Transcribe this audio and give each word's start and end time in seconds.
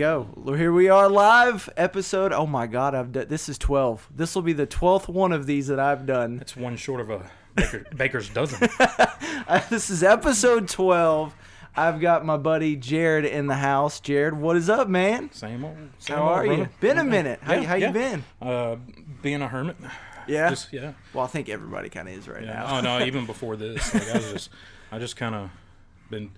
go. 0.00 0.26
Here 0.56 0.72
we 0.72 0.88
are 0.88 1.10
live 1.10 1.68
episode. 1.76 2.32
Oh 2.32 2.46
my 2.46 2.66
god, 2.66 2.94
I've 2.94 3.12
done 3.12 3.28
this 3.28 3.50
is 3.50 3.58
12. 3.58 4.08
This 4.16 4.34
will 4.34 4.40
be 4.40 4.54
the 4.54 4.66
12th 4.66 5.08
one 5.08 5.30
of 5.30 5.44
these 5.44 5.66
that 5.66 5.78
I've 5.78 6.06
done. 6.06 6.38
That's 6.38 6.56
one 6.56 6.78
short 6.78 7.02
of 7.02 7.10
a 7.10 7.30
baker, 7.54 7.84
baker's 7.96 8.30
dozen. 8.30 8.66
Uh, 9.48 9.60
this 9.68 9.90
is 9.90 10.02
episode 10.04 10.68
12. 10.68 11.34
I've 11.74 12.00
got 12.00 12.24
my 12.24 12.36
buddy 12.36 12.76
Jarrod 12.76 13.28
in 13.28 13.48
the 13.48 13.56
house. 13.56 14.00
Jarrod, 14.00 14.34
what 14.34 14.56
is 14.56 14.70
up, 14.70 14.88
man? 14.88 15.32
Same 15.32 15.64
old. 15.64 15.76
Same 15.98 16.16
How 16.16 16.22
old, 16.22 16.32
are 16.32 16.46
you? 16.46 16.68
Been 16.78 16.98
a 16.98 17.04
minute. 17.04 17.40
How, 17.42 17.54
Yeah, 17.54 17.62
how 17.64 17.74
yeah. 17.74 17.86
you 17.88 17.92
been? 17.92 18.24
Uh, 18.40 18.76
being 19.22 19.42
a 19.42 19.48
hermit. 19.48 19.76
Yeah. 20.28 20.50
Just, 20.50 20.72
yeah. 20.72 20.92
Well, 21.12 21.24
I 21.24 21.26
think 21.26 21.48
everybody 21.48 21.88
kind 21.88 22.08
of 22.08 22.14
is 22.14 22.28
right 22.28 22.44
Yeah. 22.44 22.52
now. 22.52 22.78
Oh 22.78 22.80
no, 22.80 23.04
even 23.06 23.26
before 23.26 23.56
this, 23.56 23.92
like 23.92 24.08
I 24.08 24.14
was 24.18 24.32
just, 24.32 24.50
I 24.92 24.98
just 25.00 25.16
kind 25.16 25.34
of 25.34 25.50
been 26.10 26.30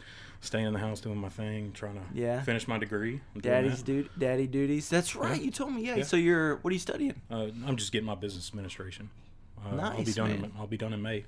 staying 0.43 0.67
in 0.67 0.73
the 0.75 0.79
house 0.79 1.01
doing 1.01 1.17
my 1.17 1.31
thing, 1.31 1.73
trying 1.73 1.95
to 1.95 2.03
Yeah. 2.13 2.43
finish 2.43 2.69
my 2.69 2.77
degree. 2.77 3.21
I'm 3.35 3.41
Daddy's 3.41 3.83
that. 3.83 3.87
du- 3.87 4.09
daddy 4.19 4.47
duties. 4.47 4.89
That's 4.91 5.17
right. 5.17 5.41
You 5.41 5.51
told 5.51 5.73
me. 5.73 5.87
Yeah. 5.87 5.97
Yeah. 5.97 6.03
So 6.05 6.17
you're 6.19 6.57
what 6.57 6.71
are 6.71 6.75
you 6.75 6.79
studying? 6.81 7.15
Uh, 7.31 7.49
I'm 7.67 7.77
just 7.77 7.91
getting 7.93 8.07
my 8.07 8.15
business 8.17 8.51
administration. 8.51 9.09
Uh, 9.59 9.77
I'll 9.79 9.97
be 9.97 10.05
Nice, 10.05 10.15
done. 10.15 10.29
man. 10.29 10.45
In, 10.45 10.53
I'll 10.59 10.67
be 10.67 10.77
done 10.77 10.93
in 10.93 11.01
May. 11.01 11.25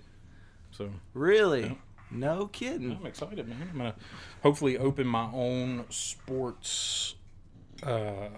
So 0.73 0.91
Really? 1.15 1.63
Yeah. 1.63 1.75
No 2.11 2.47
kidding. 2.49 2.93
I'm 2.93 3.07
excited, 3.07 3.49
man. 3.49 3.69
I'm 3.73 3.79
gonna 3.79 3.95
hopefully 4.43 4.77
open 4.77 5.07
my 5.07 5.31
own 5.33 5.85
sports, 5.89 7.15
uh, 7.83 8.29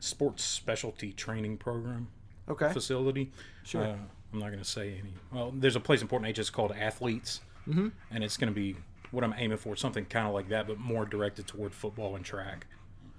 sports 0.00 0.44
specialty 0.44 1.12
training 1.12 1.58
program. 1.58 2.08
Okay. 2.48 2.72
facility. 2.72 3.32
Sure. 3.62 3.82
Uh, 3.84 3.96
I'm 4.32 4.38
not 4.38 4.48
going 4.48 4.58
to 4.58 4.68
say 4.68 4.98
any. 5.00 5.14
Well, 5.32 5.50
there's 5.54 5.76
a 5.76 5.80
place 5.80 6.02
in 6.02 6.08
Port 6.08 6.22
Neches 6.22 6.52
called 6.52 6.72
Athletes, 6.72 7.40
Mm-hmm. 7.66 7.88
and 8.10 8.22
it's 8.24 8.36
going 8.36 8.52
to 8.52 8.54
be 8.54 8.76
what 9.14 9.24
I'm 9.24 9.34
aiming 9.36 9.58
for, 9.58 9.76
something 9.76 10.04
kind 10.04 10.26
of 10.26 10.34
like 10.34 10.48
that, 10.48 10.66
but 10.66 10.78
more 10.78 11.04
directed 11.04 11.46
toward 11.46 11.72
football 11.74 12.16
and 12.16 12.24
track. 12.24 12.66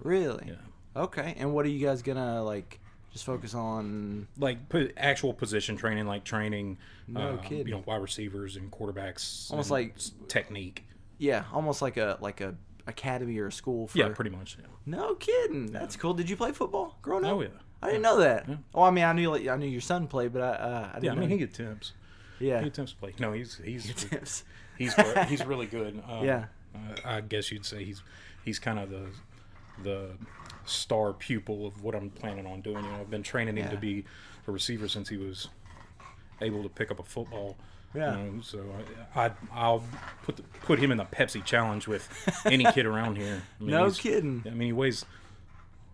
Really? 0.01 0.45
Yeah. 0.47 1.01
Okay. 1.01 1.35
And 1.37 1.53
what 1.53 1.65
are 1.65 1.69
you 1.69 1.85
guys 1.85 2.01
gonna 2.01 2.43
like? 2.43 2.79
Just 3.11 3.25
focus 3.25 3.53
on. 3.53 4.27
Like 4.37 4.67
po- 4.69 4.89
actual 4.97 5.33
position 5.33 5.77
training, 5.77 6.05
like 6.05 6.25
training, 6.25 6.77
No 7.07 7.21
uh, 7.21 7.37
kidding. 7.37 7.67
you 7.67 7.73
know, 7.75 7.83
wide 7.85 8.01
receivers 8.01 8.57
and 8.57 8.69
quarterbacks, 8.71 9.49
Almost 9.51 9.67
and 9.69 9.71
like- 9.71 9.95
technique. 10.27 10.85
Yeah, 11.17 11.45
almost 11.53 11.81
like 11.81 11.95
a 11.97 12.17
like 12.19 12.41
a 12.41 12.55
academy 12.87 13.37
or 13.39 13.47
a 13.47 13.51
school 13.51 13.87
for. 13.87 13.97
Yeah, 13.97 14.09
pretty 14.09 14.31
much. 14.31 14.57
Yeah. 14.59 14.67
No 14.85 15.15
kidding. 15.15 15.67
That's 15.71 15.95
cool. 15.95 16.13
Did 16.13 16.29
you 16.29 16.35
play 16.35 16.51
football 16.51 16.97
growing 17.01 17.23
up? 17.25 17.33
Oh 17.33 17.41
yeah. 17.41 17.47
I 17.81 17.87
didn't 17.87 18.01
know 18.01 18.17
that. 18.19 18.49
Yeah. 18.49 18.55
Oh, 18.73 18.83
I 18.83 18.91
mean, 18.91 19.03
I 19.05 19.13
knew 19.13 19.29
like, 19.29 19.47
I 19.47 19.55
knew 19.55 19.67
your 19.67 19.79
son 19.81 20.07
played, 20.07 20.33
but 20.33 20.41
I 20.41 20.47
uh, 20.49 20.89
I 20.91 20.93
didn't 20.95 21.03
Yeah, 21.05 21.11
I 21.11 21.15
mean, 21.15 21.29
know. 21.29 21.37
he 21.37 21.43
attempts. 21.43 21.93
Yeah. 22.39 22.61
He 22.61 22.67
attempts 22.67 22.91
to 22.93 22.97
play. 22.97 23.13
No, 23.19 23.33
he's 23.33 23.59
he's 23.63 23.93
Tips. 23.93 24.43
he's 24.77 24.93
he's 25.27 25.45
really 25.45 25.65
good. 25.67 26.01
Um, 26.07 26.25
Yeah. 26.25 26.45
uh, 26.75 26.79
I 27.05 27.21
guess 27.21 27.51
you'd 27.51 27.65
say 27.65 27.83
he's 27.83 28.01
he's 28.43 28.59
kind 28.59 28.79
of 28.79 28.89
the 28.89 29.07
the 29.83 30.11
star 30.65 31.13
pupil 31.13 31.67
of 31.67 31.83
what 31.83 31.95
I'm 31.95 32.09
planning 32.09 32.45
on 32.47 32.61
doing. 32.61 32.83
You 32.83 32.91
know, 32.91 32.99
I've 33.01 33.09
been 33.09 33.23
training 33.23 33.57
him 33.57 33.65
Yeah. 33.65 33.71
to 33.71 33.77
be 33.77 34.05
a 34.47 34.51
receiver 34.51 34.87
since 34.87 35.09
he 35.09 35.17
was 35.17 35.47
able 36.41 36.63
to 36.63 36.69
pick 36.69 36.91
up 36.91 36.99
a 36.99 37.03
football. 37.03 37.57
Yeah. 37.93 38.17
You 38.17 38.31
know, 38.31 38.41
so 38.41 38.63
I, 39.15 39.25
I 39.27 39.31
I'll 39.53 39.83
put 40.23 40.35
the, 40.37 40.43
put 40.63 40.79
him 40.79 40.91
in 40.91 40.97
the 40.97 41.05
Pepsi 41.05 41.43
challenge 41.45 41.87
with 41.87 42.09
any 42.45 42.65
kid 42.65 42.85
around 42.91 43.17
here. 43.17 43.41
I 43.59 43.63
mean, 43.63 43.71
No 43.71 43.89
kidding. 43.91 44.43
I 44.45 44.49
mean, 44.49 44.67
he 44.67 44.73
weighs 44.73 45.05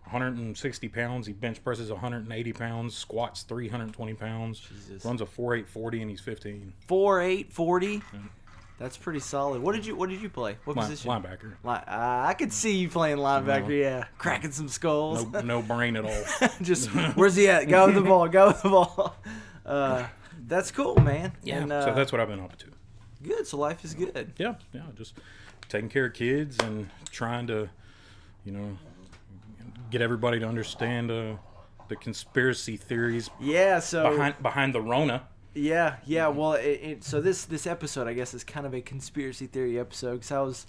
160 0.04 0.88
pounds. 0.88 1.26
He 1.26 1.32
bench 1.32 1.62
presses 1.62 1.90
180 1.90 2.52
pounds. 2.52 2.96
Squats 2.96 3.42
320 3.42 4.14
pounds. 4.14 4.60
Jesus. 4.60 5.04
Runs 5.04 5.20
a 5.20 5.26
4.840 5.26 6.02
and 6.02 6.10
he's 6.10 6.20
15. 6.20 6.72
Four 6.86 7.20
eight 7.22 7.52
forty. 7.52 8.02
That's 8.78 8.96
pretty 8.96 9.20
solid. 9.20 9.62
What 9.62 9.74
did 9.76 9.86
you 9.86 9.94
What 9.94 10.08
did 10.10 10.20
you 10.20 10.28
play? 10.28 10.56
What 10.64 10.76
Line, 10.76 10.86
position? 10.90 11.10
linebacker. 11.10 11.52
Li- 11.62 11.84
uh, 11.86 12.24
I 12.26 12.34
could 12.36 12.52
see 12.52 12.76
you 12.76 12.88
playing 12.88 13.18
linebacker. 13.18 13.68
No. 13.68 13.74
Yeah, 13.74 14.04
cracking 14.18 14.50
some 14.50 14.68
skulls. 14.68 15.24
No, 15.26 15.40
no 15.40 15.62
brain 15.62 15.94
at 15.96 16.04
all. 16.04 16.48
Just 16.62 16.88
where's 17.14 17.36
he 17.36 17.48
at? 17.48 17.68
Go 17.68 17.86
with 17.86 17.94
the 17.94 18.00
ball. 18.00 18.28
Go 18.28 18.48
with 18.48 18.62
the 18.62 18.68
ball. 18.70 19.16
Uh, 19.64 20.06
that's 20.48 20.72
cool, 20.72 20.96
man. 21.00 21.32
And, 21.46 21.70
uh, 21.70 21.84
so 21.84 21.94
that's 21.94 22.10
what 22.10 22.20
I've 22.20 22.26
been 22.28 22.40
up 22.40 22.56
to. 22.56 22.66
good. 23.22 23.46
So 23.46 23.56
life 23.56 23.84
is 23.84 23.94
good. 23.94 24.32
Yeah, 24.36 24.54
yeah, 24.72 24.82
just 24.96 25.14
taking 25.68 25.88
care 25.88 26.06
of 26.06 26.14
kids 26.14 26.58
and 26.58 26.90
trying 27.12 27.46
to, 27.46 27.68
you 28.44 28.50
know, 28.50 28.76
get 29.92 30.00
everybody 30.00 30.40
to 30.40 30.46
understand 30.46 31.10
uh, 31.10 31.34
the 31.88 31.96
conspiracy 31.96 32.76
theories 32.76 33.30
Yeah. 33.38 33.78
So 33.78 34.10
behind 34.10 34.42
behind 34.42 34.74
the 34.74 34.80
Rona. 34.80 35.28
Yeah, 35.54 35.96
yeah. 36.06 36.28
Well, 36.28 36.54
it, 36.54 36.80
it, 36.82 37.04
so 37.04 37.20
this 37.20 37.44
this 37.44 37.66
episode, 37.66 38.08
I 38.08 38.14
guess, 38.14 38.32
is 38.32 38.42
kind 38.42 38.64
of 38.64 38.74
a 38.74 38.80
conspiracy 38.80 39.46
theory 39.46 39.78
episode 39.78 40.14
because 40.14 40.32
I 40.32 40.40
was, 40.40 40.66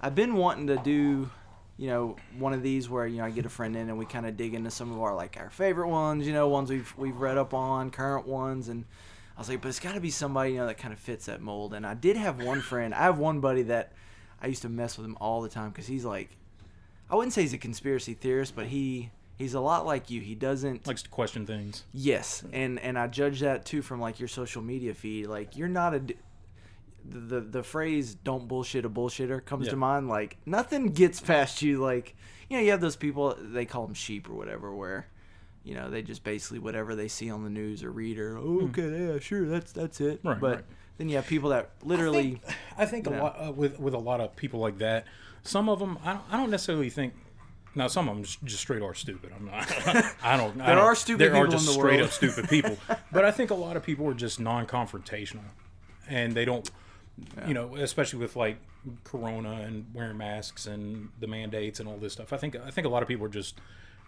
I've 0.00 0.14
been 0.14 0.34
wanting 0.34 0.66
to 0.66 0.76
do, 0.76 1.30
you 1.78 1.86
know, 1.86 2.16
one 2.38 2.52
of 2.52 2.62
these 2.62 2.88
where 2.90 3.06
you 3.06 3.18
know 3.18 3.24
I 3.24 3.30
get 3.30 3.46
a 3.46 3.48
friend 3.48 3.74
in 3.74 3.88
and 3.88 3.98
we 3.98 4.04
kind 4.04 4.26
of 4.26 4.36
dig 4.36 4.52
into 4.52 4.70
some 4.70 4.92
of 4.92 5.00
our 5.00 5.14
like 5.14 5.38
our 5.38 5.48
favorite 5.48 5.88
ones, 5.88 6.26
you 6.26 6.34
know, 6.34 6.48
ones 6.48 6.68
we've 6.68 6.92
we've 6.98 7.16
read 7.16 7.38
up 7.38 7.54
on, 7.54 7.90
current 7.90 8.26
ones, 8.26 8.68
and 8.68 8.84
I 9.36 9.40
was 9.40 9.48
like, 9.48 9.62
but 9.62 9.68
it's 9.68 9.80
got 9.80 9.94
to 9.94 10.00
be 10.00 10.10
somebody 10.10 10.52
you 10.52 10.58
know 10.58 10.66
that 10.66 10.76
kind 10.76 10.92
of 10.92 11.00
fits 11.00 11.24
that 11.26 11.40
mold. 11.40 11.72
And 11.72 11.86
I 11.86 11.94
did 11.94 12.18
have 12.18 12.42
one 12.42 12.60
friend. 12.60 12.92
I 12.92 13.04
have 13.04 13.18
one 13.18 13.40
buddy 13.40 13.62
that 13.62 13.94
I 14.42 14.48
used 14.48 14.62
to 14.62 14.68
mess 14.68 14.98
with 14.98 15.06
him 15.06 15.16
all 15.18 15.40
the 15.40 15.48
time 15.48 15.70
because 15.70 15.86
he's 15.86 16.04
like, 16.04 16.36
I 17.10 17.16
wouldn't 17.16 17.32
say 17.32 17.42
he's 17.42 17.52
a 17.52 17.58
conspiracy 17.58 18.14
theorist, 18.14 18.54
but 18.54 18.66
he 18.66 19.10
he's 19.36 19.54
a 19.54 19.60
lot 19.60 19.84
like 19.86 20.10
you. 20.10 20.20
He 20.20 20.34
doesn't 20.34 20.86
Likes 20.86 21.02
to 21.02 21.10
question 21.10 21.46
things. 21.46 21.84
Yes, 21.92 22.44
and 22.52 22.78
and 22.78 22.98
I 22.98 23.08
judge 23.08 23.40
that 23.40 23.64
too 23.64 23.82
from 23.82 24.00
like 24.00 24.20
your 24.20 24.28
social 24.28 24.62
media 24.62 24.94
feed. 24.94 25.26
Like 25.26 25.56
you're 25.56 25.68
not 25.68 25.94
a 25.94 26.02
the 27.08 27.40
the, 27.40 27.62
phrase 27.62 28.14
"don't 28.14 28.46
bullshit 28.46 28.84
a 28.84 28.90
bullshitter" 28.90 29.44
comes 29.44 29.66
Yeah. 29.66 29.70
to 29.70 29.76
mind. 29.76 30.08
Like 30.08 30.36
nothing 30.46 30.88
gets 30.92 31.20
past 31.20 31.62
you. 31.62 31.78
Like 31.78 32.14
you 32.48 32.56
know 32.56 32.62
you 32.62 32.70
have 32.70 32.80
those 32.80 32.96
people 32.96 33.36
they 33.40 33.64
call 33.64 33.86
them 33.86 33.94
sheep 33.94 34.28
or 34.28 34.34
whatever, 34.34 34.74
where 34.74 35.08
you 35.64 35.74
know 35.74 35.90
they 35.90 36.02
just 36.02 36.22
basically 36.22 36.58
whatever 36.58 36.94
they 36.94 37.08
see 37.08 37.30
on 37.30 37.42
the 37.42 37.50
news 37.50 37.82
or 37.82 37.90
read 37.90 38.18
or 38.18 38.38
oh, 38.38 38.66
okay 38.66 39.12
yeah 39.12 39.18
sure 39.18 39.46
that's 39.48 39.72
that's 39.72 40.00
it. 40.00 40.20
Hmm. 40.20 40.28
Right, 40.28 40.40
but 40.40 40.54
right. 40.56 40.64
Then 41.00 41.08
you 41.08 41.16
have 41.16 41.26
people 41.26 41.48
that 41.50 41.70
literally 41.82 42.40
I 42.76 42.84
think 42.84 43.06
a 43.06 43.10
Yeah. 43.10 43.22
lot 43.22 43.36
uh, 43.48 43.52
with 43.52 43.80
with 43.80 43.94
a 43.94 43.98
lot 43.98 44.20
of 44.20 44.36
people 44.36 44.60
like 44.60 44.76
that. 44.78 45.06
Some 45.42 45.70
of 45.70 45.78
them, 45.78 45.98
I 46.04 46.12
don't, 46.12 46.24
I 46.30 46.36
don't 46.36 46.50
necessarily 46.50 46.90
think. 46.90 47.14
Now, 47.74 47.86
some 47.86 48.08
of 48.08 48.14
them 48.16 48.24
just, 48.24 48.44
just 48.44 48.60
straight 48.60 48.82
are 48.82 48.92
stupid. 48.94 49.32
I'm 49.34 49.46
not. 49.46 49.70
I 50.22 50.36
don't. 50.36 50.60
I 50.60 50.66
There 50.66 50.74
don't- 50.74 50.84
are 50.84 50.94
stupid 50.94 51.20
There 51.32 51.36
are 51.36 51.46
just 51.46 51.66
in 51.66 51.74
the 51.74 51.80
straight 51.80 51.96
world. 52.00 52.08
up 52.08 52.12
stupid 52.12 52.48
people. 52.50 52.76
But 53.12 53.24
I 53.24 53.30
think 53.30 53.50
a 53.50 53.54
lot 53.54 53.76
of 53.76 53.82
people 53.82 54.06
are 54.08 54.14
just 54.14 54.38
non-confrontational, 54.40 55.44
and 56.08 56.34
they 56.34 56.44
don't. 56.44 56.70
You 57.46 57.54
know, 57.54 57.76
especially 57.76 58.18
with 58.18 58.34
like 58.36 58.58
Corona 59.04 59.52
and 59.52 59.86
wearing 59.94 60.16
masks 60.18 60.66
and 60.66 61.08
the 61.20 61.26
mandates 61.26 61.80
and 61.80 61.88
all 61.88 61.96
this 61.98 62.12
stuff. 62.14 62.32
I 62.32 62.36
think 62.38 62.56
I 62.56 62.70
think 62.70 62.86
a 62.86 62.90
lot 62.90 63.02
of 63.02 63.08
people 63.08 63.24
are 63.26 63.30
just 63.30 63.58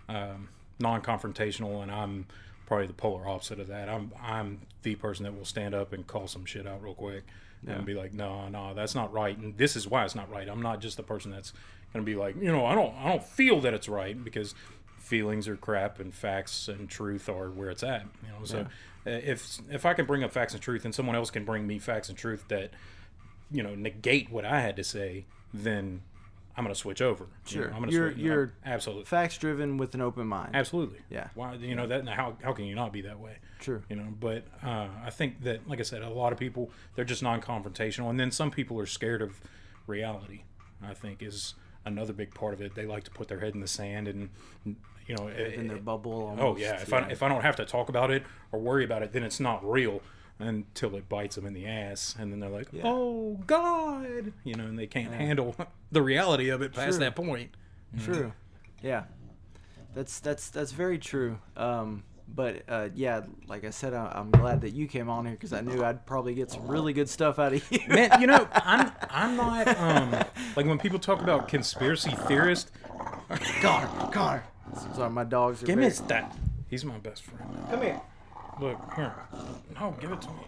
um, 0.09 0.49
non-confrontational, 0.79 1.83
and 1.83 1.91
I'm 1.91 2.27
probably 2.73 2.87
the 2.87 2.95
polar 2.95 3.29
opposite 3.29 3.61
of 3.61 3.69
that. 3.69 3.91
I'm 3.91 4.13
I'm 4.19 4.63
the 4.81 4.95
person 4.95 5.25
that 5.25 5.37
will 5.37 5.45
stand 5.45 5.75
up 5.75 5.93
and 5.93 6.07
call 6.07 6.27
some 6.27 6.47
shit 6.47 6.67
out 6.67 6.83
real 6.83 6.95
quick 6.95 7.25
and 7.67 7.85
be 7.85 7.93
like, 7.93 8.15
no, 8.15 8.49
no, 8.49 8.73
that's 8.73 8.95
not 8.95 9.13
right, 9.13 9.37
and 9.37 9.59
this 9.59 9.77
is 9.77 9.87
why 9.87 10.07
it's 10.07 10.15
not 10.15 10.31
right. 10.31 10.49
I'm 10.49 10.63
not 10.63 10.81
just 10.81 10.97
the 10.97 11.03
person 11.03 11.31
that's 11.31 11.53
gonna 11.93 12.03
be 12.03 12.15
like, 12.15 12.35
you 12.37 12.51
know, 12.51 12.65
I 12.65 12.75
don't 12.75 12.95
I 12.97 13.11
don't 13.11 13.23
feel 13.23 13.61
that 13.61 13.75
it's 13.75 13.91
right 13.91 14.25
because 14.25 14.55
feelings 14.99 15.49
are 15.49 15.57
crap 15.57 16.01
and 16.01 16.15
facts 16.15 16.67
and 16.67 16.89
truth 16.89 17.29
are 17.29 17.51
where 17.51 17.69
it's 17.69 17.83
at. 17.83 18.07
You 18.23 18.29
know, 18.31 18.45
so 18.45 18.61
uh 19.07 19.11
if 19.11 19.59
if 19.71 19.85
I 19.85 19.93
can 19.93 20.07
bring 20.07 20.25
up 20.25 20.33
facts 20.33 20.55
and 20.55 20.63
truth, 20.63 20.87
and 20.87 20.95
someone 20.95 21.15
else 21.15 21.31
can 21.31 21.45
bring 21.45 21.67
me 21.67 21.79
facts 21.79 22.09
and 22.09 22.17
truth 22.17 22.47
that 22.49 22.71
you 23.51 23.63
know 23.63 23.75
negate 23.75 24.31
what 24.31 24.47
I 24.47 24.63
had 24.63 24.77
to 24.77 24.85
say, 24.85 25.27
then 25.53 26.01
I'm 26.57 26.65
gonna 26.65 26.75
switch 26.75 27.01
over. 27.01 27.25
You 27.25 27.31
Sure. 27.51 27.69
know, 27.71 27.75
I'm 27.77 27.81
gonna 27.81 27.93
You're- 27.93 28.13
switch, 28.13 28.23
you're- 28.25 28.51
absolutely. 28.67 29.05
facts 29.07 29.39
driven 29.39 29.79
with 29.79 29.95
an 29.95 30.01
open 30.03 30.27
mind. 30.27 30.55
Absolutely. 30.55 30.99
Yeah. 31.09 31.29
Why? 31.35 31.55
You 31.55 31.75
know 31.75 31.87
that? 31.87 32.07
How 32.09 32.37
how 32.43 32.53
can 32.53 32.67
you 32.67 32.75
not 32.75 32.93
be 32.93 33.01
that 33.03 33.19
way? 33.19 33.37
True. 33.59 33.83
You 33.89 33.97
know, 33.97 34.09
but 34.21 34.45
uh, 34.63 34.89
I 35.05 35.11
think 35.11 35.43
that, 35.45 35.67
like 35.69 35.79
I 35.81 35.83
said, 35.83 36.03
a 36.03 36.11
lot 36.11 36.33
of 36.33 36.39
people 36.39 36.71
they're 36.95 37.05
just 37.07 37.23
non-confrontational, 37.23 38.11
and 38.11 38.21
then 38.21 38.31
some 38.31 38.51
people 38.51 38.79
are 38.81 38.87
scared 38.87 39.23
of 39.23 39.41
reality. 39.87 40.43
I 40.83 40.95
think 40.95 41.23
is 41.23 41.55
another 41.85 42.13
big 42.13 42.35
part 42.35 42.55
of 42.55 42.61
it. 42.61 42.75
They 42.75 42.87
like 42.87 43.05
to 43.05 43.11
put 43.11 43.29
their 43.29 43.41
head 43.41 43.55
in 43.55 43.61
the 43.61 43.69
sand, 43.69 44.07
and 44.09 44.29
you 44.65 45.15
know, 45.17 45.29
in 45.29 45.69
their 45.69 45.79
bubble. 45.79 46.37
oh 46.39 46.57
yeah, 46.57 46.81
if 46.81 46.93
I 46.93 47.09
if 47.11 47.23
I 47.23 47.29
don't 47.29 47.43
have 47.43 47.57
to 47.57 47.65
talk 47.65 47.89
about 47.89 48.11
it 48.11 48.25
or 48.53 48.59
worry 48.61 48.85
about 48.85 49.03
it, 49.03 49.13
then 49.13 49.23
it's 49.23 49.41
not 49.41 49.65
real 49.69 50.03
until 50.39 50.97
it 50.97 51.09
bites 51.09 51.37
them 51.37 51.47
in 51.47 51.53
the 51.55 51.67
ass, 51.67 52.15
and 52.19 52.33
then 52.33 52.41
they're 52.41 52.51
like, 52.51 52.69
"Oh 52.83 53.41
God," 53.47 54.33
you 54.45 54.55
know, 54.55 54.65
and 54.65 54.79
they 54.79 54.87
can't 54.87 55.13
handle 55.13 55.55
the 55.93 56.03
reality 56.03 56.49
of 56.49 56.63
it 56.63 56.73
past 56.73 56.93
True. 56.97 56.99
that 57.01 57.15
point. 57.17 57.51
True. 58.03 58.33
Yeah. 58.83 59.05
That's 59.95 60.21
that's 60.21 60.49
that's 60.51 60.73
very 60.73 60.99
true. 60.99 61.39
Um, 61.57 62.03
but 62.35 62.63
uh, 62.67 62.89
yeah, 62.95 63.21
like 63.47 63.63
I 63.65 63.69
said, 63.71 63.93
I, 63.93 64.11
I'm 64.15 64.31
glad 64.31 64.63
that 64.63 64.71
you 64.71 64.87
came 64.87 65.11
on 65.11 65.27
here 65.27 65.35
because 65.35 65.53
I 65.53 65.61
knew 65.61 65.85
I'd 65.85 66.07
probably 66.07 66.35
get 66.35 66.51
some 66.51 66.67
really 66.67 66.95
good 66.95 67.11
stuff 67.11 67.39
out 67.39 67.53
of 67.53 67.71
you. 67.71 67.79
Man, 67.89 68.19
you 68.21 68.27
know, 68.27 68.49
I'm 68.55 68.91
I'm 69.11 69.37
not 69.37 69.69
um 69.79 70.13
like 70.57 70.65
when 70.65 70.79
people 70.79 70.99
talk 70.99 71.21
about 71.21 71.47
conspiracy 71.47 72.11
theorist. 72.27 72.71
Connor, 73.61 74.11
Connor. 74.13 74.45
Sorry, 74.95 75.11
my 75.11 75.25
dogs 75.25 75.63
are. 75.63 75.67
Give 75.67 75.79
me 75.79 75.89
very- 75.91 76.09
that. 76.09 76.37
He's 76.69 76.87
my 76.87 76.97
best 76.97 77.23
friend. 77.25 77.55
Come 77.71 77.83
here. 77.83 78.01
Look 78.61 78.79
here. 78.97 79.15
No, 79.75 79.95
give 80.01 80.13
it 80.13 80.21
to 80.23 80.29
me. 80.29 80.45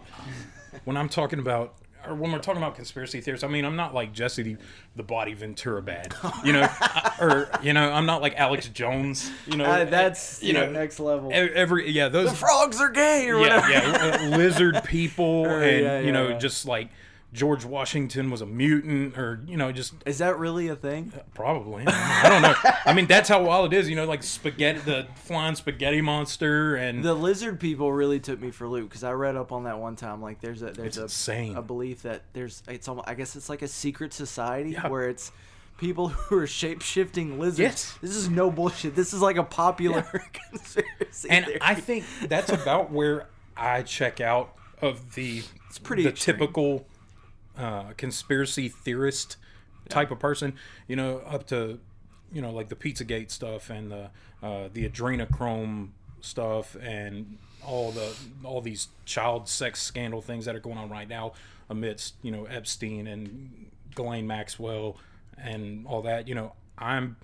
When 0.83 0.97
I'm 0.97 1.09
talking 1.09 1.39
about 1.39 1.75
or 2.07 2.13
when 2.15 2.31
we're 2.31 2.39
talking 2.39 2.61
about 2.61 2.75
conspiracy 2.75 3.21
theories, 3.21 3.43
I 3.43 3.47
mean, 3.47 3.65
I'm 3.65 3.75
not 3.75 3.93
like 3.93 4.13
Jesse 4.13 4.43
the, 4.43 4.57
the 4.95 5.03
Body 5.03 5.33
Ventura 5.33 5.81
bad, 5.81 6.13
you 6.43 6.53
know, 6.53 6.67
or 7.19 7.49
you 7.63 7.73
know, 7.73 7.91
I'm 7.91 8.05
not 8.05 8.21
like 8.21 8.35
Alex 8.35 8.67
Jones, 8.67 9.31
you 9.47 9.57
know. 9.57 9.65
Uh, 9.65 9.85
that's 9.85 10.43
you 10.43 10.53
know 10.53 10.69
next 10.69 10.99
level. 10.99 11.31
every 11.33 11.89
yeah 11.91 12.07
those 12.09 12.29
the 12.29 12.35
frogs 12.35 12.79
are 12.79 12.89
gay 12.89 13.27
or 13.27 13.39
yeah 13.39 13.41
whatever. 13.41 13.69
yeah 13.69 14.17
uh, 14.21 14.37
lizard 14.37 14.83
people 14.83 15.25
Or, 15.45 15.61
and 15.61 15.83
yeah, 15.83 15.99
you 16.01 16.11
know 16.11 16.29
yeah. 16.29 16.37
just 16.37 16.65
like 16.65 16.89
George 17.35 17.65
Washington 17.65 18.31
was 18.31 18.39
a 18.41 18.45
mutant 18.45 19.17
or 19.17 19.41
you 19.45 19.57
know 19.57 19.71
just 19.71 19.93
Is 20.05 20.19
that 20.19 20.39
really 20.39 20.69
a 20.69 20.75
thing? 20.75 21.11
Uh, 21.15 21.19
probably. 21.33 21.83
I 21.87 22.29
don't 22.29 22.41
know. 22.41 22.55
I 22.85 22.93
mean, 22.93 23.07
that's 23.07 23.27
how 23.29 23.43
wild 23.43 23.73
it 23.73 23.77
is. 23.77 23.89
You 23.89 23.95
know, 23.95 24.05
like 24.05 24.23
spaghetti, 24.23 24.79
the 24.79 25.05
flying 25.15 25.55
spaghetti 25.55 26.01
monster, 26.01 26.75
and 26.75 27.03
The 27.03 27.13
lizard 27.13 27.59
people 27.59 27.91
really 27.91 28.19
took 28.19 28.39
me 28.39 28.51
for 28.51 28.65
a 28.65 28.69
loop 28.69 28.89
because 28.89 29.03
I 29.03 29.11
read 29.11 29.35
up 29.35 29.51
on 29.51 29.65
that 29.65 29.79
one 29.79 29.95
time. 29.95 30.21
Like, 30.21 30.39
there's 30.41 30.61
a 30.61 30.67
there's 30.71 30.87
It's 30.87 30.97
a, 30.97 31.01
insane. 31.03 31.55
a 31.57 31.61
belief 31.61 32.03
that 32.03 32.21
there's 32.33 32.63
it's 32.67 32.87
almost 32.87 33.07
I 33.09 33.13
guess 33.15 33.35
it's 33.35 33.49
like 33.49 33.61
a 33.61 33.67
secret 33.67 34.13
society 34.13 34.71
Yeah. 34.71 34.87
where 34.87 35.09
it's 35.09 35.31
people 35.77 36.07
who 36.09 36.37
are 36.37 36.47
shape 36.47 36.81
shifting 36.81 37.37
lizards. 37.39 37.59
Yes. 37.59 37.97
This 38.01 38.15
is 38.15 38.29
no 38.29 38.49
bullshit. 38.49 38.95
This 38.95 39.13
is 39.13 39.21
like 39.21 39.35
a 39.37 39.43
popular 39.43 40.03
conspiracy. 40.51 41.29
and 41.29 41.45
theory. 41.45 41.57
I 41.61 41.75
think 41.75 42.05
that's 42.29 42.49
about 42.51 42.91
where 42.91 43.27
I 43.57 43.81
check 43.83 44.21
out 44.21 44.53
of 44.81 45.15
the 45.15 45.41
it's 45.67 45.79
pretty 45.79 46.03
the 46.03 46.09
extreme. 46.09 46.37
typical 46.37 46.85
uh, 47.57 47.93
conspiracy 47.97 48.69
theorist 48.69 49.37
type 49.89 50.11
of 50.11 50.19
person. 50.19 50.55
You 50.87 50.95
know, 50.95 51.19
up 51.19 51.47
to 51.47 51.79
you 52.31 52.41
know 52.41 52.51
like 52.51 52.69
the 52.69 52.75
Pizzagate 52.75 53.31
stuff 53.31 53.69
and 53.69 53.91
the 53.91 54.09
uh, 54.43 54.69
the 54.73 54.87
adrenochrome 54.87 55.89
stuff 56.21 56.75
and 56.81 57.37
all 57.65 57.91
the 57.91 58.15
all 58.43 58.61
these 58.61 58.89
child 59.05 59.47
sex 59.47 59.81
scandal 59.81 60.21
things 60.21 60.45
that 60.45 60.55
are 60.55 60.59
going 60.59 60.77
on 60.77 60.89
right 60.89 61.07
now 61.07 61.33
amidst 61.69 62.15
you 62.21 62.31
know 62.31 62.45
Epstein 62.45 63.07
and 63.07 63.67
Ghislaine 63.95 64.27
Maxwell 64.27 64.97
and 65.37 65.85
all 65.87 66.01
that. 66.03 66.27
You 66.27 66.35
know, 66.35 66.53
I'm 66.77 67.17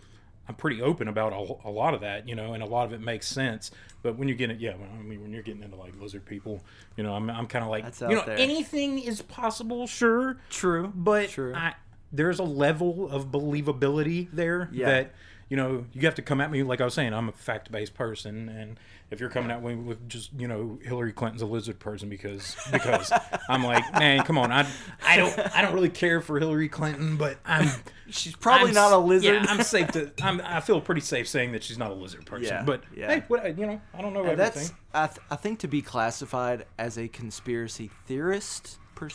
I'm 0.51 0.55
pretty 0.57 0.81
open 0.81 1.07
about 1.07 1.31
a, 1.31 1.67
a 1.69 1.71
lot 1.71 1.93
of 1.93 2.01
that, 2.01 2.27
you 2.27 2.35
know, 2.35 2.53
and 2.53 2.61
a 2.61 2.65
lot 2.65 2.85
of 2.85 2.91
it 2.91 2.99
makes 2.99 3.25
sense. 3.25 3.71
But 4.03 4.17
when 4.17 4.27
you 4.27 4.35
get 4.35 4.51
it, 4.51 4.59
yeah, 4.59 4.73
I 4.73 5.01
mean, 5.01 5.21
when 5.21 5.31
you're 5.31 5.43
getting 5.43 5.63
into 5.63 5.77
like 5.77 5.93
lizard 5.97 6.25
people, 6.25 6.61
you 6.97 7.03
know, 7.05 7.13
I'm, 7.13 7.29
I'm 7.29 7.47
kind 7.47 7.63
of 7.63 7.71
like, 7.71 7.85
That's 7.85 8.01
you 8.01 8.09
know, 8.09 8.25
there. 8.25 8.37
anything 8.37 8.99
is 8.99 9.21
possible, 9.21 9.87
sure, 9.87 10.37
true, 10.49 10.91
but 10.93 11.29
true. 11.29 11.53
I, 11.55 11.75
there's 12.11 12.39
a 12.39 12.43
level 12.43 13.09
of 13.09 13.27
believability 13.27 14.27
there 14.33 14.67
Yeah. 14.73 14.87
that 14.87 15.13
you 15.51 15.57
know 15.57 15.85
you 15.91 16.03
have 16.03 16.15
to 16.15 16.21
come 16.21 16.39
at 16.39 16.49
me 16.49 16.63
like 16.63 16.79
I 16.79 16.85
was 16.85 16.93
saying. 16.93 17.13
I'm 17.13 17.27
a 17.27 17.33
fact 17.33 17.69
based 17.73 17.93
person, 17.93 18.47
and 18.47 18.79
if 19.11 19.19
you're 19.19 19.29
coming 19.29 19.51
at 19.51 19.61
me 19.61 19.75
with 19.75 20.07
just 20.07 20.31
you 20.37 20.47
know 20.47 20.79
Hillary 20.81 21.11
Clinton's 21.11 21.41
a 21.41 21.45
lizard 21.45 21.77
person 21.77 22.07
because 22.07 22.55
because 22.71 23.11
I'm 23.49 23.61
like, 23.61 23.83
man, 23.91 24.23
come 24.23 24.37
on, 24.37 24.49
I 24.49 24.65
I 25.05 25.17
don't 25.17 25.37
I 25.53 25.61
don't 25.61 25.73
really 25.73 25.89
care 25.89 26.21
for 26.21 26.39
Hillary 26.39 26.69
Clinton, 26.69 27.17
but 27.17 27.37
I'm 27.45 27.69
She's 28.09 28.33
probably 28.33 28.69
I'm 28.69 28.75
not 28.75 28.93
a 28.93 28.97
lizard. 28.97 29.43
Yeah, 29.43 29.45
I'm 29.49 29.61
safe 29.61 29.87
to. 29.91 30.13
I'm, 30.21 30.39
I 30.45 30.61
feel 30.61 30.79
pretty 30.79 31.01
safe 31.01 31.27
saying 31.27 31.51
that 31.51 31.63
she's 31.63 31.77
not 31.77 31.91
a 31.91 31.95
lizard 31.95 32.25
person. 32.25 32.45
Yeah, 32.45 32.63
but 32.63 32.83
yeah. 32.95 33.07
hey, 33.07 33.23
what 33.27 33.57
you 33.57 33.65
know, 33.65 33.81
I 33.93 34.01
don't 34.01 34.13
know 34.13 34.21
uh, 34.21 34.29
And 34.31 34.39
everything. 34.39 34.69
that's 34.69 34.73
I, 34.93 35.07
th- 35.07 35.19
I 35.29 35.35
think 35.35 35.59
to 35.59 35.67
be 35.67 35.81
classified 35.81 36.65
as 36.79 36.97
a 36.97 37.09
conspiracy 37.09 37.91
theorist 38.05 38.79
per, 38.95 39.09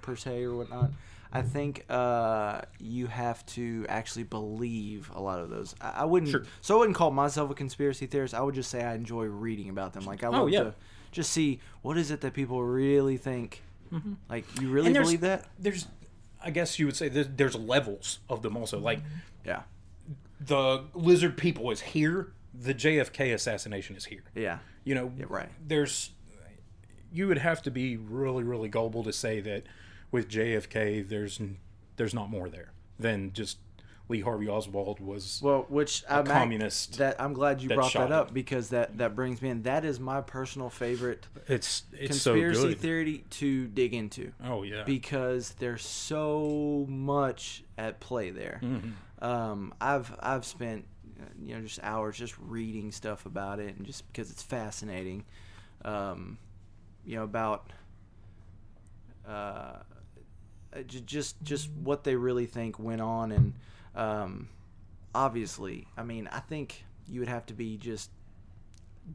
per 0.00 0.16
se 0.16 0.42
or 0.42 0.54
whatnot 0.56 0.90
i 1.32 1.42
think 1.42 1.84
uh, 1.90 2.60
you 2.78 3.06
have 3.06 3.44
to 3.46 3.84
actually 3.88 4.22
believe 4.24 5.10
a 5.14 5.20
lot 5.20 5.38
of 5.40 5.50
those 5.50 5.74
i, 5.80 5.90
I 5.98 6.04
wouldn't 6.04 6.30
Sure. 6.30 6.44
so 6.60 6.76
i 6.76 6.78
wouldn't 6.78 6.96
call 6.96 7.10
myself 7.10 7.50
a 7.50 7.54
conspiracy 7.54 8.06
theorist 8.06 8.34
i 8.34 8.40
would 8.40 8.54
just 8.54 8.70
say 8.70 8.82
i 8.84 8.94
enjoy 8.94 9.24
reading 9.24 9.68
about 9.68 9.92
them 9.92 10.04
like 10.04 10.22
i 10.24 10.28
love 10.28 10.42
Oh, 10.42 10.46
yeah. 10.46 10.60
to 10.64 10.74
just 11.12 11.32
see 11.32 11.60
what 11.82 11.96
is 11.96 12.10
it 12.10 12.20
that 12.22 12.32
people 12.34 12.62
really 12.62 13.16
think 13.16 13.62
like 14.28 14.44
you 14.60 14.68
really 14.70 14.90
Mm-hmm. 14.92 15.02
Believe 15.02 15.20
that 15.20 15.46
There's, 15.58 15.86
I 16.44 16.50
guess 16.50 16.78
you 16.78 16.86
would 16.86 16.96
say 16.96 17.08
there's, 17.08 17.28
there's 17.34 17.54
levels 17.54 18.18
of 18.28 18.42
them 18.42 18.56
also. 18.56 18.78
Like 18.78 19.00
yeah 19.44 19.62
the 20.40 20.84
lizard 20.94 21.36
people 21.36 21.70
is 21.70 21.80
here. 21.80 22.32
The 22.52 22.74
JFK 22.74 23.32
assassination 23.34 23.96
is 23.96 24.04
here. 24.06 24.22
yeah 24.34 24.58
You 24.84 24.94
know, 24.96 25.12
right. 25.28 25.48
There's, 25.66 26.10
you 27.12 27.26
would 27.28 27.38
have 27.38 27.62
to 27.62 27.70
be 27.70 27.96
really, 27.96 28.44
really 28.44 28.68
gullible 28.68 29.04
to 29.04 29.12
say 29.12 29.40
that 29.40 29.62
with 30.10 30.28
JFK, 30.28 31.08
there's 31.08 31.40
there's 31.96 32.14
not 32.14 32.30
more 32.30 32.48
there 32.48 32.72
than 32.98 33.32
just 33.32 33.58
Lee 34.08 34.20
Harvey 34.20 34.48
Oswald 34.48 35.00
was. 35.00 35.40
Well, 35.42 35.66
which 35.68 36.04
I'm 36.08 36.20
act- 36.20 36.28
communist 36.28 36.98
that 36.98 37.20
I'm 37.20 37.32
glad 37.32 37.60
you 37.60 37.68
that 37.70 37.74
brought 37.74 37.92
that 37.94 38.12
up 38.12 38.28
him. 38.28 38.34
because 38.34 38.68
that 38.70 38.98
that 38.98 39.14
brings 39.16 39.42
me 39.42 39.48
in. 39.48 39.62
That 39.62 39.84
is 39.84 39.98
my 39.98 40.20
personal 40.20 40.70
favorite 40.70 41.26
it's 41.48 41.82
it's 41.92 42.20
so 42.20 42.32
conspiracy 42.34 42.68
good. 42.68 42.78
theory 42.78 43.24
to 43.30 43.66
dig 43.66 43.94
into 43.94 44.32
Oh 44.44 44.62
yeah. 44.62 44.84
because 44.84 45.50
there's 45.58 45.84
so 45.84 46.86
much 46.88 47.64
at 47.76 47.98
play 48.00 48.30
there. 48.30 48.60
Mm-hmm. 48.62 49.24
Um, 49.24 49.74
I've 49.80 50.14
I've 50.20 50.44
spent 50.44 50.84
you 51.42 51.54
know 51.56 51.62
just 51.62 51.80
hours 51.82 52.16
just 52.16 52.38
reading 52.38 52.92
stuff 52.92 53.26
about 53.26 53.58
it 53.58 53.74
and 53.76 53.84
just 53.86 54.06
because 54.12 54.30
it's 54.30 54.42
fascinating. 54.42 55.24
Um, 55.84 56.38
you 57.04 57.16
know 57.16 57.24
about 57.24 57.72
uh, 59.26 59.78
just 60.82 61.42
just 61.42 61.70
what 61.70 62.04
they 62.04 62.16
really 62.16 62.46
think 62.46 62.78
went 62.78 63.00
on 63.00 63.32
and 63.32 63.52
um, 63.94 64.48
obviously 65.14 65.86
I 65.96 66.02
mean 66.02 66.28
I 66.30 66.40
think 66.40 66.84
you 67.08 67.20
would 67.20 67.28
have 67.28 67.46
to 67.46 67.54
be 67.54 67.76
just 67.76 68.10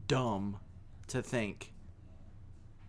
dumb 0.08 0.58
to 1.08 1.22
think 1.22 1.72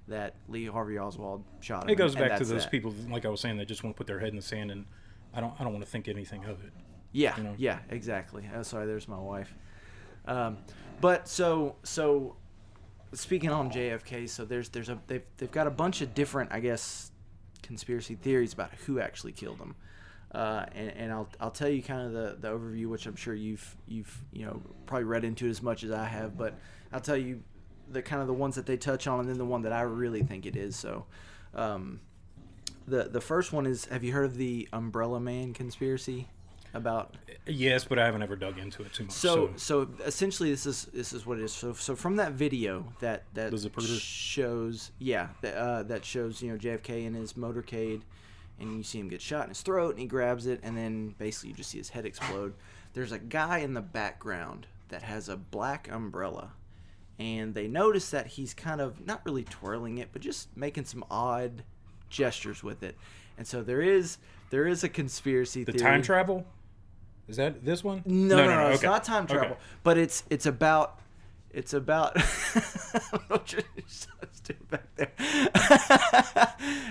that 0.08 0.36
Lee 0.48 0.66
Harvey 0.66 0.98
Oswald 0.98 1.44
shot 1.62 1.84
him. 1.84 1.90
It 1.90 1.96
goes 1.96 2.16
back 2.16 2.38
to 2.38 2.46
those 2.46 2.64
that. 2.64 2.72
people, 2.72 2.94
like 3.10 3.26
I 3.26 3.30
was 3.30 3.40
saying, 3.42 3.58
that 3.58 3.68
just 3.68 3.84
want 3.84 3.96
to 3.96 3.98
put 3.98 4.08
their 4.08 4.20
head 4.20 4.30
in 4.30 4.36
the 4.36 4.42
sand, 4.42 4.72
and 4.72 4.86
I 5.34 5.40
don't, 5.40 5.54
I 5.60 5.64
don't 5.64 5.74
want 5.74 5.86
to 5.86 5.90
think 5.90 6.08
anything 6.08 6.44
of 6.46 6.64
it. 6.64 6.74
Yeah, 7.12 7.38
you 7.38 7.44
know? 7.44 7.56
yeah, 7.58 7.80
exactly. 7.90 8.50
Oh, 8.54 8.64
sorry, 8.64 8.86
there's 8.86 9.08
my 9.08 9.20
wife. 9.20 9.54
Um, 10.26 10.58
but 11.00 11.28
so 11.28 11.76
so 11.84 12.36
speaking 13.14 13.50
on 13.50 13.72
JFK, 13.72 14.30
so 14.30 14.46
there's 14.46 14.70
there's 14.70 14.90
a 14.90 15.00
they've 15.08 15.26
they've 15.38 15.52
got 15.52 15.68
a 15.68 15.72
bunch 15.72 16.02
of 16.02 16.14
different 16.14 16.52
I 16.52 16.60
guess 16.60 17.12
conspiracy 17.64 18.16
theories 18.16 18.54
about 18.54 18.72
who 18.86 19.00
actually 19.00 19.32
killed 19.32 19.60
him. 19.60 19.76
Uh, 20.34 20.66
and, 20.74 20.90
and 20.92 21.12
I'll, 21.12 21.30
I'll 21.40 21.52
tell 21.52 21.70
you 21.70 21.84
kind 21.84 22.08
of 22.08 22.14
the, 22.14 22.38
the 22.40 22.48
overview, 22.56 22.88
which 22.88 23.06
I'm 23.06 23.16
sure 23.16 23.36
you've 23.36 23.76
you've 23.88 24.16
you 24.32 24.46
know 24.46 24.62
probably 24.88 25.06
read 25.06 25.24
into 25.24 25.46
it 25.46 25.50
as 25.50 25.62
much 25.62 25.84
as 25.84 25.92
I 25.92 26.06
have, 26.06 26.38
but 26.38 26.56
I'll 26.92 27.00
tell 27.00 27.18
you 27.18 27.44
the 27.90 28.02
kind 28.02 28.22
of 28.22 28.28
the 28.28 28.34
ones 28.34 28.56
that 28.56 28.66
they 28.66 28.78
touch 28.78 29.06
on, 29.06 29.20
and 29.20 29.30
then 29.30 29.38
the 29.38 29.46
one 29.46 29.62
that 29.62 29.74
I 29.74 29.82
really 29.82 30.24
think 30.24 30.46
it 30.46 30.56
is. 30.56 30.76
So, 30.76 31.06
um, 31.54 32.00
the 32.88 33.04
the 33.04 33.22
first 33.22 33.54
one 33.54 33.68
is 33.68 33.86
Have 33.86 34.04
you 34.04 34.12
heard 34.12 34.26
of 34.26 34.38
the 34.38 34.68
Umbrella 34.74 35.20
Man 35.20 35.54
conspiracy 35.54 36.30
about 36.74 37.16
Yes, 37.46 37.84
but 37.84 38.00
I 38.00 38.06
haven't 38.06 38.24
ever 38.24 38.38
dug 38.38 38.58
into 38.58 38.84
it 38.84 38.94
too 38.94 39.04
much. 39.04 39.14
so, 39.14 39.52
So, 39.58 39.86
so 39.86 40.06
essentially, 40.06 40.50
this 40.50 40.66
is 40.66 40.86
this 40.94 41.12
is 41.12 41.26
what 41.26 41.38
it 41.38 41.44
is. 41.44 41.52
So, 41.52 41.74
so 41.74 41.96
from 41.96 42.16
that 42.16 42.34
video 42.34 42.86
that 43.00 43.24
that 43.34 43.52
shows, 44.00 44.92
yeah, 45.00 45.30
that, 45.42 45.56
uh, 45.56 45.84
that 45.84 46.06
shows 46.06 46.42
you 46.42 46.52
know 46.52 46.58
JFK 46.58 47.06
in 47.06 47.14
his 47.14 47.34
motorcade, 47.34 48.02
and 48.60 48.78
you 48.78 48.84
see 48.84 49.00
him 49.00 49.10
get 49.10 49.22
shot 49.22 49.44
in 49.44 49.50
his 49.50 49.62
throat, 49.62 49.92
and 49.92 50.00
he 50.00 50.06
grabs 50.06 50.46
it, 50.46 50.62
and 50.64 50.78
then 50.78 51.16
basically 51.18 51.50
you 51.50 51.56
just 51.56 51.70
see 51.70 51.80
his 51.80 51.90
head 51.90 52.06
explode. 52.06 52.54
There's 52.94 53.12
a 53.12 53.20
guy 53.20 53.58
in 53.58 53.74
the 53.74 53.82
background 53.82 54.68
that 54.88 55.04
has 55.04 55.28
a 55.28 55.36
black 55.36 55.90
umbrella, 55.92 56.54
and 57.20 57.54
they 57.54 57.68
notice 57.68 58.10
that 58.12 58.28
he's 58.28 58.54
kind 58.54 58.80
of 58.80 59.06
not 59.06 59.22
really 59.26 59.44
twirling 59.44 59.98
it, 59.98 60.10
but 60.14 60.22
just 60.22 60.56
making 60.56 60.86
some 60.86 61.04
odd 61.12 61.64
gestures 62.10 62.64
with 62.64 62.84
it. 62.84 62.96
And 63.38 63.46
so 63.46 63.64
there 63.64 63.82
is 63.82 64.18
there 64.50 64.66
is 64.66 64.86
a 64.86 64.90
conspiracy 64.90 65.66
theory. 65.66 65.74
the 65.74 65.80
theory. 65.80 65.92
time 65.92 66.02
travel 66.02 66.46
is 67.28 67.38
that 67.38 67.64
this 67.64 67.84
one? 67.84 68.04
No, 68.06 68.36
no, 68.38 68.46
no, 68.46 68.68
it's 68.70 68.80
okay. 68.84 68.88
not 68.88 69.04
time 69.04 69.28
travel. 69.28 69.52
Okay. 69.52 69.60
But 69.84 69.98
it's 69.98 70.24
it's 70.30 70.46
about 70.46 71.00
it's 71.52 71.74
about. 71.74 72.16
Don't 72.16 73.14
know 73.14 73.20
what 73.28 73.52
your 73.54 73.62
son's 73.88 74.40
doing 74.42 74.60
back 74.70 74.84
there. 74.96 75.12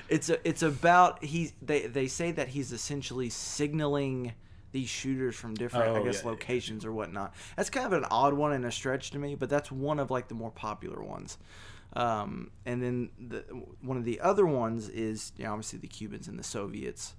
it's 0.09 0.31
a, 0.31 0.49
it's 0.49 0.63
about 0.63 1.23
he's 1.25 1.53
they 1.61 1.87
they 1.87 2.07
say 2.07 2.31
that 2.33 2.49
he's 2.49 2.73
essentially 2.73 3.29
signaling 3.31 4.33
these 4.73 4.89
shooters 4.89 5.37
from 5.37 5.55
different 5.55 5.85
I 5.97 6.01
Oh, 6.01 6.05
guess 6.05 6.17
yeah, 6.17 6.23
yeah, 6.25 6.31
locations 6.31 6.85
or 6.85 6.93
whatnot. 6.93 7.35
That's 7.57 7.69
kind 7.71 7.87
of 7.87 7.93
an 7.93 8.07
odd 8.11 8.33
one 8.35 8.53
and 8.53 8.65
a 8.65 8.73
stretch 8.73 9.11
to 9.11 9.19
me, 9.19 9.35
but 9.35 9.51
that's 9.51 9.71
one 9.71 9.99
of 9.99 10.11
like 10.11 10.29
the 10.29 10.35
more 10.35 10.51
popular 10.51 11.03
ones. 11.03 11.37
Um, 11.95 12.51
and 12.65 12.83
then 12.83 13.11
the 13.19 13.41
one 13.83 13.99
of 13.99 14.05
the 14.05 14.21
other 14.21 14.47
ones 14.47 14.89
is 14.89 15.33
you 15.37 15.45
know, 15.45 15.51
obviously 15.53 15.79
the 15.79 15.89
Cubans 15.89 16.27
and 16.29 16.39
the 16.39 16.43
Soviets. 16.45 17.15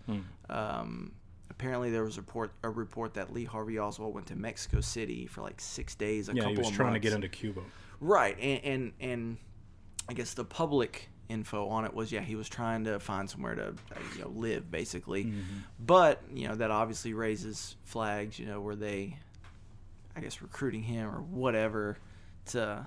Um, 0.49 1.11
apparently, 1.53 1.89
there 1.91 2.03
was 2.03 2.17
a 2.17 2.21
report 2.21 2.51
a 2.63 2.69
report 2.69 3.13
that 3.15 3.31
Lee 3.33 3.45
Harvey 3.45 3.79
Oswald 3.79 4.13
went 4.13 4.27
to 4.27 4.35
Mexico 4.35 4.81
City 4.81 5.25
for 5.27 5.41
like 5.41 5.59
six 5.61 5.95
days. 5.95 6.29
A 6.29 6.33
Yeah, 6.33 6.41
couple 6.41 6.53
he 6.53 6.57
was 6.59 6.67
of 6.69 6.73
trying 6.75 6.93
to 6.93 6.99
get 6.99 7.13
into 7.13 7.29
Cuba. 7.29 7.61
Right, 7.99 8.37
and, 8.39 8.63
and 8.63 8.91
and 8.99 9.37
I 10.09 10.13
guess 10.13 10.33
the 10.33 10.43
public 10.45 11.09
info 11.29 11.67
on 11.69 11.85
it 11.85 11.93
was 11.93 12.11
yeah 12.11 12.19
he 12.19 12.35
was 12.35 12.49
trying 12.49 12.83
to 12.83 12.99
find 12.99 13.29
somewhere 13.29 13.55
to 13.55 13.67
uh, 13.69 13.99
you 14.15 14.21
know 14.23 14.29
live 14.29 14.69
basically, 14.69 15.23
Mm-hmm. 15.25 15.41
but 15.79 16.21
you 16.33 16.47
know 16.47 16.55
that 16.55 16.69
obviously 16.71 17.13
raises 17.13 17.75
flags. 17.85 18.37
You 18.39 18.45
know 18.47 18.59
were 18.59 18.75
they, 18.75 19.17
I 20.15 20.19
guess 20.21 20.41
recruiting 20.41 20.83
him 20.83 21.07
or 21.09 21.21
whatever 21.21 21.97
to 22.47 22.85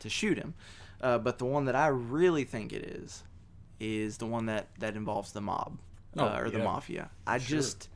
to 0.00 0.08
shoot 0.08 0.36
him. 0.38 0.54
Uh, 1.00 1.16
but 1.18 1.38
the 1.38 1.44
one 1.44 1.64
that 1.66 1.76
I 1.76 1.86
really 1.88 2.44
think 2.44 2.72
it 2.72 2.82
is 2.84 3.22
is 3.80 4.18
the 4.18 4.26
one 4.26 4.46
that 4.46 4.68
that 4.80 4.96
involves 4.96 5.32
the 5.32 5.40
mob 5.40 5.78
Oh, 6.16 6.24
uh, 6.24 6.40
or 6.40 6.50
the 6.50 6.58
mafia. 6.58 7.10
I 7.26 7.38
Sure. 7.38 7.58
just 7.58 7.88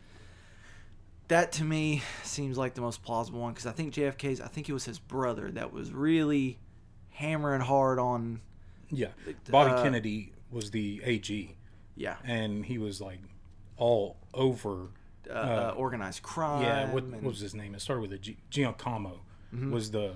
that 1.29 1.53
to 1.53 1.65
me 1.65 2.03
seems 2.23 2.59
like 2.59 2.75
the 2.75 2.81
most 2.81 3.03
plausible 3.03 3.41
one 3.41 3.53
because 3.53 3.67
I 3.67 3.73
think 3.73 3.95
JFK's. 3.95 4.41
I 4.41 4.49
think 4.49 4.69
it 4.69 4.73
was 4.73 4.85
his 4.85 4.99
brother 4.99 5.51
that 5.53 5.73
was 5.73 5.93
really 5.93 6.59
hammering 7.11 7.61
hard 7.63 7.99
on. 7.99 8.41
Yeah, 8.91 9.09
Bobby 9.51 9.71
uh, 9.73 9.83
Kennedy 9.83 10.33
was 10.51 10.71
the 10.71 11.01
AG, 11.05 11.57
Yeah, 11.97 12.17
and 12.25 12.65
he 12.67 12.77
was 12.79 13.01
like 13.01 13.21
all 13.79 14.17
over. 14.35 14.89
uh, 15.31 15.33
uh, 15.33 15.75
organized 15.77 16.23
crime. 16.23 16.63
Yeah, 16.63 16.91
what, 16.91 17.05
and- 17.05 17.13
what 17.15 17.23
was 17.25 17.41
his 17.41 17.55
name? 17.55 17.75
It 17.75 17.81
started 17.81 18.03
with 18.03 18.13
a 18.13 18.19
G. 18.19 18.37
Giacomo 18.51 19.21
Mm-hmm. 19.55 19.71
was 19.71 19.91
the 19.91 20.15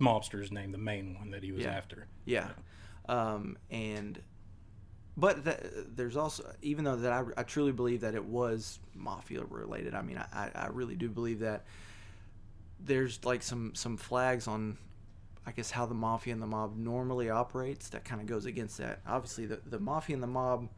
mobster's 0.00 0.50
name, 0.52 0.72
the 0.72 0.78
main 0.78 1.14
one 1.14 1.30
that 1.30 1.42
he 1.42 1.52
was 1.52 1.62
Yeah. 1.62 1.70
after. 1.76 2.06
Yeah, 2.24 2.48
um, 3.08 3.56
and 3.70 4.20
but 5.16 5.44
that, 5.44 5.96
there's 5.96 6.16
also 6.16 6.52
even 6.62 6.84
though 6.84 6.96
that 6.96 7.12
I, 7.12 7.24
I 7.36 7.42
truly 7.42 7.72
believe 7.72 8.02
that 8.02 8.14
it 8.14 8.24
was 8.24 8.78
mafia 8.94 9.44
related. 9.44 9.94
I 9.94 10.02
mean, 10.02 10.18
I, 10.18 10.26
I 10.32 10.50
I 10.54 10.66
really 10.68 10.94
do 10.94 11.08
believe 11.08 11.40
that 11.40 11.64
there's 12.80 13.24
like 13.24 13.42
some 13.42 13.74
some 13.74 13.96
flags 13.96 14.46
on. 14.46 14.78
I 15.48 15.52
guess 15.52 15.70
how 15.70 15.86
the 15.86 15.94
mafia 15.94 16.32
and 16.32 16.42
the 16.42 16.46
mob 16.46 16.76
normally 16.76 17.30
operates 17.30 17.88
that 17.90 18.04
kind 18.04 18.20
of 18.20 18.26
goes 18.26 18.46
against 18.46 18.78
that. 18.78 19.00
Obviously, 19.06 19.46
the 19.46 19.60
the 19.64 19.78
mafia 19.78 20.14
and 20.14 20.22
the 20.22 20.28
mob 20.28 20.68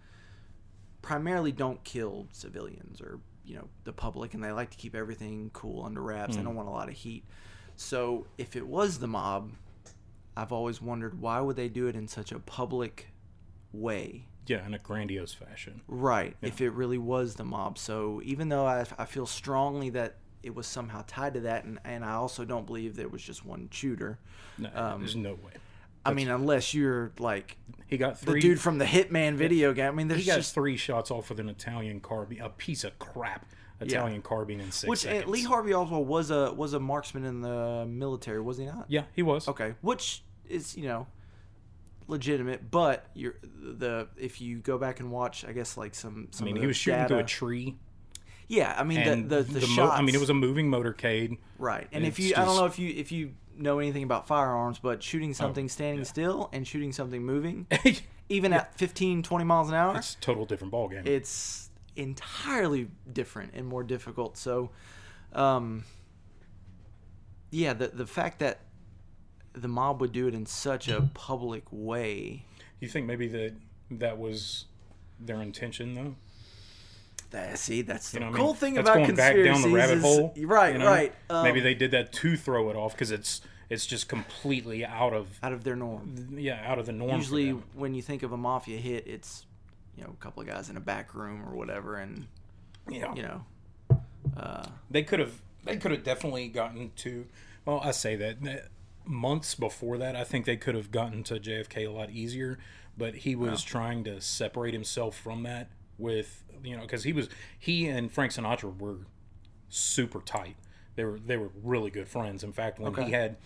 primarily 1.01 1.53
don't 1.53 1.83
kill 1.85 2.27
civilians 2.33 3.01
or 3.01 3.19
you 3.45 3.57
know 3.57 3.67
the 3.85 3.93
public, 3.93 4.35
and 4.35 4.45
they 4.45 4.53
like 4.53 4.71
to 4.71 4.77
keep 4.77 4.95
everything 4.95 5.51
cool 5.53 5.85
under 5.85 6.03
wraps. 6.03 6.35
They 6.35 6.41
hmm. 6.41 6.49
don't 6.49 6.55
want 6.55 6.69
a 6.69 6.73
lot 6.73 6.89
of 6.89 6.95
heat. 6.95 7.25
So 7.77 8.27
if 8.37 8.57
it 8.57 8.67
was 8.67 8.99
the 8.99 9.07
mob, 9.07 9.53
I've 10.37 10.53
always 10.53 10.83
wondered 10.83 11.21
why 11.21 11.41
would 11.41 11.57
they 11.57 11.69
do 11.69 11.87
it 11.87 11.97
in 11.97 12.07
such 12.07 12.31
a 12.31 12.39
public 12.39 13.09
way? 13.73 14.28
Yeah, 14.49 14.65
in 14.67 14.75
a 14.75 14.79
grandiose 14.79 15.35
fashion. 15.35 15.83
Right. 15.87 16.37
If 16.43 16.61
it 16.61 16.71
really 16.71 16.99
was 16.99 17.35
the 17.35 17.45
mob. 17.45 17.79
So 17.79 18.21
even 18.25 18.49
though 18.49 18.67
I, 18.67 18.85
I 18.99 19.05
feel 19.05 19.27
strongly 19.27 19.91
that 19.91 20.17
it 20.43 20.55
was 20.55 20.67
somehow 20.67 21.05
tied 21.07 21.35
to 21.35 21.41
that, 21.41 21.65
and, 21.65 21.79
and 21.85 22.05
I 22.05 22.13
also 22.13 22.45
don't 22.45 22.67
believe 22.67 22.97
there 22.97 23.09
was 23.09 23.23
just 23.23 23.45
one 23.45 23.69
shooter. 23.71 24.19
No, 24.57 24.71
Um, 24.75 25.01
there's 25.01 25.17
no 25.17 25.33
way. 25.35 25.53
I 26.05 26.15
mean, 26.15 26.29
unless 26.29 26.73
you're 26.73 27.13
like 27.19 27.59
He 27.87 27.99
got 27.99 28.19
three, 28.19 28.41
the 28.41 28.49
dude 28.49 28.61
from 28.61 28.79
the 28.79 28.87
Hitman 28.87 29.35
video 29.35 29.75
game. 29.75 29.89
I 29.89 29.91
mean, 29.91 30.09
there's 30.09 30.23
he 30.23 30.27
got 30.27 30.37
just 30.37 30.55
three 30.55 30.77
shots 30.77 31.11
off 31.11 31.29
with 31.29 31.39
an 31.41 31.51
Italian 31.51 32.01
carbine, 32.01 32.41
a 32.41 32.49
piece 32.49 32.85
of 32.85 32.99
crap 32.99 33.45
Italian 33.81 34.23
carbine 34.23 34.61
in 34.61 34.71
six 34.73 34.89
which 34.89 35.05
uh, 35.05 35.11
seconds. 35.11 35.31
Lee 35.31 35.43
Harvey 35.43 35.75
Oswald 35.75 36.09
was 36.09 36.31
a 36.31 36.53
was 36.55 36.73
a 36.73 36.81
marksman 36.81 37.25
in 37.25 37.43
the 37.43 37.85
military, 37.87 38.41
was 38.41 38.57
he 38.57 38.65
not? 38.65 38.87
yeah, 38.89 39.03
he 39.13 39.23
was. 39.23 39.49
Okay, 39.49 39.75
which 39.83 40.23
is 40.49 40.77
you 40.77 40.87
know 40.87 41.07
legitimate, 42.09 42.71
but 42.71 43.07
you're 43.15 43.37
the 43.43 44.09
if 44.17 44.41
you 44.41 44.59
go 44.59 44.79
back 44.79 44.99
and 45.01 45.11
watch, 45.13 45.45
I 45.45 45.53
guess 45.53 45.77
like 45.77 45.95
some. 45.95 46.29
I 46.41 46.43
mean, 46.43 46.57
he 46.57 46.67
was 46.67 46.77
shooting 46.77 47.01
data, 47.01 47.09
through 47.09 47.19
a 47.19 47.25
tree, 47.25 47.77
Yeah, 48.49 48.75
I 48.77 48.83
mean 48.83 48.99
and 48.99 49.29
the 49.31 49.43
the, 49.43 49.61
the, 49.61 49.67
mo- 49.69 49.91
I 49.91 50.03
mean, 50.03 50.15
it 50.15 50.21
was 50.21 50.31
a 50.31 50.35
moving 50.35 50.71
motorcade. 50.71 51.39
right, 51.59 51.87
and 51.93 52.05
if 52.05 52.19
it's 52.19 52.31
you, 52.31 52.35
I 52.37 52.45
don't 52.45 52.57
know 52.57 52.65
if 52.67 52.79
you 52.79 52.93
if 52.97 53.13
you 53.13 53.35
know 53.57 53.79
anything 53.79 54.03
about 54.03 54.27
firearms, 54.27 54.79
but 54.79 55.03
shooting 55.03 55.35
something 55.35 55.69
standing 55.69 55.99
yeah. 55.99 56.05
still 56.05 56.49
and 56.53 56.67
shooting 56.67 56.93
something 56.93 57.23
moving, 57.25 57.67
even 58.29 58.53
at 58.53 58.77
15, 58.79 59.23
20 59.23 59.45
miles 59.45 59.69
an 59.69 59.75
hour, 59.75 59.97
it's 59.97 60.15
a 60.15 60.21
total 60.21 60.45
different 60.47 60.73
ballgame. 60.73 61.07
it's 61.07 61.71
entirely 61.97 62.89
different 63.13 63.53
and 63.55 63.67
more 63.67 63.83
difficult. 63.83 64.37
So, 64.37 64.71
um, 65.33 65.85
yeah, 67.51 67.73
the 67.73 67.89
the 67.89 68.07
fact 68.07 68.39
that 68.41 68.61
the 69.61 69.69
mob 69.69 70.01
would 70.01 70.13
do 70.13 70.27
it 70.29 70.35
in 70.35 70.47
such 70.47 70.89
a 70.89 71.03
public 71.15 71.65
way. 71.71 72.45
you 72.81 72.89
think 72.89 73.07
maybe 73.07 73.29
that 73.29 73.55
that 73.91 74.19
was 74.19 74.67
their 75.21 75.41
intention, 75.43 75.95
though? 75.95 76.15
That, 77.31 77.59
see, 77.59 77.83
that's 77.83 78.11
the 78.11 78.19
You 78.19 78.25
know, 78.25 78.31
what 78.31 78.35
I 78.35 78.39
cool 78.39 78.47
mean? 78.49 78.57
thing 78.57 78.75
That's 78.75 78.89
about 78.89 78.95
going 78.97 79.15
back 79.15 79.35
conspiracies. 79.35 79.63
down 79.63 79.71
the 79.71 79.77
rabbit 79.77 79.99
is- 79.99 80.03
hole. 80.03 80.35
right, 80.39 80.73
you 80.73 80.79
know? 80.79 80.87
right. 80.87 81.13
Um, 81.29 81.43
maybe 81.45 81.61
they 81.61 81.75
did 81.75 81.91
that 81.91 82.13
to 82.15 82.37
throw 82.37 82.71
it 82.71 82.77
off 82.77 82.93
because 82.93 83.11
it's 83.11 83.43
it's 83.69 83.85
just 83.85 84.09
completely 84.09 84.83
out 84.85 85.13
of 85.13 85.39
out 85.43 85.53
of 85.53 85.63
their 85.65 85.77
norm. 85.77 86.29
yeah 86.39 86.63
out 86.67 86.79
of 86.79 86.87
the 86.87 86.93
norm. 86.93 87.17
Usually, 87.17 87.51
when 87.51 87.93
you 87.95 88.01
think 88.01 88.23
of 88.23 88.33
a 88.33 88.37
mafia 88.39 88.79
hit, 88.79 89.07
it's 89.07 89.45
you 89.95 90.05
know 90.05 90.11
a 90.11 90.23
couple 90.25 90.41
of 90.43 90.49
guys 90.49 90.71
in 90.71 90.77
a 90.79 90.81
back 90.81 91.15
room 91.15 91.43
or 91.47 91.55
whatever, 91.55 91.97
and 91.97 92.29
yeah, 92.89 93.15
you 93.15 93.23
know, 93.23 93.45
uh, 94.37 94.65
they 94.91 95.03
could 95.03 95.19
have 95.21 95.43
they 95.65 95.77
could 95.77 95.91
have 95.91 96.03
definitely 96.05 96.49
gotten 96.49 96.93
to 96.97 97.27
well 97.67 97.81
i 97.85 97.91
say 97.91 98.17
that 98.17 98.37
months 99.09 99.55
before 99.55 99.97
that 99.99 100.15
i 100.15 100.23
think 100.23 100.45
they 100.45 100.57
could 100.57 100.75
have 100.75 100.91
gotten 100.91 101.23
to 101.23 101.35
jfk 101.41 101.77
a 101.87 101.91
lot 101.91 102.11
easier 102.11 102.59
but 102.97 103.15
he 103.15 103.35
was 103.35 103.63
trying 103.63 104.05
to 104.05 104.21
separate 104.21 104.75
himself 104.75 105.17
from 105.17 105.43
that 105.45 105.71
with 105.97 106.45
you 106.63 106.77
know 106.77 106.83
because 106.83 107.05
he 107.05 107.13
was 107.13 107.29
he 107.59 107.87
and 107.89 108.13
frank 108.13 108.33
sinatra 108.33 108.77
were 108.79 108.99
super 109.71 110.21
tight. 110.21 110.57
They 110.97 111.05
were 111.05 111.19
they 111.19 111.37
were 111.37 111.51
really 111.63 111.91
good 111.91 112.09
friends. 112.09 112.43
In 112.43 112.53
fact 112.53 112.79
when 112.81 112.93
Okay. 112.93 113.05
he 113.05 113.11
had 113.13 113.37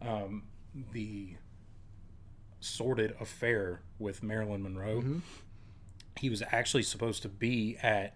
um, 0.00 0.44
the 0.92 1.36
sordid 2.60 3.14
affair 3.20 3.80
with 3.98 4.22
marilyn 4.22 4.62
monroe 4.62 5.02
he 6.18 6.28
was 6.30 6.42
actually 6.52 6.82
supposed 6.84 7.22
to 7.22 7.28
be 7.28 7.76
at 7.82 8.14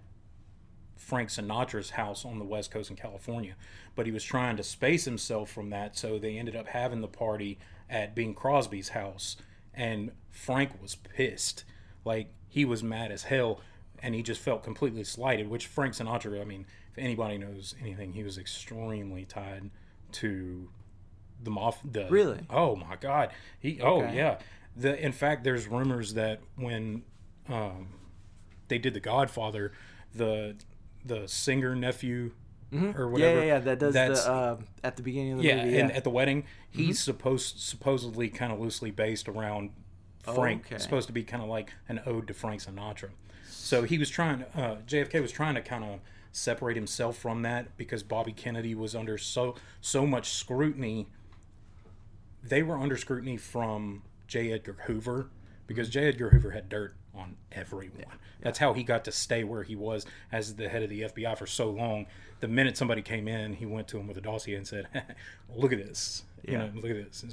Frank 0.97 1.29
Sinatra's 1.29 1.91
house 1.91 2.25
on 2.25 2.39
the 2.39 2.45
West 2.45 2.71
Coast 2.71 2.91
in 2.91 2.97
California, 2.97 3.55
but 3.95 4.07
he 4.07 4.13
was 4.13 4.25
trying 4.25 4.57
to 4.57 4.63
space 4.63 5.05
himself 5.05 5.51
from 5.51 5.71
that, 5.71 5.97
so 5.97 6.19
they 6.19 6.37
ended 6.39 6.57
up 6.57 6.69
having 6.69 7.01
the 7.01 7.09
party 7.09 7.59
at 7.89 8.15
Bing 8.15 8.35
Crosby's 8.35 8.89
house, 8.91 9.37
and 9.75 10.11
Frank 10.31 10.81
was 10.83 10.95
pissed, 10.97 11.65
like 12.05 12.29
he 12.49 12.65
was 12.65 12.83
mad 12.83 13.13
as 13.13 13.25
hell, 13.25 13.61
and 14.03 14.15
he 14.15 14.23
just 14.23 14.41
felt 14.41 14.63
completely 14.65 15.05
slighted. 15.05 15.49
Which 15.49 15.67
Frank 15.67 15.95
Sinatra, 15.95 16.41
I 16.41 16.45
mean, 16.45 16.67
if 16.93 16.99
anybody 16.99 17.39
knows 17.39 17.75
anything, 17.81 18.13
he 18.13 18.23
was 18.25 18.39
extremely 18.39 19.25
tied 19.25 19.71
to 20.13 20.69
the 21.43 21.51
moth. 21.51 21.81
The 21.85 22.07
Really? 22.09 22.41
Oh 22.51 22.75
my 22.77 22.97
God, 22.97 23.31
he. 23.61 23.81
Oh 23.81 24.03
Okay. 24.03 24.17
yeah. 24.17 24.39
The 24.77 24.99
in 25.03 25.13
fact, 25.13 25.45
there's 25.45 25.69
rumors 25.69 26.15
that 26.15 26.41
when 26.57 27.03
um, 27.49 27.89
they 28.69 28.79
did 28.79 28.95
The 28.95 29.01
Godfather, 29.01 29.73
the 30.15 30.57
the 31.07 31.27
singer 31.29 31.75
nephew 31.75 32.33
or 32.73 32.77
Mm-hmm. 32.79 32.85
yeah, 32.99 33.05
whatever. 33.07 33.39
yeah, 33.41 33.45
yeah, 33.45 33.59
that 33.61 33.79
does 33.79 33.95
that's- 33.95 34.25
the 34.25 34.33
uh, 34.33 34.59
at 34.83 34.97
the 34.97 35.03
beginning 35.03 35.33
of 35.35 35.39
the 35.39 35.45
yeah, 35.45 35.65
movie. 35.65 35.79
and 35.79 35.93
at 35.93 36.03
the 36.05 36.11
wedding, 36.11 36.45
he's 36.69 36.99
supposed 36.99 37.61
supposedly 37.61 38.29
kind 38.29 38.53
of 38.53 38.59
loosely 38.61 38.91
based 38.91 39.29
around 39.29 39.71
Frank. 40.23 40.67
Okay. 40.67 40.79
Supposed 40.79 41.07
to 41.07 41.13
be 41.13 41.23
kind 41.23 41.43
of 41.43 41.49
like 41.49 41.73
an 41.89 42.01
ode 42.07 42.27
to 42.27 42.35
Frank 42.35 42.61
Sinatra. 42.63 43.11
So 43.49 43.85
he 43.85 43.99
was 43.99 44.11
trying. 44.11 44.43
Uh, 44.55 44.79
JFK 44.87 45.23
was 45.23 45.31
trying 45.31 45.55
to 45.55 45.61
kind 45.63 45.85
of 45.85 46.01
separate 46.33 46.77
himself 46.77 47.17
from 47.17 47.43
that 47.43 47.77
because 47.77 48.03
Bobby 48.03 48.33
Kennedy 48.33 48.75
was 48.75 48.95
under 48.97 49.17
so 49.17 49.55
so 49.81 50.05
much 50.07 50.31
scrutiny. 50.33 51.07
They 52.43 52.63
were 52.63 52.77
under 52.77 52.97
scrutiny 52.97 53.37
from 53.37 54.03
J. 54.27 54.53
Edgar 54.53 54.77
Hoover 54.87 55.31
because 55.67 55.89
J. 55.89 56.09
Edgar 56.09 56.31
Hoover 56.31 56.51
had 56.53 56.69
dirt 56.69 56.95
on 57.15 57.37
everyone. 57.53 58.05
That's 58.41 58.59
how 58.59 58.73
he 58.75 58.83
got 58.83 59.05
to 59.07 59.13
stay 59.13 59.43
where 59.45 59.63
he 59.63 59.75
was 59.77 60.05
as 60.31 60.55
the 60.57 60.69
head 60.69 60.83
of 60.83 60.91
the 60.91 61.03
FBI 61.03 61.37
for 61.37 61.47
so 61.47 61.71
long. 61.71 62.07
The 62.41 62.49
minute 62.49 62.77
somebody 62.77 63.03
came 63.03 63.27
in, 63.29 63.55
he 63.55 63.67
went 63.67 63.89
to 63.89 63.99
him 63.99 64.07
with 64.07 64.17
a 64.17 64.21
dossier 64.21 64.55
and 64.57 64.67
said, 64.67 64.87
"Look 65.55 65.73
at 65.73 65.79
this. 65.79 66.25
You 66.47 66.53
Yeah. 66.53 66.59
know, 66.67 66.71
look 66.75 66.91
at 66.91 66.97
this." 67.11 67.25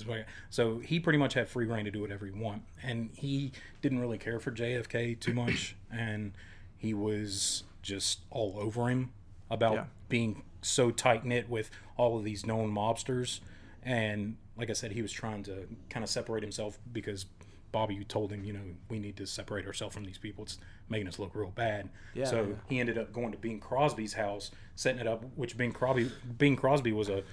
So 0.50 0.80
he 0.80 1.00
pretty 1.00 1.20
much 1.20 1.34
had 1.34 1.48
free 1.50 1.66
reign 1.66 1.86
to 1.86 1.92
do 1.92 2.02
whatever 2.02 2.26
he 2.26 2.32
want, 2.32 2.64
and 2.82 3.10
he 3.16 3.52
didn't 3.82 4.00
really 4.00 4.18
care 4.18 4.40
for 4.40 4.52
JFK 4.52 5.20
too 5.20 5.34
much, 5.34 5.76
and 5.92 6.32
he 6.78 6.94
was 6.94 7.64
just 7.82 8.22
all 8.32 8.56
over 8.58 8.90
him 8.90 9.12
about 9.50 9.74
Yeah. 9.74 9.86
being 10.08 10.44
so 10.62 10.90
tight 10.92 11.26
knit 11.26 11.50
with 11.50 11.70
all 11.98 12.18
of 12.18 12.24
these 12.24 12.46
known 12.46 12.72
mobsters. 12.74 13.42
And 13.84 14.38
like 14.56 14.70
I 14.70 14.74
said, 14.74 14.94
he 14.94 15.02
was 15.02 15.12
trying 15.12 15.44
to 15.44 15.68
kind 15.90 16.04
of 16.04 16.10
separate 16.10 16.42
himself 16.44 16.80
because 16.94 17.26
Bobby 17.74 17.96
you 17.96 18.06
told 18.06 18.32
him, 18.32 18.46
you 18.46 18.54
know, 18.54 18.62
we 18.90 19.00
need 19.00 19.18
to 19.18 19.28
separate 19.28 19.68
ourselves 19.68 19.96
from 19.96 20.06
these 20.06 20.20
people. 20.20 20.46
It's 20.46 20.60
making 20.90 21.10
us 21.10 21.20
look 21.20 21.36
real 21.36 21.52
bad. 21.52 21.90
Yeah, 22.14 22.30
so 22.30 22.48
yeah. 22.48 22.56
he 22.70 22.80
ended 22.80 22.98
up 22.98 23.14
going 23.14 23.34
to 23.34 23.40
Bing 23.40 23.60
Crosby's 23.60 24.14
house, 24.14 24.52
setting 24.76 25.02
it 25.02 25.08
up, 25.08 25.26
which 25.36 25.58
Bing 25.58 25.74
Crosby, 25.74 26.12
Bing 26.38 26.56
Crosby 26.56 26.94
was 26.94 27.10
a 27.10 27.24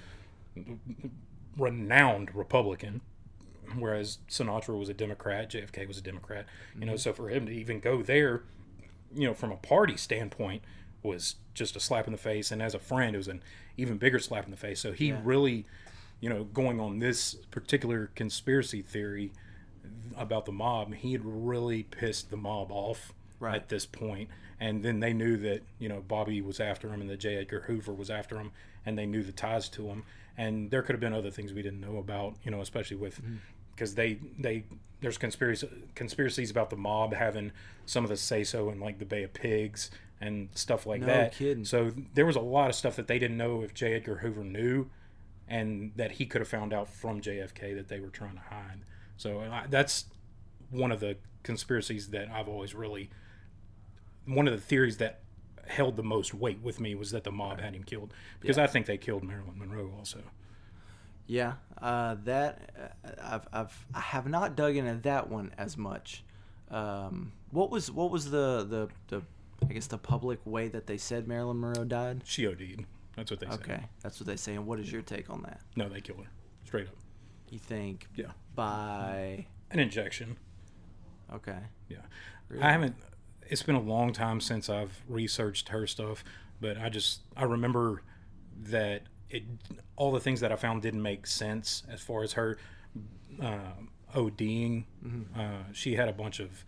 renowned 1.57 2.33
Republican, 2.35 3.01
whereas 3.77 4.19
Sinatra 4.29 4.77
was 4.77 4.89
a 4.89 4.93
Democrat, 4.93 5.51
JFK 5.51 5.85
was 5.85 5.97
a 5.99 6.03
Democrat. 6.03 6.47
You 6.79 6.87
Mm-hmm. 6.87 6.91
know, 6.91 6.97
so 6.97 7.13
for 7.13 7.29
him 7.29 7.45
to 7.47 7.51
even 7.53 7.79
go 7.79 8.01
there, 8.03 8.43
you 9.13 9.27
know, 9.27 9.33
from 9.33 9.51
a 9.51 9.57
party 9.57 9.97
standpoint, 9.97 10.63
was 11.03 11.35
just 11.55 11.75
a 11.75 11.79
slap 11.79 12.07
in 12.07 12.11
the 12.13 12.17
face, 12.19 12.51
and 12.51 12.61
as 12.61 12.75
a 12.75 12.79
friend, 12.79 13.15
it 13.15 13.19
was 13.19 13.27
an 13.29 13.43
even 13.77 13.97
bigger 13.97 14.19
slap 14.19 14.45
in 14.45 14.51
the 14.51 14.57
face. 14.57 14.79
So 14.81 14.91
he 14.93 15.11
Yeah. 15.11 15.21
really, 15.23 15.65
you 16.19 16.29
know, 16.29 16.43
going 16.45 16.79
on 16.79 16.99
this 16.99 17.35
particular 17.51 18.11
conspiracy 18.15 18.81
theory 18.81 19.33
about 20.17 20.45
the 20.45 20.51
mob, 20.51 20.93
he 20.93 21.11
had 21.13 21.21
really 21.23 21.83
pissed 21.83 22.29
the 22.29 22.37
mob 22.37 22.71
off 22.71 23.13
Right. 23.39 23.55
at 23.55 23.69
this 23.69 23.85
point. 23.85 24.29
And 24.59 24.83
then 24.83 24.99
they 24.99 25.13
knew 25.13 25.37
that, 25.37 25.63
you 25.79 25.89
know, 25.89 26.01
Bobby 26.07 26.41
was 26.41 26.59
after 26.59 26.89
him 26.89 27.01
and 27.01 27.09
that 27.09 27.17
J. 27.19 27.37
Edgar 27.37 27.61
Hoover 27.61 27.91
was 27.93 28.11
after 28.11 28.37
him, 28.37 28.51
and 28.85 28.95
they 28.97 29.07
knew 29.07 29.23
the 29.23 29.31
ties 29.31 29.67
to 29.69 29.87
him. 29.87 30.03
And 30.37 30.69
there 30.69 30.83
could 30.83 30.93
have 30.93 30.99
been 30.99 31.13
other 31.13 31.31
things 31.31 31.51
we 31.51 31.63
didn't 31.63 31.81
know 31.81 31.97
about, 31.97 32.35
you 32.43 32.51
know, 32.51 32.61
especially 32.61 32.97
with 32.97 33.19
Mm-hmm. 33.21 33.35
because 33.75 33.95
they 33.95 34.19
they 34.37 34.63
there's 35.01 35.17
conspiracy 35.17 35.67
conspiracies 35.95 36.51
about 36.51 36.69
the 36.69 36.75
mob 36.75 37.13
having 37.13 37.51
some 37.87 38.03
of 38.03 38.09
the 38.11 38.17
say 38.17 38.43
so 38.43 38.69
in 38.69 38.79
like 38.79 38.99
the 38.99 39.05
Bay 39.05 39.23
of 39.23 39.33
Pigs 39.33 39.89
and 40.21 40.49
stuff 40.53 40.85
like 40.85 41.01
No 41.01 41.07
that. 41.07 41.33
kidding. 41.33 41.65
So 41.65 41.91
there 42.13 42.27
was 42.27 42.35
a 42.35 42.39
lot 42.41 42.69
of 42.69 42.75
stuff 42.75 42.95
that 42.97 43.07
they 43.07 43.17
didn't 43.17 43.37
know 43.37 43.63
if 43.63 43.73
J. 43.73 43.95
Edgar 43.95 44.17
Hoover 44.17 44.43
knew, 44.43 44.91
and 45.47 45.91
that 45.95 46.11
he 46.13 46.25
could 46.27 46.41
have 46.41 46.47
found 46.47 46.71
out 46.73 46.87
from 46.87 47.19
JFK 47.21 47.73
that 47.75 47.87
they 47.87 47.99
were 47.99 48.09
trying 48.09 48.35
to 48.35 48.41
hide. 48.41 48.81
So 49.21 49.39
I, 49.39 49.65
that's 49.69 50.05
one 50.71 50.91
of 50.91 50.99
the 50.99 51.15
conspiracies 51.43 52.09
that 52.09 52.29
I've 52.31 52.47
always 52.47 52.73
really 52.73 53.11
one 54.25 54.47
of 54.47 54.53
the 54.53 54.59
theories 54.59 54.97
that 54.97 55.19
held 55.67 55.95
the 55.95 56.03
most 56.03 56.33
weight 56.33 56.59
with 56.61 56.79
me 56.79 56.95
was 56.95 57.11
that 57.11 57.23
the 57.23 57.31
mob 57.31 57.59
had 57.59 57.75
him 57.75 57.83
killed 57.83 58.13
because 58.39 58.57
I 58.57 58.65
think 58.65 58.87
they 58.87 58.97
killed 58.97 59.23
Marilyn 59.23 59.59
Monroe 59.59 59.93
also. 59.95 60.19
Yeah, 61.27 61.53
uh, 61.79 62.15
that 62.23 62.93
uh, 63.05 63.09
I've 63.21 63.47
I've 63.53 63.85
I 63.93 63.99
have 63.99 64.27
not 64.27 64.55
dug 64.55 64.75
into 64.75 64.95
that 65.03 65.29
one 65.29 65.53
as 65.55 65.77
much. 65.77 66.23
Um, 66.71 67.31
what 67.51 67.69
was 67.69 67.91
what 67.91 68.09
was 68.09 68.31
the, 68.31 68.65
the 68.67 68.89
the 69.07 69.23
I 69.69 69.73
guess 69.73 69.85
the 69.85 69.99
public 69.99 70.39
way 70.45 70.67
that 70.69 70.87
they 70.87 70.97
said 70.97 71.27
Marilyn 71.27 71.59
Monroe 71.59 71.85
died? 71.85 72.23
She 72.25 72.47
OD'd. 72.47 72.85
That's 73.15 73.29
what 73.29 73.39
they 73.39 73.45
said. 73.45 73.59
Okay, 73.59 73.83
that's 74.01 74.19
what 74.19 74.25
they 74.25 74.35
say. 74.35 74.55
And 74.55 74.65
what 74.65 74.79
is 74.79 74.91
your 74.91 75.03
take 75.03 75.29
on 75.29 75.43
that? 75.43 75.61
No, 75.75 75.89
they 75.89 76.01
killed 76.01 76.21
her 76.21 76.31
straight 76.65 76.87
up. 76.87 76.95
You 77.51 77.59
think 77.59 78.07
Yeah, 78.15 78.31
by 78.55 79.45
an 79.69 79.79
injection. 79.79 80.37
okay, 81.33 81.59
Yeah, 81.89 81.97
Really? 82.49 82.63
I 82.63 82.71
haven't. 82.71 82.95
It's 83.49 83.61
been 83.63 83.75
a 83.75 83.81
long 83.81 84.13
time 84.13 84.39
since 84.41 84.69
I've 84.69 85.01
researched 85.07 85.69
her 85.69 85.85
stuff, 85.85 86.23
but 86.59 86.77
I 86.77 86.89
just 86.89 87.21
I 87.35 87.43
remember 87.43 88.01
that 88.63 89.03
it 89.29 89.43
all 89.95 90.11
the 90.11 90.19
things 90.21 90.39
that 90.39 90.51
I 90.51 90.55
found 90.55 90.81
didn't 90.81 91.01
make 91.01 91.27
sense 91.27 91.83
as 91.91 92.01
far 92.01 92.23
as 92.23 92.33
her 92.33 92.57
uh, 93.41 93.73
ODing. 94.15 94.85
Uh, 95.37 95.63
she 95.73 95.95
had 95.95 96.07
a 96.09 96.13
bunch 96.13 96.39
of, 96.39 96.63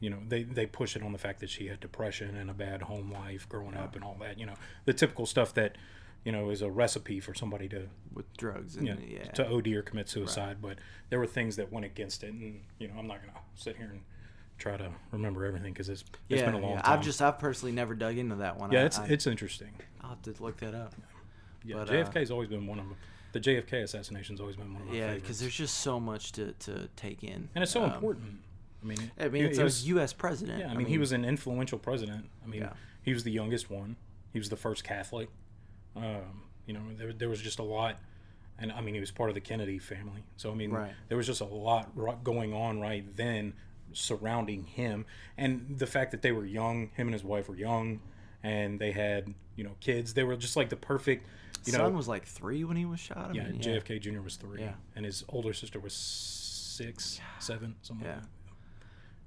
you 0.00 0.10
know, 0.10 0.18
they 0.28 0.42
they 0.42 0.66
push 0.66 0.96
it 0.96 1.02
on 1.02 1.12
the 1.12 1.18
fact 1.18 1.40
that 1.40 1.48
she 1.50 1.66
had 1.68 1.80
depression 1.80 2.36
and 2.36 2.50
a 2.50 2.54
bad 2.54 2.82
home 2.82 3.10
life 3.10 3.48
growing 3.48 3.74
up 3.74 3.94
and 3.94 4.04
all 4.04 4.16
that. 4.20 4.38
You 4.38 4.46
know, 4.46 4.54
the 4.84 4.92
typical 4.92 5.24
stuff 5.26 5.54
that 5.54 5.76
you 6.24 6.32
know 6.32 6.50
is 6.50 6.62
a 6.62 6.70
recipe 6.70 7.20
for 7.20 7.34
somebody 7.34 7.68
to 7.68 7.88
with 8.12 8.26
drugs 8.36 8.76
and 8.76 8.86
yeah, 8.86 8.94
yeah, 9.06 9.24
to 9.32 9.48
OD 9.48 9.68
or 9.68 9.82
commit 9.82 10.08
suicide. 10.08 10.58
But 10.60 10.78
there 11.10 11.18
were 11.18 11.26
things 11.26 11.56
that 11.56 11.72
went 11.72 11.86
against 11.86 12.24
it, 12.24 12.32
and 12.32 12.60
you 12.78 12.88
know, 12.88 12.94
I'm 12.98 13.06
not 13.06 13.20
gonna 13.20 13.38
sit 13.54 13.76
here 13.76 13.88
and 13.90 14.00
try 14.58 14.76
to 14.76 14.90
remember 15.12 15.44
everything 15.44 15.72
because 15.72 15.88
it's 15.88 16.02
it's 16.28 16.40
yeah, 16.40 16.46
been 16.46 16.54
a 16.54 16.58
long 16.58 16.72
yeah. 16.72 16.82
time. 16.82 16.98
I've 16.98 17.04
just 17.04 17.22
I've 17.22 17.38
personally 17.38 17.72
never 17.72 17.94
dug 17.94 18.18
into 18.18 18.36
that 18.36 18.58
one. 18.58 18.72
yeah, 18.72 18.82
I, 18.82 18.84
it's 18.84 18.98
I, 18.98 19.06
it's 19.06 19.26
interesting. 19.26 19.70
I'll 20.02 20.10
have 20.10 20.22
to 20.22 20.34
look 20.42 20.56
that 20.58 20.74
up. 20.74 20.94
Yeah, 21.64 21.76
but, 21.76 21.90
uh, 21.90 21.92
JFK's 21.92 22.30
always 22.30 22.48
been 22.48 22.66
one 22.66 22.78
of 22.78 22.84
them. 22.86 22.96
the 23.32 23.40
JFK 23.40 23.82
assassination's 23.82 24.40
always 24.40 24.56
been 24.56 24.72
one 24.72 24.82
of 24.82 24.88
my 24.88 24.94
Yeah, 24.94 25.14
because 25.14 25.40
there's 25.40 25.54
just 25.56 25.76
so 25.80 25.98
much 26.00 26.32
to, 26.32 26.52
to 26.52 26.88
take 26.96 27.24
in, 27.24 27.48
and 27.54 27.62
it's 27.62 27.72
so 27.72 27.82
Um, 27.84 27.92
important. 27.92 28.40
I 28.82 28.86
mean, 28.86 29.10
I 29.18 29.28
mean, 29.28 29.44
it's 29.44 29.56
he 29.56 29.62
a 29.62 29.64
was- 29.64 29.86
U.S. 29.88 30.12
president. 30.12 30.60
Yeah, 30.60 30.70
I 30.70 30.74
mean, 30.74 30.86
he 30.86 30.98
was 30.98 31.10
an 31.12 31.24
influential 31.24 31.78
president. 31.78 32.26
I 32.44 32.46
mean, 32.46 32.60
Yeah. 32.62 32.72
he 33.02 33.12
was 33.12 33.24
the 33.24 33.32
youngest 33.32 33.70
one. 33.70 33.96
He 34.32 34.38
was 34.38 34.48
the 34.50 34.56
first 34.56 34.84
Catholic. 34.84 35.28
Um, 35.96 36.42
you 36.66 36.74
know, 36.74 36.80
there, 36.96 37.12
there 37.12 37.28
was 37.28 37.40
just 37.40 37.58
a 37.58 37.62
lot, 37.62 37.98
and 38.58 38.70
I 38.72 38.80
mean, 38.80 38.94
he 38.94 39.00
was 39.00 39.10
part 39.10 39.30
of 39.30 39.34
the 39.34 39.40
Kennedy 39.40 39.78
family. 39.78 40.22
So 40.36 40.50
I 40.50 40.54
mean, 40.54 40.70
Right. 40.70 40.92
there 41.08 41.16
was 41.16 41.26
just 41.26 41.40
a 41.40 41.44
lot 41.46 41.90
going 42.24 42.52
on 42.54 42.80
right 42.80 43.04
then 43.16 43.54
surrounding 43.92 44.64
him, 44.64 45.06
and 45.36 45.78
the 45.78 45.86
fact 45.86 46.10
that 46.12 46.22
they 46.22 46.32
were 46.32 46.44
young, 46.44 46.90
him 46.94 47.08
and 47.08 47.12
his 47.14 47.24
wife 47.24 47.48
were 47.48 47.56
young, 47.56 48.00
and 48.42 48.78
they 48.78 48.92
had 48.92 49.34
you 49.56 49.64
know 49.64 49.74
kids. 49.80 50.14
They 50.14 50.24
were 50.24 50.36
just 50.36 50.56
like 50.56 50.68
the 50.68 50.76
perfect, 50.76 51.26
you 51.64 51.72
son 51.72 51.80
know. 51.92 51.96
was 51.96 52.06
like 52.06 52.24
three 52.26 52.64
when 52.64 52.76
he 52.76 52.84
was 52.84 53.00
shot. 53.00 53.30
I 53.30 53.32
yeah, 53.32 53.48
mean, 53.48 53.60
JFK 53.62 53.98
Jr. 54.00 54.20
was 54.20 54.36
three, 54.36 54.60
Yeah. 54.60 54.74
and 54.94 55.04
his 55.04 55.24
older 55.30 55.52
sister 55.54 55.80
was 55.80 55.94
six, 55.94 57.18
seven, 57.40 57.74
something. 57.82 58.06
Yeah. 58.06 58.14
Like 58.16 58.22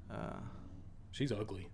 that. 0.09 0.15
Uh, 0.15 0.39
She's 1.11 1.31
ugly. 1.31 1.67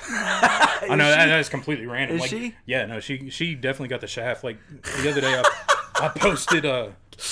I 0.00 0.88
know 0.90 1.08
that, 1.08 1.26
that's 1.26 1.48
completely 1.48 1.86
random. 1.86 2.16
Is 2.16 2.22
like, 2.22 2.30
she? 2.30 2.54
Yeah, 2.66 2.86
no, 2.86 3.00
she 3.00 3.30
she 3.30 3.54
definitely 3.54 3.88
got 3.88 4.00
the 4.00 4.06
shaft. 4.06 4.44
Like 4.44 4.58
the 5.02 5.10
other 5.10 5.20
day, 5.20 5.34
I, 5.34 6.06
I 6.06 6.08
posted 6.08 6.66
uh 6.66 6.88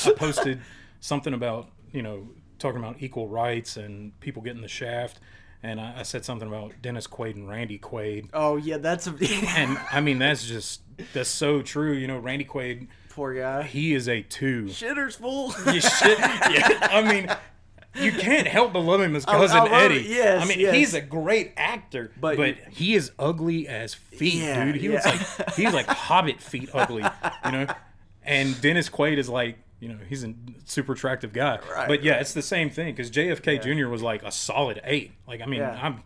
I 0.06 0.10
posted 0.12 0.60
something 1.00 1.34
about 1.34 1.70
you 1.92 2.02
know 2.02 2.28
talking 2.58 2.78
about 2.80 2.96
equal 3.00 3.28
rights 3.28 3.76
and 3.76 4.18
people 4.20 4.42
getting 4.42 4.62
the 4.62 4.68
shaft, 4.68 5.20
and 5.62 5.80
I, 5.80 6.00
I 6.00 6.02
said 6.02 6.24
something 6.24 6.48
about 6.48 6.72
Dennis 6.80 7.06
Quaid 7.06 7.34
and 7.34 7.48
Randy 7.48 7.78
Quaid, 7.78 8.30
oh 8.32 8.56
yeah, 8.56 8.78
that's 8.78 9.06
a 9.06 9.14
and 9.56 9.78
I 9.92 10.00
mean 10.00 10.18
that's 10.18 10.46
just 10.46 10.80
that's 11.12 11.28
so 11.28 11.62
true. 11.62 11.92
You 11.92 12.06
know, 12.06 12.18
Randy 12.18 12.44
Quaid, 12.44 12.88
poor 13.10 13.34
guy. 13.34 13.64
he 13.64 13.94
is 13.94 14.08
a 14.08 14.22
two. 14.22 14.64
Shitter's 14.64 15.16
full. 15.16 15.54
You 15.72 15.80
shit. 15.80 16.18
Yeah, 16.18 16.88
I 16.90 17.02
mean. 17.02 17.28
You 17.94 18.12
can't 18.12 18.46
help 18.46 18.72
but 18.72 18.80
love 18.80 19.00
him 19.00 19.14
as 19.16 19.24
cousin 19.24 19.56
I 19.60 19.60
love 19.62 19.72
Eddie. 19.72 19.96
it. 20.00 20.06
Yes, 20.06 20.42
I 20.42 20.46
mean 20.48 20.58
yes. 20.60 20.74
he's 20.74 20.94
a 20.94 21.00
great 21.00 21.52
actor, 21.56 22.10
But- 22.20 22.36
but, 22.36 22.56
he 22.70 22.94
is 22.94 23.12
ugly 23.18 23.68
as 23.68 23.94
feet, 23.94 24.34
Yeah, 24.34 24.64
dude. 24.64 24.76
He 24.76 24.88
was 24.88 25.04
yeah. 25.06 25.12
like 25.38 25.54
he's 25.54 25.72
like 25.72 25.86
Hobbit 25.88 26.40
feet 26.40 26.70
ugly, 26.74 27.04
you 27.44 27.52
know. 27.52 27.66
And 28.24 28.60
Dennis 28.60 28.88
Quaid 28.88 29.18
is 29.18 29.28
like, 29.28 29.58
you 29.80 29.88
know, 29.88 29.98
he's 30.08 30.24
a 30.24 30.32
super 30.64 30.92
attractive 30.94 31.32
guy. 31.32 31.58
Right, 31.70 31.86
but 31.88 32.02
yeah, 32.02 32.12
right. 32.12 32.20
it's 32.22 32.32
the 32.32 32.40
same 32.42 32.70
thing 32.70 32.94
because 32.94 33.10
JFK 33.10 33.62
Jr. 33.62 33.88
was 33.88 34.02
like 34.02 34.22
a 34.22 34.32
solid 34.32 34.80
eight. 34.84 35.12
Like 35.28 35.40
I 35.42 35.46
mean, 35.46 35.60
Yeah. 35.60 35.78
I'm 35.80 36.02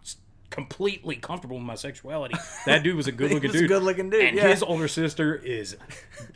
completely 0.51 1.17
comfortable 1.17 1.57
with 1.57 1.67
my 1.67 1.75
sexuality. 1.75 2.35
That 2.67 2.83
dude 2.83 2.97
was 2.97 3.07
a 3.07 3.13
good 3.13 3.31
looking 3.33 3.51
dude. 3.53 3.69
good-looking 3.69 4.11
dude, 4.11 4.25
And 4.25 4.37
yeah. 4.37 4.49
his 4.49 4.63
older 4.63 4.89
sister 4.89 5.35
is 5.37 5.77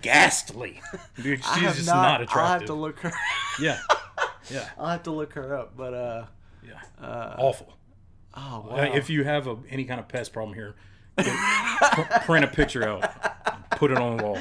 ghastly, 0.03 0.81
dude. 1.23 1.45
She's 1.55 1.63
just 1.77 1.87
not, 1.87 2.21
not, 2.21 2.37
I'll 2.37 2.47
have 2.49 2.65
to 2.67 2.75
look 2.75 2.99
her. 3.01 3.13
Yeah, 3.61 3.79
yeah, 4.51 4.69
I'll 4.79 4.89
have 4.89 5.03
to 5.05 5.11
look 5.11 5.33
her 5.35 5.57
up. 5.57 5.77
But 5.77 5.95
uh, 5.95 6.27
yeah. 6.67 6.81
uh 7.05 7.37
Awful. 7.39 7.77
oh 8.35 8.67
wow. 8.69 8.77
Uh, 8.77 8.91
If 8.95 9.11
you 9.11 9.25
have 9.25 9.47
a, 9.47 9.57
any 9.71 9.85
kind 9.85 10.01
of 10.01 10.09
pest 10.09 10.33
problem 10.33 10.55
here, 10.55 10.75
get- 11.19 12.23
print 12.25 12.45
a 12.45 12.49
picture 12.49 12.87
out, 12.87 13.71
put 13.73 13.91
it 13.91 13.99
on 13.99 14.17
the 14.17 14.23
wall. 14.25 14.39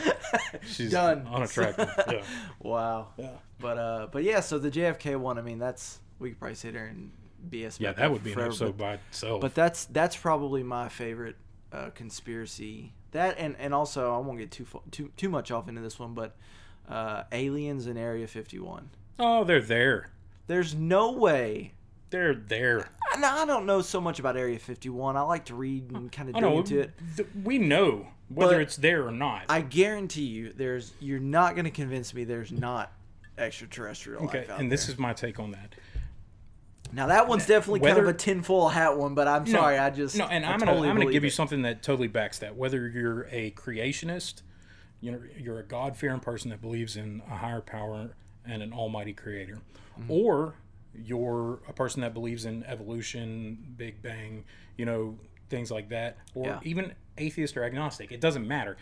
She's 0.65 0.91
Done. 0.91 1.27
unattractive. 1.31 1.89
Yeah. 2.09 2.23
wow. 2.59 3.09
Yeah. 3.17 3.29
But 3.59 3.77
uh, 3.77 4.07
but 4.11 4.23
yeah. 4.23 4.41
So 4.41 4.59
the 4.59 4.71
JFK 4.71 5.17
one. 5.17 5.37
I 5.37 5.41
mean, 5.41 5.59
that's 5.59 5.99
we 6.19 6.29
could 6.29 6.39
probably 6.39 6.55
sit 6.55 6.73
here 6.73 6.85
and 6.85 7.11
BS. 7.49 7.79
Yeah, 7.79 7.93
that 7.93 8.11
would 8.11 8.23
be 8.23 8.33
an 8.33 8.39
episode 8.39 8.77
but- 8.77 8.83
by 8.83 8.93
itself. 9.09 9.41
But 9.41 9.55
that's 9.55 9.85
that's 9.85 10.15
probably 10.15 10.63
my 10.63 10.89
favorite 10.89 11.35
uh, 11.71 11.89
conspiracy. 11.91 12.93
That 13.11 13.35
and 13.37 13.55
and 13.59 13.73
also 13.73 14.13
I 14.13 14.17
won't 14.19 14.39
get 14.39 14.51
too 14.51 14.65
too 14.91 15.11
too 15.17 15.29
much 15.29 15.51
off 15.51 15.67
into 15.67 15.81
this 15.81 15.99
one, 15.99 16.13
but 16.13 16.35
uh, 16.89 17.23
aliens 17.31 17.87
in 17.87 17.97
Area 17.97 18.27
51. 18.27 18.89
oh, 19.19 19.43
they're 19.43 19.61
there. 19.61 20.09
There's 20.47 20.73
no 20.75 21.11
way. 21.13 21.73
They're 22.09 22.35
there. 22.35 22.89
I, 23.13 23.43
I 23.43 23.45
don't 23.45 23.65
know 23.65 23.81
so 23.81 24.01
much 24.01 24.19
about 24.19 24.35
Area 24.35 24.59
51. 24.59 25.15
I 25.15 25.21
like 25.21 25.45
to 25.45 25.55
read 25.55 25.91
and 25.91 26.11
kind 26.11 26.27
of 26.29 26.35
dig 26.35 26.41
know. 26.43 26.57
into 26.57 26.79
it. 26.81 26.91
th- 27.15 27.29
we 27.43 27.57
know 27.57 28.07
whether 28.27 28.55
But 28.55 28.61
it's 28.61 28.75
there 28.75 29.07
or 29.07 29.11
not. 29.11 29.43
I 29.47 29.61
guarantee 29.61 30.23
you, 30.25 30.51
there's 30.53 30.91
you're 30.99 31.19
not 31.19 31.55
going 31.55 31.65
to 31.65 31.71
convince 31.71 32.13
me 32.13 32.23
there's 32.25 32.51
not 32.51 32.91
extraterrestrial 33.37 34.23
okay, 34.25 34.39
life 34.39 34.49
out 34.49 34.59
and 34.59 34.71
this 34.71 34.89
is 34.89 34.97
my 34.97 35.13
take 35.13 35.39
on 35.39 35.51
that. 35.51 35.73
Now 36.93 37.07
that 37.07 37.27
one's 37.27 37.45
definitely 37.45 37.79
kind 37.81 37.97
of 37.97 38.07
a 38.07 38.13
tinfoil 38.13 38.69
hat 38.69 38.97
one, 38.97 39.15
but 39.15 39.27
I'm 39.27 39.45
sorry, 39.45 39.77
I 39.77 39.89
just 39.89 40.15
no, 40.17 40.25
and 40.25 40.45
I 40.45 40.51
I'm 40.51 40.59
gonna 40.59 40.71
totally 40.71 40.89
I'm 40.89 40.95
gonna 40.95 41.05
believe 41.05 41.13
give 41.13 41.23
you 41.23 41.29
something 41.29 41.61
that 41.63 41.83
totally 41.83 42.07
backs 42.07 42.39
that. 42.39 42.55
Whether 42.55 42.87
you're 42.89 43.27
a 43.31 43.51
creationist, 43.51 44.41
you 44.99 45.11
know, 45.11 45.21
you're 45.37 45.59
a 45.59 45.63
God 45.63 45.95
fearing 45.97 46.19
person 46.19 46.49
that 46.51 46.61
believes 46.61 46.95
in 46.97 47.21
a 47.31 47.35
higher 47.37 47.61
power 47.61 48.11
and 48.45 48.61
an 48.63 48.73
almighty 48.73 49.13
creator, 49.13 49.59
Mm-hmm. 49.99 50.11
or 50.11 50.55
you're 50.93 51.59
a 51.67 51.73
person 51.73 52.01
that 52.01 52.13
believes 52.13 52.45
in 52.45 52.63
evolution, 52.65 53.57
Big 53.77 54.01
Bang, 54.01 54.43
you 54.77 54.85
know, 54.85 55.17
things 55.49 55.69
like 55.71 55.89
that, 55.89 56.17
or 56.33 56.45
Yeah. 56.47 56.59
even 56.63 56.93
atheist 57.17 57.55
or 57.57 57.63
agnostic. 57.63 58.11
It 58.11 58.19
doesn't 58.21 58.47
matter. 58.47 58.77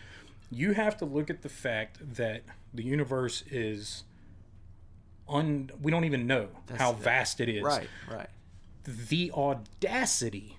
You 0.50 0.72
have 0.72 0.96
to 0.98 1.04
look 1.04 1.30
at 1.30 1.42
the 1.42 1.48
fact 1.48 1.98
that 2.16 2.42
the 2.74 2.82
universe 2.84 3.42
is 3.50 4.04
un. 5.30 5.70
We 5.80 5.90
don't 5.90 6.04
even 6.04 6.26
know 6.26 6.48
how 6.76 6.92
vast 6.92 7.40
it 7.40 7.48
is 7.48 7.62
Right, 7.62 7.88
right. 8.10 8.28
the 8.84 9.30
audacity 9.32 10.58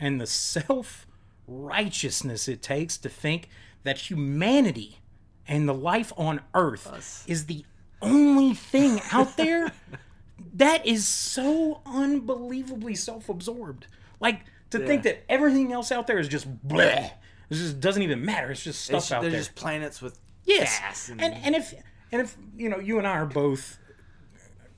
and 0.00 0.20
the 0.20 0.26
self 0.26 1.06
righteousness 1.46 2.48
it 2.48 2.62
takes 2.62 2.98
to 2.98 3.08
think 3.08 3.48
that 3.82 3.98
humanity 4.10 4.98
and 5.46 5.68
the 5.68 5.74
life 5.74 6.12
on 6.16 6.40
earth 6.54 6.86
Us. 6.86 7.24
is 7.26 7.46
the 7.46 7.64
only 8.02 8.54
thing 8.54 9.00
out 9.12 9.36
there 9.36 9.72
that 10.54 10.86
is 10.86 11.06
so 11.08 11.80
unbelievably 11.86 12.94
self-absorbed 12.94 13.86
like 14.20 14.40
to 14.70 14.78
think 14.78 15.02
that 15.04 15.24
everything 15.28 15.72
else 15.72 15.90
out 15.90 16.06
there 16.06 16.18
is 16.18 16.28
just 16.28 16.46
bleh 16.68 17.06
it 17.06 17.54
just 17.54 17.80
doesn't 17.80 18.02
even 18.02 18.24
matter 18.24 18.50
it's 18.50 18.62
just 18.62 18.82
stuff 18.84 18.98
It's, 18.98 19.10
out 19.12 19.22
they're 19.22 19.30
there 19.30 19.40
just 19.40 19.54
planets 19.54 20.00
with 20.02 20.18
Yes, 20.44 20.78
gas 20.78 21.08
and, 21.08 21.20
and- 21.22 21.34
and 21.44 21.54
if 21.56 21.74
and 22.12 22.20
if 22.22 22.36
you 22.56 22.68
know 22.68 22.78
you 22.78 22.98
and 22.98 23.06
I 23.06 23.12
are 23.12 23.26
both 23.26 23.77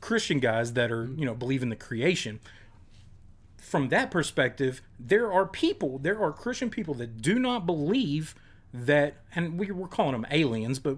Christian 0.01 0.39
guys 0.39 0.75
that 0.75 0.91
are 0.91 1.05
mm-hmm. 1.05 1.19
you 1.19 1.27
know 1.27 1.35
believe 1.35 1.63
in 1.63 1.69
the 1.69 1.77
creation. 1.77 2.41
From 3.59 3.89
that 3.91 4.11
perspective, 4.11 4.83
there 4.99 5.33
are 5.33 5.47
people, 5.47 5.99
there 5.99 6.21
are 6.21 6.33
Christian 6.33 6.71
people 6.71 6.95
that 6.95 7.23
do 7.23 7.39
not 7.39 7.67
believe 7.67 8.35
that, 8.75 9.15
and 9.35 9.59
we 9.59 9.71
we're 9.71 9.87
calling 9.87 10.13
them 10.13 10.27
aliens, 10.31 10.79
but 10.79 10.97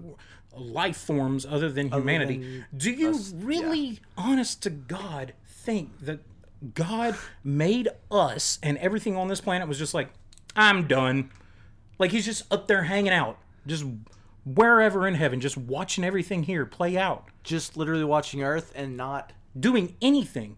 life 0.55 0.97
forms 0.97 1.45
other 1.45 1.69
than 1.69 1.91
humanity. 1.91 2.37
than 2.37 2.65
do 2.75 2.91
you 2.91 3.11
us, 3.11 3.33
really, 3.35 3.99
honest 4.17 4.63
to 4.63 4.69
God, 4.69 5.33
think 5.45 5.91
that 6.01 6.19
God 6.73 7.15
made 7.43 7.89
us 8.09 8.59
and 8.63 8.77
everything 8.77 9.15
on 9.15 9.27
this 9.27 9.41
planet 9.41 9.67
was 9.67 9.77
just 9.77 9.93
like, 9.93 10.09
I'm 10.55 10.87
done. 10.87 11.31
Like 11.99 12.11
he's 12.11 12.25
just 12.25 12.51
up 12.51 12.67
there 12.67 12.83
hanging 12.83 13.13
out, 13.13 13.37
just 13.67 13.85
wherever 14.45 15.07
in 15.07 15.15
heaven, 15.15 15.39
just 15.41 15.57
watching 15.57 16.03
everything 16.03 16.43
here 16.43 16.65
play 16.65 16.97
out, 16.97 17.29
Just 17.43 17.77
literally 17.77 18.03
watching 18.03 18.43
Earth 18.43 18.71
and 18.75 18.95
not. 18.97 19.33
doing 19.59 19.95
anything, 20.01 20.57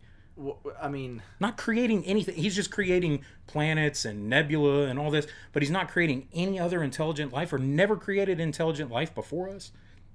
I 0.81 0.89
mean, 0.89 1.21
not 1.39 1.57
creating 1.57 2.05
anything. 2.05 2.35
He's 2.35 2.55
just 2.55 2.71
creating 2.71 3.23
planets 3.47 4.05
and 4.05 4.29
nebula 4.29 4.87
and 4.87 4.99
all 4.99 5.09
this, 5.11 5.27
but 5.53 5.61
he's 5.61 5.71
not 5.71 5.89
creating 5.89 6.27
any 6.33 6.59
other 6.59 6.83
intelligent 6.83 7.31
life 7.31 7.53
or 7.53 7.57
never 7.57 7.95
created 7.95 8.39
intelligent 8.39 8.91
life 8.91 9.13
before 9.15 9.49
us. 9.49 9.71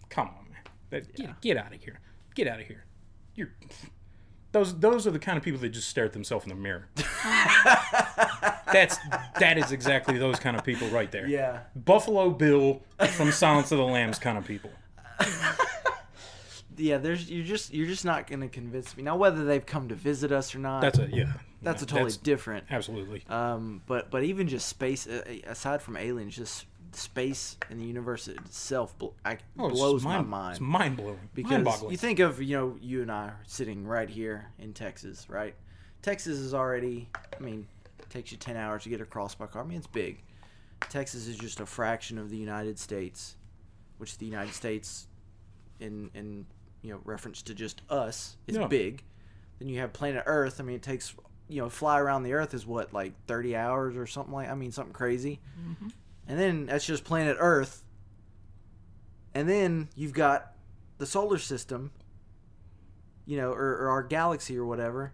Come 0.08 0.28
on, 0.28 0.46
man. 0.50 1.02
Get, 1.14 1.40
get 1.40 1.56
out 1.56 1.74
of 1.74 1.82
here. 1.82 2.00
Get 2.34 2.48
out 2.48 2.60
of 2.60 2.66
here. 2.66 2.84
You're 3.34 3.52
those 4.52 4.78
those 4.78 5.06
are 5.06 5.10
the 5.10 5.18
kind 5.18 5.38
of 5.38 5.44
people 5.44 5.60
that 5.60 5.70
just 5.70 5.88
stare 5.88 6.04
at 6.04 6.12
themselves 6.12 6.44
in 6.44 6.50
the 6.50 6.56
mirror. 6.56 6.88
That's 8.72 8.98
that 9.38 9.58
is 9.58 9.72
exactly 9.72 10.18
those 10.18 10.38
kind 10.38 10.56
of 10.56 10.64
people 10.64 10.88
right 10.88 11.10
there. 11.10 11.26
yeah. 11.26 11.60
Buffalo 11.74 12.30
Bill 12.30 12.82
from 13.10 13.32
Silence 13.32 13.72
of 13.72 13.78
the 13.78 13.84
Lambs 13.84 14.18
kind 14.18 14.38
of 14.38 14.44
people. 14.44 14.70
Yeah, 16.76 16.98
there's 16.98 17.30
you're 17.30 17.44
just 17.44 17.74
you're 17.74 17.86
just 17.86 18.04
not 18.04 18.26
gonna 18.26 18.48
convince 18.48 18.96
me 18.96 19.02
now 19.02 19.16
whether 19.16 19.44
they've 19.44 19.64
come 19.64 19.88
to 19.88 19.94
visit 19.94 20.32
us 20.32 20.54
or 20.54 20.58
not. 20.60 20.80
That's 20.80 20.98
a 20.98 21.08
yeah. 21.10 21.32
that's 21.62 21.82
yeah, 21.82 21.86
a 21.86 21.88
totally 21.88 22.12
different. 22.22 22.64
absolutely. 22.70 23.22
Um, 23.28 23.82
but 23.86 24.10
but 24.10 24.24
even 24.24 24.48
just 24.48 24.68
space, 24.68 25.06
uh, 25.06 25.22
aside 25.46 25.82
from 25.82 25.96
aliens, 25.96 26.36
just 26.36 26.64
space 26.92 27.56
and 27.70 27.80
the 27.80 27.84
universe 27.84 28.26
itself 28.28 28.96
bl- 28.98 29.08
I, 29.24 29.38
Oh, 29.58 29.68
it's 29.68 29.78
blows 29.78 30.02
my 30.04 30.16
mind- 30.18 30.28
mind. 30.28 30.50
It's 30.52 30.60
mind 30.60 30.96
blowing. 30.96 31.18
because 31.34 31.82
you 31.90 31.96
think 31.96 32.18
of 32.18 32.40
you 32.42 32.56
know 32.56 32.76
you 32.80 33.02
and 33.02 33.10
I 33.12 33.26
are 33.28 33.40
sitting 33.46 33.86
right 33.86 34.08
here 34.08 34.46
in 34.58 34.72
Texas, 34.72 35.28
right? 35.28 35.54
Texas 36.02 36.38
is 36.38 36.54
already, 36.54 37.08
I 37.36 37.40
mean, 37.42 37.66
it 37.98 38.08
takes 38.10 38.32
you 38.32 38.38
ten 38.38 38.56
hours 38.56 38.84
to 38.84 38.88
get 38.88 39.00
across 39.00 39.34
by 39.34 39.46
car. 39.46 39.62
I 39.62 39.66
mean, 39.66 39.78
it's 39.78 39.86
big. 39.86 40.22
Texas 40.88 41.26
is 41.26 41.36
just 41.36 41.60
a 41.60 41.66
fraction 41.66 42.16
of 42.18 42.30
the 42.30 42.36
United 42.38 42.78
States, 42.78 43.36
which 43.98 44.16
the 44.18 44.24
United 44.26 44.54
States, 44.54 45.06
in 45.78 46.10
in 46.14 46.46
you 46.82 46.92
know 46.92 47.00
reference 47.04 47.42
to 47.42 47.54
just 47.54 47.82
us, 47.90 48.36
is 48.46 48.56
Yeah. 48.56 48.66
big. 48.66 49.02
Then 49.58 49.68
you 49.68 49.78
have 49.80 49.92
planet 49.92 50.22
Earth. 50.26 50.58
I 50.60 50.64
mean, 50.64 50.76
it 50.76 50.82
takes 50.82 51.14
you 51.48 51.60
know 51.60 51.68
fly 51.68 51.98
around 52.00 52.22
the 52.22 52.32
Earth 52.32 52.54
is 52.54 52.66
what 52.66 52.92
like 52.94 53.12
thirty 53.26 53.54
hours 53.54 53.94
or 53.96 54.06
something 54.06 54.32
like. 54.32 54.48
I 54.48 54.54
mean, 54.54 54.72
something 54.72 54.94
crazy. 54.94 55.38
Mm-hmm. 55.60 55.88
And 56.30 56.38
then 56.38 56.66
that's 56.66 56.86
just 56.86 57.02
planet 57.02 57.36
Earth. 57.40 57.82
And 59.34 59.48
then 59.48 59.88
you've 59.96 60.12
got 60.12 60.52
the 60.98 61.04
solar 61.06 61.38
system, 61.38 61.90
you 63.26 63.36
know, 63.36 63.50
or, 63.50 63.76
or 63.78 63.88
our 63.88 64.04
galaxy 64.04 64.56
or 64.56 64.64
whatever. 64.64 65.12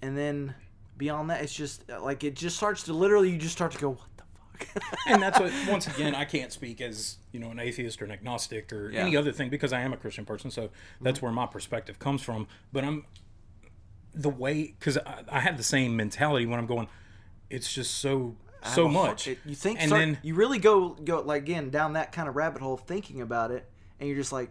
And 0.00 0.16
then 0.16 0.54
beyond 0.96 1.28
that, 1.28 1.42
it's 1.42 1.54
just 1.54 1.84
uh, 1.90 2.00
like 2.00 2.24
it 2.24 2.34
just 2.34 2.56
starts 2.56 2.84
to 2.84 2.94
literally, 2.94 3.28
you 3.30 3.36
just 3.36 3.52
start 3.54 3.72
to 3.72 3.78
go, 3.78 3.90
what 3.90 4.08
the 4.16 4.64
fuck? 4.74 4.84
and 5.06 5.20
that's 5.20 5.38
what 5.38 5.52
once 5.68 5.86
again 5.86 6.14
I 6.14 6.24
can't 6.24 6.50
speak 6.50 6.80
as 6.80 7.18
you 7.32 7.38
know 7.38 7.50
an 7.50 7.58
atheist 7.60 8.00
or 8.00 8.06
an 8.06 8.10
agnostic 8.10 8.72
or 8.72 8.90
Yeah. 8.90 9.02
any 9.02 9.18
other 9.18 9.32
thing 9.32 9.50
because 9.50 9.74
I 9.74 9.82
am 9.82 9.92
a 9.92 9.98
Christian 9.98 10.24
person, 10.24 10.50
so 10.50 10.70
that's 11.02 11.18
Mm-hmm. 11.18 11.26
where 11.26 11.32
my 11.34 11.44
perspective 11.44 11.98
comes 11.98 12.22
from. 12.22 12.48
But 12.72 12.84
I'm 12.84 13.04
the 14.14 14.30
way 14.30 14.74
because 14.78 14.96
I, 14.96 15.24
I 15.30 15.40
have 15.40 15.58
the 15.58 15.62
same 15.62 15.94
mentality 15.94 16.46
when 16.46 16.58
I'm 16.58 16.66
going. 16.66 16.88
It's 17.50 17.70
just 17.70 17.96
so 17.96 18.36
so 18.64 18.88
much, 18.88 19.28
it- 19.28 19.38
you 19.44 19.54
think, 19.54 19.80
and 19.80 19.88
start- 19.88 20.00
then 20.00 20.18
you 20.22 20.34
really 20.34 20.58
go 20.58 20.90
go 20.90 21.20
like 21.20 21.42
again 21.42 21.70
down 21.70 21.92
that 21.94 22.12
kind 22.12 22.28
of 22.28 22.36
rabbit 22.36 22.62
hole 22.62 22.76
thinking 22.76 23.20
about 23.20 23.50
it, 23.50 23.68
and 24.00 24.08
you're 24.08 24.18
just 24.18 24.32
like, 24.32 24.50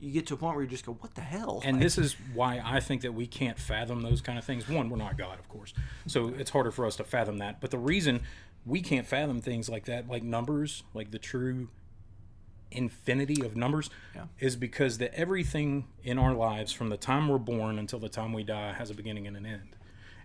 you 0.00 0.10
get 0.10 0.26
to 0.26 0.34
a 0.34 0.36
point 0.36 0.54
where 0.56 0.64
you 0.64 0.68
just 0.70 0.84
go, 0.84 0.92
what 1.00 1.14
the 1.14 1.20
hell? 1.22 1.62
and 1.64 1.76
Like, 1.76 1.82
this 1.84 1.96
is 1.98 2.16
why 2.34 2.60
I 2.64 2.80
think 2.80 3.02
that 3.02 3.12
we 3.14 3.26
can't 3.26 3.58
fathom 3.58 4.02
those 4.02 4.20
kind 4.20 4.38
of 4.38 4.44
things. 4.44 4.68
One, 4.68 4.90
we're 4.90 4.96
not 4.98 5.16
God, 5.16 5.38
of 5.38 5.48
course, 5.48 5.72
so 6.06 6.28
it's 6.28 6.50
harder 6.50 6.70
for 6.70 6.84
us 6.84 6.96
to 6.96 7.04
fathom 7.04 7.38
that. 7.38 7.60
But 7.60 7.70
the 7.70 7.78
reason 7.78 8.20
we 8.66 8.80
can't 8.82 9.06
fathom 9.06 9.40
things 9.40 9.68
like 9.68 9.84
that, 9.86 10.08
like 10.08 10.22
numbers, 10.22 10.82
like 10.94 11.10
the 11.10 11.18
true 11.18 11.68
infinity 12.70 13.44
of 13.44 13.56
numbers, 13.56 13.88
Yeah. 14.14 14.24
is 14.40 14.56
because 14.56 14.98
that 14.98 15.14
everything 15.14 15.86
in 16.02 16.18
our 16.18 16.34
lives, 16.34 16.72
from 16.72 16.88
the 16.88 16.96
time 16.96 17.28
we're 17.28 17.38
born 17.38 17.78
until 17.78 17.98
the 18.00 18.08
time 18.08 18.32
we 18.32 18.42
die, 18.42 18.72
has 18.72 18.90
a 18.90 18.94
beginning 18.94 19.26
and 19.26 19.36
an 19.36 19.46
end. 19.46 19.76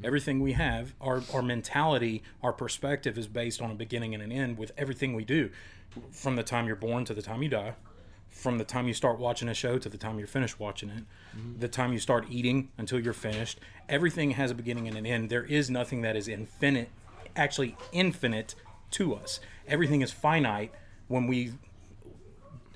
Everything 0.03 0.39
we 0.39 0.53
have, 0.53 0.93
our, 1.01 1.21
our 1.33 1.41
mentality, 1.41 2.23
our 2.41 2.53
perspective 2.53 3.17
is 3.17 3.27
based 3.27 3.61
on 3.61 3.71
a 3.71 3.75
beginning 3.75 4.13
and 4.13 4.23
an 4.23 4.31
end 4.31 4.57
with 4.57 4.71
everything 4.77 5.13
we 5.13 5.25
do. 5.25 5.49
From 6.11 6.35
the 6.35 6.43
time 6.43 6.67
you're 6.67 6.75
born 6.75 7.05
to 7.05 7.13
the 7.13 7.21
time 7.21 7.41
you 7.41 7.49
die, 7.49 7.73
from 8.29 8.57
the 8.57 8.63
time 8.63 8.87
you 8.87 8.93
start 8.93 9.19
watching 9.19 9.49
a 9.49 9.53
show 9.53 9.77
to 9.77 9.89
the 9.89 9.97
time 9.97 10.17
you're 10.17 10.27
finished 10.27 10.59
watching 10.59 10.89
it, 10.89 11.03
mm-hmm. 11.35 11.59
the 11.59 11.67
time 11.67 11.91
you 11.91 11.99
start 11.99 12.27
eating 12.29 12.69
until 12.77 12.99
you're 12.99 13.13
finished, 13.13 13.59
everything 13.87 14.31
has 14.31 14.51
a 14.51 14.55
beginning 14.55 14.87
and 14.87 14.97
an 14.97 15.05
end. 15.05 15.29
There 15.29 15.43
is 15.43 15.69
nothing 15.69 16.01
that 16.01 16.15
is 16.15 16.27
infinite, 16.27 16.89
actually 17.35 17.75
infinite 17.91 18.55
to 18.91 19.15
us. 19.15 19.39
Everything 19.67 20.01
is 20.01 20.11
finite 20.11 20.71
when 21.07 21.27
we 21.27 21.53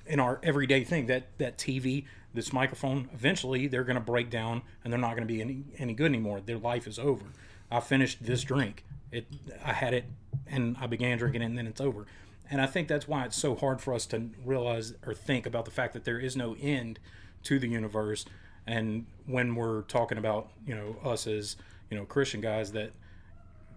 in 0.06 0.20
our 0.20 0.40
everyday 0.44 0.84
thing 0.84 1.06
that 1.08 1.28
that 1.38 1.58
TV, 1.58 2.06
this 2.34 2.52
microphone, 2.52 3.10
eventually 3.13 3.67
they're 3.67 3.84
going 3.84 3.96
to 3.96 4.02
break 4.02 4.30
down 4.30 4.63
and 4.84 4.91
they're 4.91 5.00
not 5.00 5.12
going 5.15 5.28
to 5.28 5.34
be 5.34 5.41
any 5.41 5.63
any 5.78 5.93
good 5.93 6.08
anymore. 6.08 6.41
Their 6.41 6.58
life 6.58 6.88
is 6.88 6.98
over. 6.98 7.26
I 7.72 7.80
finished 7.80 8.24
this 8.24 8.43
drink. 8.43 8.84
It 9.12 9.26
I 9.63 9.74
had 9.74 9.93
it 9.93 10.06
and 10.48 10.76
I 10.80 10.88
began 10.88 11.17
drinking 11.17 11.41
it 11.41 11.46
and 11.46 11.58
then 11.58 11.67
it's 11.67 11.82
over. 11.82 12.06
And 12.50 12.62
I 12.62 12.65
think 12.65 12.88
that's 12.88 13.08
why 13.08 13.26
it's 13.26 13.38
so 13.38 13.56
hard 13.56 13.82
for 13.82 13.93
us 13.93 14.06
to 14.08 14.30
realize 14.46 14.93
or 15.06 15.13
think 15.13 15.46
about 15.46 15.65
the 15.65 15.72
fact 15.72 15.93
that 15.93 16.04
there 16.04 16.19
is 16.19 16.36
no 16.36 16.56
end 16.60 17.00
to 17.43 17.58
the 17.58 17.67
universe. 17.67 18.26
And 18.67 19.06
when 19.26 19.56
we're 19.56 19.82
talking 19.84 20.17
about, 20.17 20.50
you 20.65 20.76
know, 20.76 20.98
us 21.04 21.26
as, 21.26 21.56
you 21.89 21.98
know, 21.98 22.06
Christian 22.06 22.41
guys 22.41 22.72
that 22.74 22.91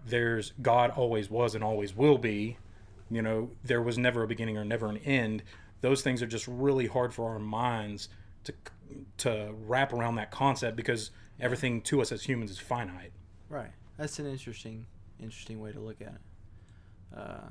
there's 0.05 0.53
God 0.61 0.91
always 0.91 1.29
was 1.29 1.55
and 1.55 1.63
always 1.63 1.95
will 1.95 2.17
be. 2.17 2.57
You 3.09 3.21
know, 3.21 3.51
there 3.63 3.81
was 3.81 3.97
never 3.97 4.23
a 4.23 4.27
beginning 4.27 4.57
or 4.57 4.65
never 4.65 4.87
an 4.89 4.97
end. 4.97 5.43
Those 5.81 6.01
things 6.01 6.21
are 6.21 6.27
just 6.27 6.47
really 6.47 6.87
hard 6.87 7.13
for 7.13 7.29
our 7.29 7.39
minds 7.39 8.09
to 8.47 8.53
to 9.17 9.53
wrap 9.65 9.93
around 9.93 10.15
that 10.15 10.31
concept 10.31 10.75
because 10.75 11.11
everything 11.39 11.81
to 11.81 12.01
us 12.01 12.11
as 12.11 12.23
humans 12.23 12.51
is 12.51 12.59
finite. 12.59 13.11
right. 13.49 13.71
That's 13.97 14.19
an 14.19 14.27
interesting, 14.27 14.85
interesting 15.19 15.59
way 15.59 15.71
to 15.71 15.79
look 15.79 16.01
at 16.01 16.09
it. 16.09 17.17
Uh, 17.17 17.49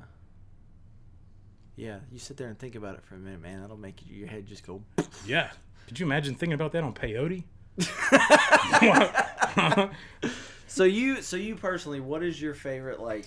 yeah, 1.75 1.99
you 2.09 2.19
sit 2.19 2.37
there 2.37 2.47
and 2.47 2.57
think 2.57 2.75
about 2.75 2.95
it 2.95 3.03
for 3.03 3.15
a 3.15 3.17
minute, 3.17 3.41
man. 3.41 3.59
That'll 3.61 3.75
make 3.75 4.07
you, 4.07 4.15
your 4.15 4.27
head 4.29 4.45
just 4.45 4.65
go. 4.65 4.81
Yeah. 5.25 5.49
Could 5.87 5.99
you 5.99 6.05
imagine 6.05 6.35
thinking 6.35 6.53
about 6.53 6.71
that 6.73 6.83
on 6.83 6.93
peyote? 6.93 7.43
So 10.69 10.83
you, 10.83 11.21
so 11.21 11.37
you 11.37 11.55
personally, 11.55 12.01
what 12.01 12.21
is 12.23 12.41
your 12.41 12.53
favorite 12.53 12.99
like? 12.99 13.25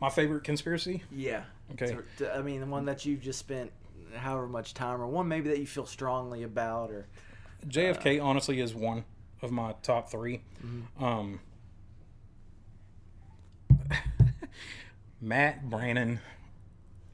My 0.00 0.10
favorite 0.10 0.44
conspiracy? 0.44 1.02
Yeah. 1.10 1.44
Okay. 1.72 1.96
I 2.32 2.42
mean, 2.42 2.60
the 2.60 2.66
one 2.66 2.84
that 2.84 3.06
you've 3.06 3.22
just 3.22 3.38
spent 3.38 3.72
however 4.16 4.46
much 4.46 4.74
time, 4.74 5.00
or 5.00 5.06
one 5.06 5.28
maybe 5.28 5.48
that 5.50 5.58
you 5.58 5.66
feel 5.66 5.86
strongly 5.86 6.42
about, 6.42 6.90
or 6.90 7.06
JFK 7.66 8.22
honestly 8.22 8.60
is 8.60 8.74
one 8.74 9.04
of 9.42 9.50
my 9.50 9.74
top 9.82 10.10
3 10.10 10.40
Mm-hmm. 10.64 11.04
Um, 11.04 11.40
Matt 15.20 15.68
Brannon 15.68 16.20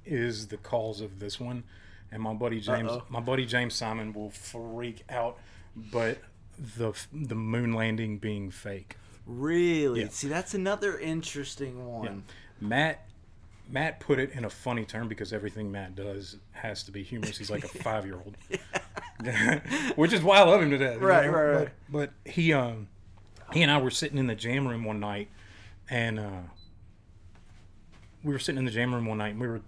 is 0.04 0.48
the 0.48 0.56
cause 0.56 1.00
of 1.00 1.18
this 1.20 1.38
one, 1.38 1.64
and 2.10 2.22
my 2.22 2.34
buddy 2.34 2.60
James, 2.60 2.90
Uh-oh. 2.90 3.04
my 3.08 3.20
buddy 3.20 3.46
James 3.46 3.74
Simon 3.74 4.12
will 4.12 4.30
freak 4.30 5.04
out. 5.08 5.38
But 5.76 6.18
the 6.58 6.92
the 7.12 7.34
moon 7.36 7.72
landing 7.74 8.18
being 8.18 8.50
fake, 8.50 8.96
really, 9.26 10.02
Yeah. 10.02 10.08
see, 10.10 10.28
that's 10.28 10.54
another 10.54 10.98
interesting 10.98 11.86
one. 11.86 12.24
Matt. 12.60 13.06
Matt 13.70 14.00
put 14.00 14.18
it 14.18 14.32
in 14.32 14.44
a 14.44 14.50
funny 14.50 14.84
term 14.84 15.08
because 15.08 15.32
everything 15.32 15.70
Matt 15.70 15.94
does 15.94 16.36
has 16.52 16.82
to 16.84 16.90
be 16.90 17.02
humorous. 17.02 17.38
He's 17.38 17.50
like 17.50 17.64
a 17.64 17.68
five 17.82 18.04
year 18.04 18.16
old, 18.16 18.36
which 19.96 20.12
is 20.12 20.22
why 20.22 20.38
I 20.38 20.42
love 20.42 20.62
him 20.62 20.70
to 20.70 20.78
death. 20.78 20.98
Right, 20.98 21.26
know? 21.26 21.32
right, 21.32 21.44
right. 21.44 21.68
But, 21.88 22.10
but 22.24 22.32
he, 22.32 22.52
um, 22.52 22.88
he 23.52 23.62
and 23.62 23.70
I 23.70 23.78
were 23.78 23.90
sitting 23.90 24.18
in 24.18 24.26
the 24.26 24.34
jam 24.34 24.66
room 24.66 24.84
one 24.84 25.00
night, 25.00 25.28
and 25.88 26.18
uh, 26.18 26.42
we 28.24 28.32
were 28.32 28.38
sitting 28.38 28.58
in 28.58 28.64
the 28.64 28.70
jam 28.70 28.94
room 28.94 29.06
one 29.06 29.18
night, 29.18 29.32
and 29.32 29.40
we 29.40 29.48
were. 29.48 29.60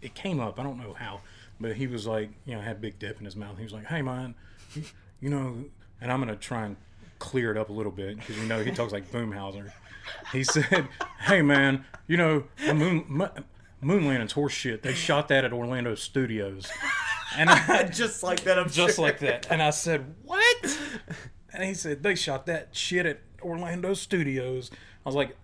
It 0.00 0.14
came 0.14 0.40
up. 0.40 0.58
I 0.58 0.64
don't 0.64 0.78
know 0.78 0.94
how, 0.94 1.20
but 1.60 1.76
he 1.76 1.86
was 1.86 2.08
like, 2.08 2.30
you 2.44 2.54
know, 2.54 2.60
had 2.60 2.80
big 2.80 2.98
dip 2.98 3.20
in 3.20 3.24
his 3.24 3.36
mouth. 3.36 3.56
He 3.56 3.62
was 3.62 3.72
like, 3.72 3.86
"Hey, 3.86 4.02
man, 4.02 4.34
you, 4.74 4.82
you 5.20 5.30
know," 5.30 5.64
and 6.00 6.10
I'm 6.10 6.18
gonna 6.18 6.34
try 6.34 6.66
and 6.66 6.76
clear 7.22 7.52
it 7.52 7.56
up 7.56 7.70
a 7.70 7.72
little 7.72 7.92
bit 7.92 8.16
because 8.16 8.36
you 8.36 8.44
know 8.46 8.62
he 8.64 8.72
talks 8.72 8.92
like 8.92 9.10
Boomhauser. 9.12 9.70
He 10.32 10.42
said, 10.42 10.88
"Hey, 11.20 11.40
man, 11.40 11.84
you 12.08 12.16
know 12.16 12.44
the 12.66 12.74
moon." 12.74 13.04
Mo- 13.08 13.30
Moon 13.84 14.06
landing's 14.06 14.30
horse 14.32 14.52
shit. 14.52 14.84
They 14.84 14.94
shot 14.94 15.26
that 15.28 15.44
at 15.44 15.52
Orlando 15.52 15.96
Studios, 15.96 16.70
and 17.36 17.50
I, 17.50 17.82
just 17.92 18.22
like 18.22 18.44
that, 18.44 18.56
I'm 18.56 18.70
just 18.70 18.94
sure. 18.94 19.04
like 19.04 19.18
that. 19.18 19.48
And 19.50 19.60
I 19.60 19.70
said, 19.70 20.14
"What?" 20.24 20.78
And 21.52 21.64
he 21.64 21.74
said, 21.74 22.04
"They 22.04 22.14
shot 22.14 22.46
that 22.46 22.68
shit 22.76 23.06
at 23.06 23.20
Orlando 23.42 23.94
Studios." 23.94 24.70
I 25.04 25.08
was 25.08 25.16
like, 25.16 25.36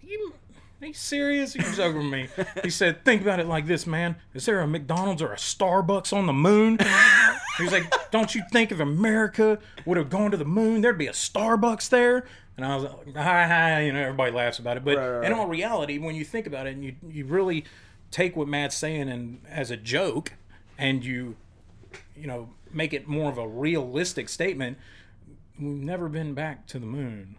"You, 0.00 0.34
are 0.80 0.86
you 0.86 0.94
serious? 0.94 1.56
You're 1.56 1.72
joking 1.72 2.10
with 2.10 2.12
me?" 2.12 2.28
He 2.62 2.70
said, 2.70 3.04
"Think 3.04 3.22
about 3.22 3.40
it 3.40 3.46
like 3.48 3.66
this, 3.66 3.88
man. 3.88 4.16
Is 4.34 4.46
there 4.46 4.60
a 4.60 4.68
McDonald's 4.68 5.20
or 5.20 5.32
a 5.32 5.36
Starbucks 5.36 6.12
on 6.12 6.26
the 6.26 6.32
moon?" 6.32 6.78
He 7.56 7.62
was 7.62 7.72
like, 7.72 8.10
"Don't 8.10 8.34
you 8.34 8.42
think 8.50 8.72
if 8.72 8.80
America 8.80 9.58
would 9.84 9.96
have 9.96 10.10
gone 10.10 10.30
to 10.30 10.36
the 10.36 10.44
moon, 10.44 10.80
there'd 10.80 10.98
be 10.98 11.06
a 11.06 11.12
Starbucks 11.12 11.88
there?" 11.88 12.26
And 12.56 12.64
I 12.64 12.74
was 12.76 12.84
like, 12.84 13.16
"Hi, 13.16 13.46
hi," 13.46 13.82
you 13.82 13.92
know, 13.92 14.00
everybody 14.00 14.32
laughs 14.32 14.58
about 14.58 14.76
it, 14.76 14.84
but 14.84 14.96
Right, 14.96 15.08
right, 15.08 15.26
in 15.26 15.32
all 15.32 15.46
reality, 15.46 15.98
when 15.98 16.14
you 16.14 16.24
think 16.24 16.46
about 16.46 16.66
it, 16.66 16.74
and 16.74 16.84
you 16.84 16.94
you 17.08 17.24
really 17.26 17.64
take 18.10 18.36
what 18.36 18.48
Matt's 18.48 18.76
saying 18.76 19.08
and 19.08 19.40
as 19.48 19.70
a 19.70 19.76
joke, 19.76 20.34
and 20.78 21.04
you 21.04 21.36
you 22.16 22.26
know 22.26 22.50
make 22.72 22.92
it 22.92 23.06
more 23.06 23.30
of 23.30 23.38
a 23.38 23.46
realistic 23.46 24.28
statement, 24.28 24.78
we've 25.58 25.76
never 25.76 26.08
been 26.08 26.34
back 26.34 26.66
to 26.68 26.78
the 26.78 26.86
moon. 26.86 27.36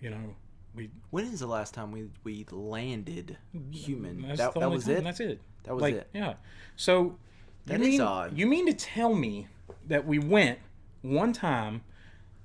You 0.00 0.10
know, 0.10 0.36
we 0.74 0.90
When 1.10 1.26
is 1.26 1.40
the 1.40 1.46
last 1.46 1.74
time 1.74 1.92
we 1.92 2.08
we 2.24 2.46
landed 2.50 3.36
human? 3.70 4.22
that's 4.22 4.38
that 4.38 4.54
that 4.54 4.70
was 4.70 4.84
time. 4.84 4.96
it. 4.96 5.04
That's 5.04 5.20
it. 5.20 5.40
That 5.64 5.74
was 5.74 5.82
like, 5.82 5.94
it. 5.94 6.08
Yeah. 6.14 6.34
So 6.76 7.18
That 7.66 7.80
you 7.80 7.84
is 7.84 7.90
mean, 7.92 8.00
odd. 8.00 8.38
You 8.38 8.46
mean 8.46 8.66
to 8.66 8.72
tell 8.72 9.14
me 9.14 9.48
that 9.86 10.06
we 10.06 10.18
went 10.18 10.58
one 11.02 11.32
time, 11.32 11.82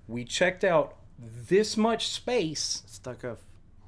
we 0.08 0.24
checked 0.24 0.64
out 0.64 0.96
this 1.18 1.78
much 1.78 2.10
space 2.10 2.84
Stuck 2.86 3.24
a 3.24 3.38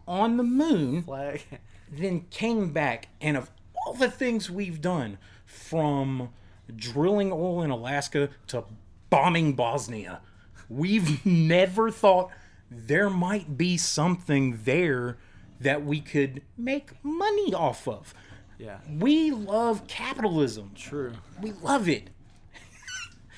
on 0.08 0.38
the 0.38 0.44
moon, 0.44 1.04
flag. 1.04 1.42
then 1.92 2.26
came 2.30 2.72
back, 2.72 3.10
and 3.20 3.36
of 3.36 3.52
all 3.76 3.94
the 3.94 4.10
things 4.10 4.50
we've 4.50 4.82
done, 4.82 5.18
from 5.46 6.30
drilling 6.76 7.32
oil 7.32 7.62
in 7.62 7.70
Alaska 7.70 8.30
to 8.48 8.64
bombing 9.10 9.54
Bosnia, 9.54 10.22
we've 10.70 11.26
never 11.26 11.92
thought 11.92 12.30
there 12.70 13.10
might 13.10 13.58
be 13.58 13.78
something 13.78 14.60
there 14.64 15.18
that 15.60 15.84
we 15.84 16.00
could 16.00 16.42
make 16.58 16.92
money 17.04 17.54
off 17.54 17.88
of. 17.88 18.14
Yeah. 18.58 18.78
We 19.00 19.32
love 19.32 19.88
capitalism. 19.88 20.72
True. 20.76 21.14
We 21.42 21.52
love 21.64 21.88
it. 21.90 22.10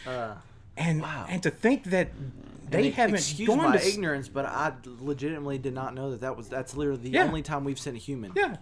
Uh, 0.08 0.36
And 0.78 1.02
Wow. 1.02 1.26
and 1.30 1.44
to 1.44 1.50
think 1.52 1.84
that 1.86 2.10
they 2.70 2.86
and 2.88 2.96
haven't 2.96 3.16
excuse 3.16 3.50
my 3.50 3.76
to 3.76 3.86
ignorance, 3.88 4.30
but 4.30 4.46
I 4.46 4.72
legitimately 4.86 5.58
did 5.58 5.74
not 5.74 5.94
know 5.94 6.12
that 6.12 6.22
that 6.22 6.38
was 6.38 6.48
that's 6.48 6.76
literally 6.76 7.02
the 7.02 7.10
Yeah. 7.10 7.24
only 7.26 7.42
time 7.42 7.64
we've 7.66 7.80
sent 7.80 7.98
a 7.98 8.00
human. 8.00 8.32
Yeah. 8.36 8.58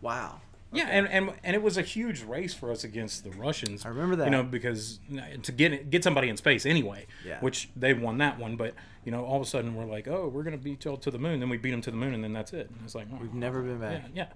Wow. 0.00 0.40
Yeah, 0.72 0.86
and, 0.86 1.08
and 1.08 1.32
and 1.42 1.54
it 1.56 1.62
was 1.62 1.76
a 1.76 1.82
huge 1.82 2.22
race 2.22 2.54
for 2.54 2.70
us 2.70 2.84
against 2.84 3.24
the 3.24 3.30
Russians. 3.30 3.84
I 3.84 3.88
remember 3.88 4.14
that. 4.16 4.24
You 4.26 4.30
know, 4.30 4.42
because 4.44 4.98
to 5.42 5.52
get 5.52 5.90
get 5.90 6.02
somebody 6.04 6.28
in 6.28 6.36
space 6.36 6.64
anyway, 6.66 7.06
Yeah. 7.24 7.38
which 7.40 7.68
they 7.76 7.92
won 7.94 8.18
that 8.18 8.38
one. 8.38 8.56
But 8.56 8.74
you 9.04 9.10
know, 9.12 9.24
all 9.24 9.36
of 9.36 9.42
a 9.42 9.46
sudden 9.46 9.74
we're 9.74 9.84
like, 9.84 10.06
oh, 10.08 10.28
we're 10.28 10.42
gonna 10.44 10.56
beat 10.58 10.84
y'all 10.84 10.96
to 10.98 11.10
the 11.10 11.18
moon. 11.18 11.38
Then 11.40 11.48
we 11.50 11.56
beat 11.56 11.70
them 11.72 11.80
to 11.82 11.90
the 11.90 11.96
moon, 11.96 12.14
and 12.14 12.22
then 12.24 12.32
that's 12.32 12.52
it. 12.52 12.68
And 12.70 12.78
it's 12.84 12.94
like, 12.94 13.06
oh, 13.12 13.18
We've 13.20 13.34
never 13.34 13.62
been 13.62 13.80
yeah, 13.80 13.88
back. 13.98 14.10
yeah. 14.14 14.26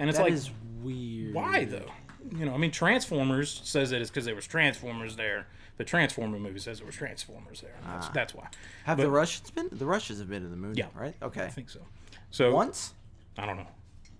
And 0.00 0.08
it's 0.10 0.18
That 0.18 0.24
like, 0.24 0.32
is 0.32 0.50
weird. 0.82 1.34
why 1.34 1.64
though? 1.66 1.90
You 2.36 2.44
know, 2.46 2.54
I 2.54 2.56
mean, 2.58 2.70
Transformers 2.70 3.60
says 3.64 3.90
that 3.90 4.00
it's 4.00 4.10
because 4.10 4.24
there 4.24 4.34
was 4.34 4.46
Transformers 4.46 5.14
there. 5.16 5.46
The 5.78 5.84
Transformer 5.84 6.38
movie 6.38 6.58
says 6.58 6.78
there 6.78 6.86
was 6.86 6.94
Transformers 6.96 7.60
there. 7.62 7.74
That's, 7.86 8.08
that's 8.08 8.34
why. 8.34 8.48
Have 8.84 8.98
But- 8.98 9.04
the 9.04 9.10
Russians 9.10 9.50
been? 9.50 9.68
The 9.72 9.86
Russians 9.86 10.18
have 10.18 10.28
been 10.28 10.42
to 10.42 10.48
the 10.48 10.56
moon. 10.56 10.74
Yeah. 10.74 10.86
Right. 10.94 11.14
Okay. 11.22 11.44
I 11.44 11.48
think 11.48 11.70
so. 11.70 11.80
So 12.30 12.52
Once. 12.52 12.94
I 13.38 13.46
don't 13.46 13.56
know, 13.56 13.66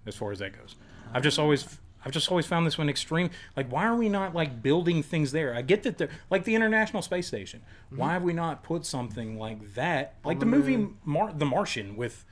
as 0.07 0.17
far 0.17 0.33
as 0.33 0.39
that 0.39 0.57
goes. 0.59 0.77
I've 1.13 1.23
just 1.23 1.39
always, 1.39 1.79
I've 2.05 2.13
just 2.13 2.31
always 2.31 2.47
found 2.47 2.67
this 2.67 2.79
one 2.79 2.89
extreme. 2.89 3.29
Like, 3.57 3.71
why 3.71 3.85
are 3.85 3.97
we 3.97 4.09
not 4.09 4.35
like 4.35 4.63
building 4.63 5.03
things 5.03 5.33
there? 5.33 5.55
I 5.55 5.61
get 5.63 5.83
that 5.83 5.99
they're 5.99 6.09
like 6.31 6.45
the 6.45 6.55
International 6.55 7.03
Space 7.03 7.27
Station. 7.27 7.61
Why 7.91 8.13
have 8.15 8.23
we 8.23 8.33
not 8.33 8.63
put 8.63 8.87
something 8.87 9.39
like 9.39 9.75
that, 9.75 10.15
like 10.25 10.41
the, 10.41 10.47
movie. 10.47 10.89
Mar- 11.05 11.33
The 11.37 11.45
Martian 11.45 11.97
with 11.97 12.25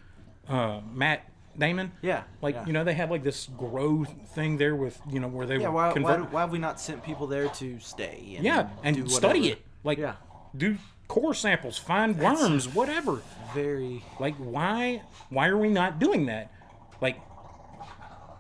uh, 0.49 0.81
Matt 0.91 1.31
Damon? 1.59 1.93
Yeah. 2.03 2.23
Like 2.41 2.55
yeah. 2.55 2.67
you 2.67 2.73
know, 2.73 2.85
they 2.85 2.95
have 2.95 3.11
like 3.11 3.23
this 3.23 3.49
grow 3.57 4.05
thing 4.05 4.59
there 4.59 4.77
with 4.77 5.01
you 5.11 5.21
know 5.21 5.29
where 5.29 5.47
they 5.47 5.59
Yeah. 5.59 5.69
were 5.69 5.75
Why, 5.75 5.93
why, 5.93 6.17
why 6.19 6.41
have 6.43 6.51
we 6.51 6.59
not 6.59 6.81
sent 6.81 7.03
people 7.03 7.27
there 7.27 7.49
to 7.49 7.79
stay? 7.81 8.35
And 8.37 8.45
yeah, 8.45 8.63
do 8.63 8.69
and 8.85 9.11
study 9.11 9.49
it. 9.51 9.63
Like, 9.85 9.99
Yeah. 9.99 10.15
do 10.57 10.77
core 11.09 11.35
samples, 11.35 11.79
find 11.79 12.19
worms, 12.19 12.69
whatever. 12.69 13.23
Very. 13.55 14.05
Like 14.21 14.37
why 14.37 15.03
why 15.31 15.49
are 15.49 15.59
we 15.59 15.69
not 15.69 15.99
doing 15.99 16.27
that? 16.27 16.53
Like 17.01 17.21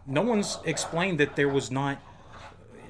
no 0.06 0.22
one's 0.22 0.58
explained 0.64 1.18
that 1.20 1.36
there 1.36 1.48
was 1.48 1.70
not 1.70 1.98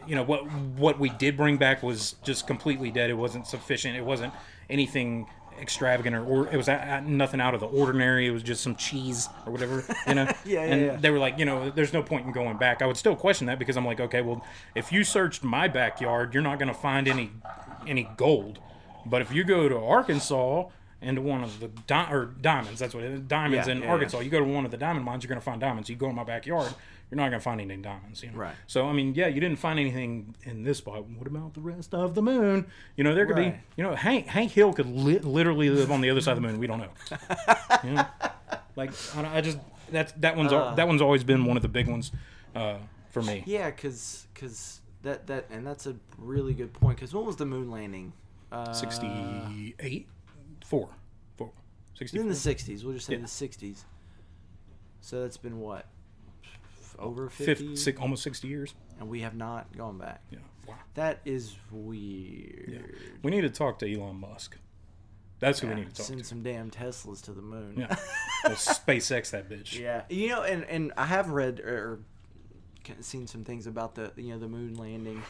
you 0.07 0.15
know 0.15 0.25
what 0.25 0.51
what 0.51 0.99
we 0.99 1.11
did 1.11 1.37
bring 1.37 1.57
back 1.59 1.83
was 1.83 2.17
just 2.23 2.47
completely 2.47 2.91
dead. 2.91 3.11
It 3.11 3.15
wasn't 3.15 3.47
sufficient. 3.47 3.97
It 3.97 4.05
wasn't 4.05 4.33
anything 4.71 5.27
extravagant 5.61 6.15
or, 6.17 6.25
or 6.25 6.49
it 6.53 6.57
was 6.57 6.69
a, 6.69 6.75
a- 6.75 7.01
nothing 7.01 7.41
out 7.41 7.55
of 7.55 7.61
the 7.61 7.67
ordinary. 7.67 8.27
It 8.27 8.31
was 8.31 8.43
just 8.43 8.63
some 8.63 8.77
cheese 8.77 9.29
or 9.47 9.53
whatever, 9.53 9.85
you 10.07 10.15
know. 10.15 10.25
Yeah, 10.45 10.65
yeah, 10.65 10.73
and 10.73 10.81
yeah. 10.83 10.97
they 10.97 11.11
were 11.11 11.19
like, 11.19 11.39
you 11.39 11.45
know, 11.45 11.71
there's 11.71 11.93
no 11.93 12.03
point 12.03 12.27
in 12.27 12.33
going 12.33 12.57
back. 12.57 12.81
I 12.83 12.87
would 12.87 12.97
still 12.97 13.17
question 13.17 13.47
that 13.49 13.59
because 13.59 13.77
I'm 13.77 13.85
like, 13.85 14.01
okay, 14.01 14.23
well, 14.23 14.45
if 14.75 14.93
you 14.93 15.05
searched 15.05 15.43
my 15.45 15.69
backyard, 15.69 16.33
you're 16.35 16.43
not 16.43 16.59
going 16.59 16.69
to 16.69 16.75
find 16.79 17.07
any 17.09 17.31
any 17.87 18.09
gold. 18.17 18.59
But 19.07 19.23
if 19.23 19.33
you 19.33 19.45
go 19.45 19.69
to 19.69 19.77
Arkansas 19.79 20.69
and 21.01 21.17
to 21.17 21.23
one 21.23 21.43
of 21.45 21.61
the 21.61 21.69
di- 21.87 22.09
or 22.13 22.27
diamonds, 22.41 22.81
that's 22.81 22.95
what 22.95 23.05
it 23.05 23.13
is, 23.13 23.21
diamonds 23.21 23.67
Yeah, 23.67 23.73
in 23.75 23.79
yeah, 23.79 23.85
yeah. 23.87 23.93
Arkansas, 23.93 24.19
you 24.21 24.31
go 24.31 24.39
to 24.41 24.45
one 24.45 24.65
of 24.65 24.71
the 24.71 24.77
diamond 24.77 25.05
mines, 25.05 25.23
you're 25.23 25.29
going 25.29 25.41
to 25.41 25.45
find 25.45 25.61
diamonds. 25.61 25.89
You 25.89 25.97
go 25.97 26.09
in 26.09 26.15
my 26.17 26.25
backyard, 26.25 26.75
you're 27.11 27.17
not 27.17 27.29
going 27.31 27.41
to 27.41 27.45
find 27.45 27.61
any 27.61 27.77
diamonds. 27.77 28.23
You 28.23 28.31
know? 28.31 28.37
Right. 28.39 28.55
So 28.67 28.87
I 28.89 28.93
mean, 28.93 29.15
yeah, 29.15 29.27
you 29.29 29.41
didn't 29.41 29.59
find 29.59 29.79
anything 29.79 30.35
in 30.45 30.63
this 30.63 30.79
spot. 30.79 31.05
What 31.09 31.27
about 31.27 31.55
the 31.55 31.61
rest 31.61 31.95
of 31.95 32.15
the 32.15 32.23
moon? 32.23 32.67
You 32.97 33.05
know, 33.05 33.15
there 33.15 33.27
could 33.27 33.37
Right. 33.37 33.55
be. 33.55 33.61
You 33.77 33.85
know, 33.89 33.95
Hank 33.95 34.27
Hank 34.27 34.53
Hill 34.53 34.73
could 34.73 34.87
li- 34.87 35.19
literally 35.21 35.71
live 35.71 35.91
on 35.91 36.01
the 36.01 36.11
other 36.11 36.21
side 36.21 36.37
of 36.37 36.43
the 36.43 36.49
moon. 36.49 36.59
We 36.59 36.67
don't 36.67 36.79
know. 36.79 36.91
You 37.85 37.93
know? 37.93 38.07
Like 38.77 38.91
I, 39.17 39.39
I 39.39 39.41
just 39.41 39.59
that's 39.91 40.13
that 40.19 40.37
one's 40.37 40.53
Uh. 40.53 40.75
that 40.75 40.87
one's 40.89 41.01
always 41.03 41.23
been 41.25 41.45
one 41.45 41.57
of 41.57 41.63
the 41.63 41.69
big 41.69 41.89
ones 41.89 42.11
uh, 42.55 42.77
for 43.11 43.23
me. 43.23 43.43
Yeah, 43.47 43.71
cause 43.71 44.27
cause 44.35 44.81
that 45.03 45.27
that 45.29 45.47
and 45.51 45.67
that's 45.67 45.87
a 45.87 45.97
really 46.19 46.55
good 46.55 46.73
point. 46.73 46.99
Cause 46.99 47.15
when 47.15 47.25
was 47.25 47.37
the 47.37 47.47
moon 47.47 47.71
landing? 47.71 48.13
Uh, 48.51 48.73
68 48.73 50.07
4 50.65 50.89
4 51.37 51.51
64 51.95 52.23
in 52.23 52.29
the 52.29 52.35
'60s. 52.35 52.85
We'll 52.85 52.95
just 52.95 53.07
say 53.07 53.15
Yeah. 53.15 53.21
the 53.21 53.27
'60s. 53.27 53.85
So 55.01 55.23
that's 55.23 55.37
been 55.37 55.61
what? 55.61 55.87
F- 56.99 57.05
Over 57.05 57.29
50, 57.29 57.45
50, 57.45 57.77
six, 57.77 58.01
almost 58.01 58.23
60 58.23 58.49
years 58.49 58.75
and 58.99 59.09
we 59.09 59.21
have 59.21 59.35
not 59.37 59.77
gone 59.77 59.99
back. 59.99 60.21
yeah 60.31 60.39
wow 60.67 60.75
That 60.95 61.21
is 61.25 61.55
weird. 61.71 62.95
we 63.23 63.31
need 63.31 63.43
to 63.43 63.51
talk 63.51 63.79
to 63.81 63.93
elon 63.93 64.17
musk 64.21 64.57
that's 65.41 65.61
who 65.61 65.69
we 65.69 65.75
need 65.77 65.89
to 65.91 65.95
talk 65.95 66.07
send 66.07 66.19
to 66.19 66.25
some 66.25 66.43
damn 66.43 66.71
Teslas 66.71 67.23
to 67.23 67.33
the 67.33 67.43
moon. 67.43 67.75
yeah 67.79 67.95
We'll 68.45 68.57
spacex 68.57 69.31
that 69.31 69.49
bitch 69.49 69.79
Yeah, 69.79 70.03
you 70.09 70.29
know, 70.31 70.43
and 70.43 70.65
and 70.65 70.93
I 70.97 71.07
have 71.07 71.31
read 71.31 71.61
or 71.61 72.01
seen 73.01 73.27
some 73.27 73.45
things 73.45 73.67
about 73.69 73.95
the 73.95 74.13
you 74.17 74.33
know 74.33 74.39
the 74.39 74.49
moon 74.49 74.75
landing. 74.75 75.23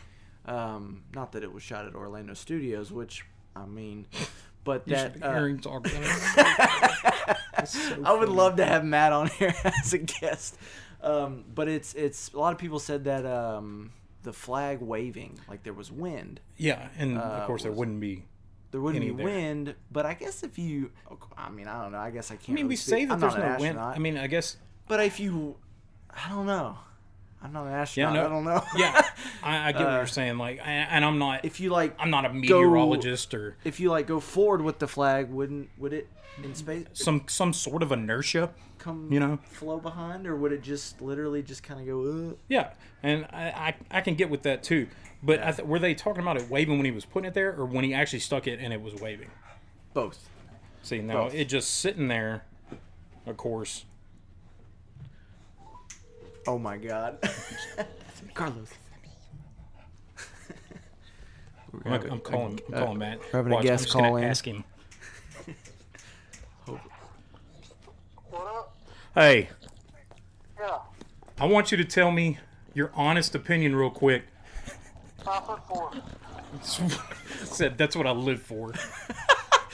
Um, 0.47 1.03
not 1.15 1.33
that 1.33 1.43
it 1.43 1.53
was 1.53 1.63
shot 1.63 1.87
at 1.87 1.95
Orlando 1.95 2.33
Studios, 2.33 2.91
which 2.91 3.25
I 3.55 3.67
mean, 3.67 4.07
but 4.65 4.87
you 4.89 4.95
that 4.95 5.15
be 5.15 5.23
uh, 5.23 5.35
hearing 5.35 5.59
talk 5.59 5.87
about 5.87 6.03
it. 6.03 7.37
So 7.67 8.03
I 8.05 8.13
would 8.13 8.29
love 8.29 8.57
to 8.57 8.65
have 8.65 8.85
Matt 8.85 9.13
on 9.13 9.27
here 9.27 9.53
as 9.65 9.93
a 9.93 9.99
guest. 9.99 10.57
Um, 11.01 11.45
but 11.55 11.69
it's 11.69 11.95
it's 11.95 12.33
a 12.35 12.39
lot 12.39 12.53
of 12.53 12.59
people 12.59 12.79
said 12.81 13.05
that 13.05 13.25
um, 13.25 13.93
the 14.25 14.33
flag 14.33 14.81
waving 14.81 15.39
like 15.49 15.63
there 15.63 15.73
was 15.73 15.93
wind. 15.93 16.41
yeah 16.57 16.89
and 16.99 17.17
uh, 17.19 17.21
of 17.23 17.47
course 17.47 17.63
there 17.63 17.73
wouldn't 17.73 18.01
be 18.01 18.25
There 18.73 18.81
wouldn't 18.81 19.05
be 19.05 19.13
there. 19.13 19.25
wind, 19.25 19.75
but 19.93 20.05
I 20.07 20.15
guess 20.15 20.43
if 20.43 20.59
you, 20.59 20.91
I 21.37 21.49
mean, 21.51 21.69
I 21.69 21.83
don't 21.83 21.93
know. 21.93 21.99
I 21.99 22.11
guess 22.11 22.31
I 22.31 22.37
can't. 22.37 22.51
i 22.51 22.53
mean 22.53 22.65
really 22.67 22.69
we 22.71 22.77
speak. 22.77 22.95
say 22.95 23.05
that 23.07 23.15
I'm 23.15 23.21
there's 23.21 23.37
no 23.37 23.43
an 23.43 23.61
wind 23.61 23.79
i 23.79 23.99
mean 23.99 24.17
i 24.19 24.27
guess 24.27 24.57
But 24.89 25.01
if 25.05 25.21
you, 25.21 25.57
I 26.11 26.29
don't 26.31 26.47
know. 26.47 26.77
I'm 27.43 27.53
not 27.53 27.67
an 27.67 27.73
yeah 27.73 27.81
astronaut. 27.81 28.15
no, 28.15 28.25
I 28.27 28.29
don't 28.29 28.45
know. 28.45 28.63
yeah 28.77 29.03
I, 29.43 29.69
I 29.69 29.73
get 29.73 29.81
what 29.83 29.93
Uh, 29.93 29.97
you're 29.99 30.07
saying 30.07 30.39
like 30.39 30.61
and 30.65 31.05
i'm 31.05 31.19
not 31.19 31.45
if 31.45 31.61
you 31.61 31.71
like, 31.71 31.95
i'm 32.01 32.11
not 32.11 32.25
a 32.25 32.33
meteorologist 32.33 33.33
or 33.35 33.57
if 33.65 33.79
you 33.81 33.91
like 33.91 34.07
go 34.07 34.19
forward 34.21 34.63
with 34.63 34.79
the 34.81 34.89
flag, 34.89 35.31
wouldn't 35.31 35.69
would 35.79 35.93
it 35.93 36.09
in 36.43 36.55
space 36.55 36.87
some 36.95 37.23
some 37.29 37.53
sort 37.53 37.83
of 37.83 37.91
inertia 37.93 38.51
come 38.79 39.09
you 39.13 39.19
know 39.19 39.39
flow 39.51 39.79
behind, 39.79 40.27
or 40.27 40.37
would 40.37 40.53
it 40.53 40.63
just 40.63 41.01
literally 41.01 41.43
just 41.43 41.63
kind 41.65 41.81
of 41.81 41.87
go? 41.87 42.31
Uh? 42.31 42.35
Yeah, 42.49 42.71
and 43.03 43.25
I, 43.33 43.75
I, 43.91 43.99
I 43.99 44.01
can 44.03 44.15
get 44.15 44.31
with 44.31 44.43
that 44.43 44.63
too. 44.63 44.87
But 45.21 45.43
I 45.43 45.51
th- 45.51 45.67
were 45.67 45.81
they 45.81 45.95
talking 45.95 46.23
about 46.23 46.37
it 46.37 46.49
waving 46.49 46.77
when 46.77 46.85
he 46.85 46.93
was 46.93 47.05
putting 47.05 47.27
it 47.27 47.35
there, 47.35 47.53
or 47.59 47.65
when 47.65 47.83
he 47.85 47.93
actually 47.93 48.21
stuck 48.21 48.47
it 48.47 48.61
and 48.61 48.73
it 48.73 48.81
was 48.81 48.95
waving? 48.95 49.31
Both. 49.95 50.29
See, 50.85 51.01
now 51.01 51.25
Both. 51.25 51.35
it 51.35 51.47
just 51.47 51.75
sitting 51.81 52.07
there, 52.07 52.45
of 53.27 53.37
course. 53.37 53.85
Oh 56.49 56.59
my 56.59 56.79
God, 56.79 57.19
Carlos. 58.33 58.71
I'm, 61.85 61.93
I'm 62.11 62.21
calling, 62.21 62.59
I'm 62.69 62.73
calling 62.73 62.99
Matt. 62.99 63.19
we're 63.19 63.39
having 63.39 63.53
a 63.53 63.63
guest 63.63 63.83
I'm 63.83 63.85
just 63.85 63.93
gonna 63.93 64.09
call 64.09 64.17
in. 64.17 64.25
Ask 64.25 64.47
him. 64.47 64.65
What 66.65 68.47
up? 68.47 68.77
Hey, 69.15 69.51
Yeah, 70.59 70.79
I 71.39 71.45
want 71.45 71.71
you 71.71 71.77
to 71.77 71.85
tell 71.85 72.11
me 72.11 72.39
your 72.73 72.93
honest 72.95 73.35
opinion 73.35 73.77
real 73.77 73.91
quick. 73.91 74.23
five 75.23 75.45
foot 75.45 75.61
four. 75.69 75.93
Said 77.45 77.77
that's 77.77 77.95
what 77.95 78.07
I 78.07 78.13
live 78.13 78.41
for. 78.41 78.73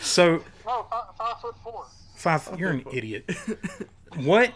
So 0.01 0.43
No, 0.67 0.87
five, 0.91 1.05
five 1.17 1.41
foot 1.41 1.55
four. 1.63 1.87
five, 2.17 2.59
you're 2.59 2.71
an 2.73 2.85
idiot. 2.93 3.31
What 4.17 4.51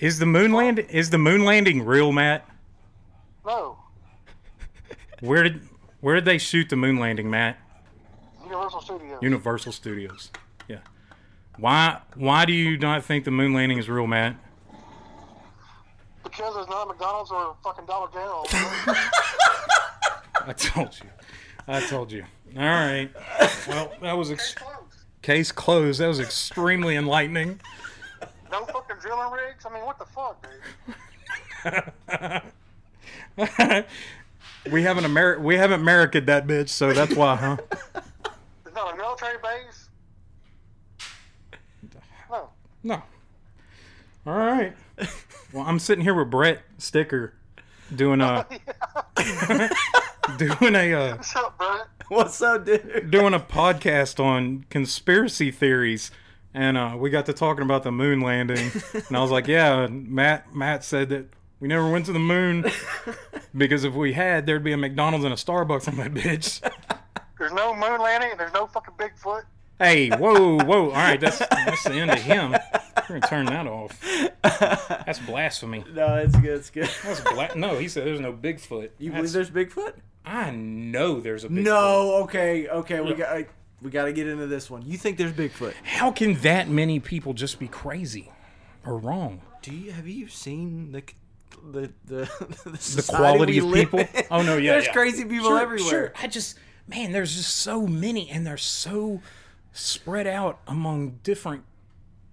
is 0.00 0.18
the 0.18 0.26
moon 0.26 0.52
land? 0.52 0.78
Is 0.78 1.10
the 1.10 1.18
moon 1.18 1.44
landing 1.44 1.84
real, 1.84 2.10
Matt? 2.12 2.46
No, 3.46 3.78
Where 5.20 5.42
did 5.44 5.60
Where 6.00 6.14
did 6.14 6.24
they 6.24 6.38
shoot 6.38 6.68
the 6.68 6.76
moon 6.76 6.98
landing, 6.98 7.30
Matt? 7.30 7.58
Universal 8.44 8.80
Studios. 8.82 9.18
Universal 9.22 9.72
Studios. 9.72 10.30
Yeah. 10.68 10.78
Why? 11.56 12.00
Why 12.16 12.44
do 12.44 12.52
you 12.52 12.76
not 12.78 13.04
think 13.04 13.24
the 13.24 13.30
moon 13.30 13.52
landing 13.54 13.78
is 13.78 13.88
real, 13.88 14.06
Matt? 14.06 14.36
because 16.22 16.54
there's 16.54 16.68
not 16.68 16.84
a 16.84 16.86
McDonald's 16.88 17.30
or 17.32 17.50
a 17.50 17.54
fucking 17.64 17.86
Dollar 17.86 18.08
General. 18.12 18.46
I 20.46 20.52
told 20.56 20.96
you. 21.02 21.10
I 21.66 21.80
told 21.80 22.12
you. 22.12 22.24
All 22.56 22.62
right. 22.62 23.10
Well, 23.66 23.92
that 24.00 24.12
was 24.16 24.30
ex- 24.30 24.54
Case 24.54 24.62
closed. 24.62 24.96
case 25.22 25.52
closed. 25.52 26.00
That 26.00 26.06
was 26.06 26.20
extremely 26.20 26.94
enlightening. 26.96 27.60
No 28.50 28.64
fucking 28.64 28.96
drilling 29.00 29.32
rigs. 29.32 29.64
I 29.64 29.72
mean, 29.72 29.84
what 29.84 29.98
the 29.98 30.06
fuck, 30.06 30.42
dude? 30.42 30.60
we 34.72 34.82
haven't 34.82 35.04
Amer- 35.04 35.38
we 35.40 35.56
haven't 35.56 35.80
American 35.80 36.26
that 36.26 36.46
bitch, 36.46 36.68
so 36.68 36.92
that's 36.92 37.14
why, 37.14 37.36
huh? 37.36 37.56
There's 38.64 38.74
not 38.74 38.94
a 38.94 38.96
military 38.96 39.38
base. 39.42 39.88
No. 42.30 42.48
No. 42.82 43.02
All 44.26 44.36
right. 44.36 44.74
Well, 45.52 45.64
I'm 45.66 45.78
sitting 45.78 46.04
here 46.04 46.14
with 46.14 46.30
Brett 46.30 46.62
Sticker 46.78 47.34
doing 47.94 48.20
a 48.20 48.46
doing 50.36 50.74
a 50.74 50.92
uh, 50.92 51.16
What's 51.16 51.36
up, 51.36 51.58
Brett? 51.58 51.86
What's 52.08 52.42
up, 52.42 52.64
dude? 52.66 53.10
doing 53.10 53.34
a 53.34 53.40
podcast 53.40 54.22
on 54.22 54.64
conspiracy 54.70 55.50
theories, 55.50 56.10
and 56.54 56.76
uh, 56.76 56.94
we 56.98 57.10
got 57.10 57.26
to 57.26 57.32
talking 57.32 57.62
about 57.64 57.82
the 57.82 57.92
moon 57.92 58.20
landing, 58.20 58.70
and 59.08 59.16
I 59.16 59.20
was 59.20 59.30
like, 59.30 59.46
"Yeah, 59.46 59.86
Matt." 59.88 60.54
Matt 60.54 60.84
said 60.84 61.08
that 61.10 61.26
we 61.60 61.68
never 61.68 61.88
went 61.90 62.06
to 62.06 62.12
the 62.12 62.18
moon 62.18 62.64
because 63.56 63.84
if 63.84 63.94
we 63.94 64.12
had, 64.12 64.46
there'd 64.46 64.64
be 64.64 64.72
a 64.72 64.76
McDonald's 64.76 65.24
and 65.24 65.34
a 65.34 65.36
Starbucks 65.36 65.88
on 65.88 65.96
that 65.96 66.12
bitch. 66.14 66.60
There's 67.38 67.52
no 67.52 67.72
moon 67.74 68.00
landing 68.00 68.30
and 68.32 68.40
there's 68.40 68.52
no 68.52 68.66
fucking 68.66 68.94
Bigfoot. 68.94 69.42
Hey, 69.78 70.10
whoa, 70.10 70.58
whoa! 70.58 70.86
All 70.86 70.90
right, 70.90 71.18
that's 71.18 71.38
that's 71.38 71.84
the 71.84 71.94
end 71.94 72.10
of 72.10 72.18
him. 72.20 72.52
We're 73.08 73.18
gonna 73.20 73.20
turn 73.28 73.46
that 73.46 73.66
off. 73.66 73.98
That's 74.42 75.18
blasphemy. 75.20 75.84
No, 75.94 76.16
it's 76.16 76.36
good. 76.36 76.58
It's 76.58 76.68
good. 76.70 76.90
That's 77.02 77.20
bla- 77.22 77.54
No, 77.56 77.78
he 77.78 77.88
said 77.88 78.06
there's 78.06 78.20
no 78.20 78.32
Bigfoot. 78.32 78.90
You 78.98 79.10
That's- 79.10 79.32
believe 79.32 79.52
there's 79.52 79.68
Bigfoot? 79.68 79.94
I 80.26 80.50
know 80.50 81.20
there's 81.20 81.44
a 81.44 81.48
Bigfoot. 81.48 81.62
No. 81.62 82.14
Okay. 82.24 82.68
Okay. 82.68 83.00
We 83.00 83.14
got. 83.14 83.46
We 83.82 83.90
got 83.90 84.04
to 84.06 84.12
get 84.12 84.26
into 84.26 84.46
this 84.46 84.68
one. 84.70 84.82
You 84.82 84.98
think 84.98 85.16
there's 85.16 85.32
Bigfoot? 85.32 85.72
How 85.82 86.10
can 86.10 86.34
that 86.42 86.68
many 86.68 87.00
people 87.00 87.32
just 87.32 87.58
be 87.58 87.68
crazy 87.68 88.30
or 88.84 88.98
wrong? 88.98 89.40
Do 89.62 89.74
you 89.74 89.92
have 89.92 90.06
you 90.06 90.28
seen 90.28 90.92
the 90.92 91.02
the 91.72 91.92
the 92.06 92.30
the, 92.64 92.70
The 93.02 93.06
quality 93.08 93.58
of 93.58 93.72
people? 93.72 94.00
in? 94.00 94.08
Oh 94.30 94.42
no, 94.42 94.56
yeah, 94.58 94.72
There's 94.72 94.86
yeah. 94.86 94.92
crazy 94.92 95.24
people 95.24 95.48
Sure, 95.48 95.60
everywhere. 95.60 95.90
Sure. 95.90 96.12
I 96.20 96.26
just 96.26 96.58
man, 96.88 97.12
there's 97.12 97.36
just 97.36 97.56
so 97.56 97.86
many, 97.86 98.28
and 98.30 98.46
they're 98.46 98.56
so 98.56 99.20
spread 99.72 100.26
out 100.26 100.58
among 100.66 101.20
different, 101.22 101.62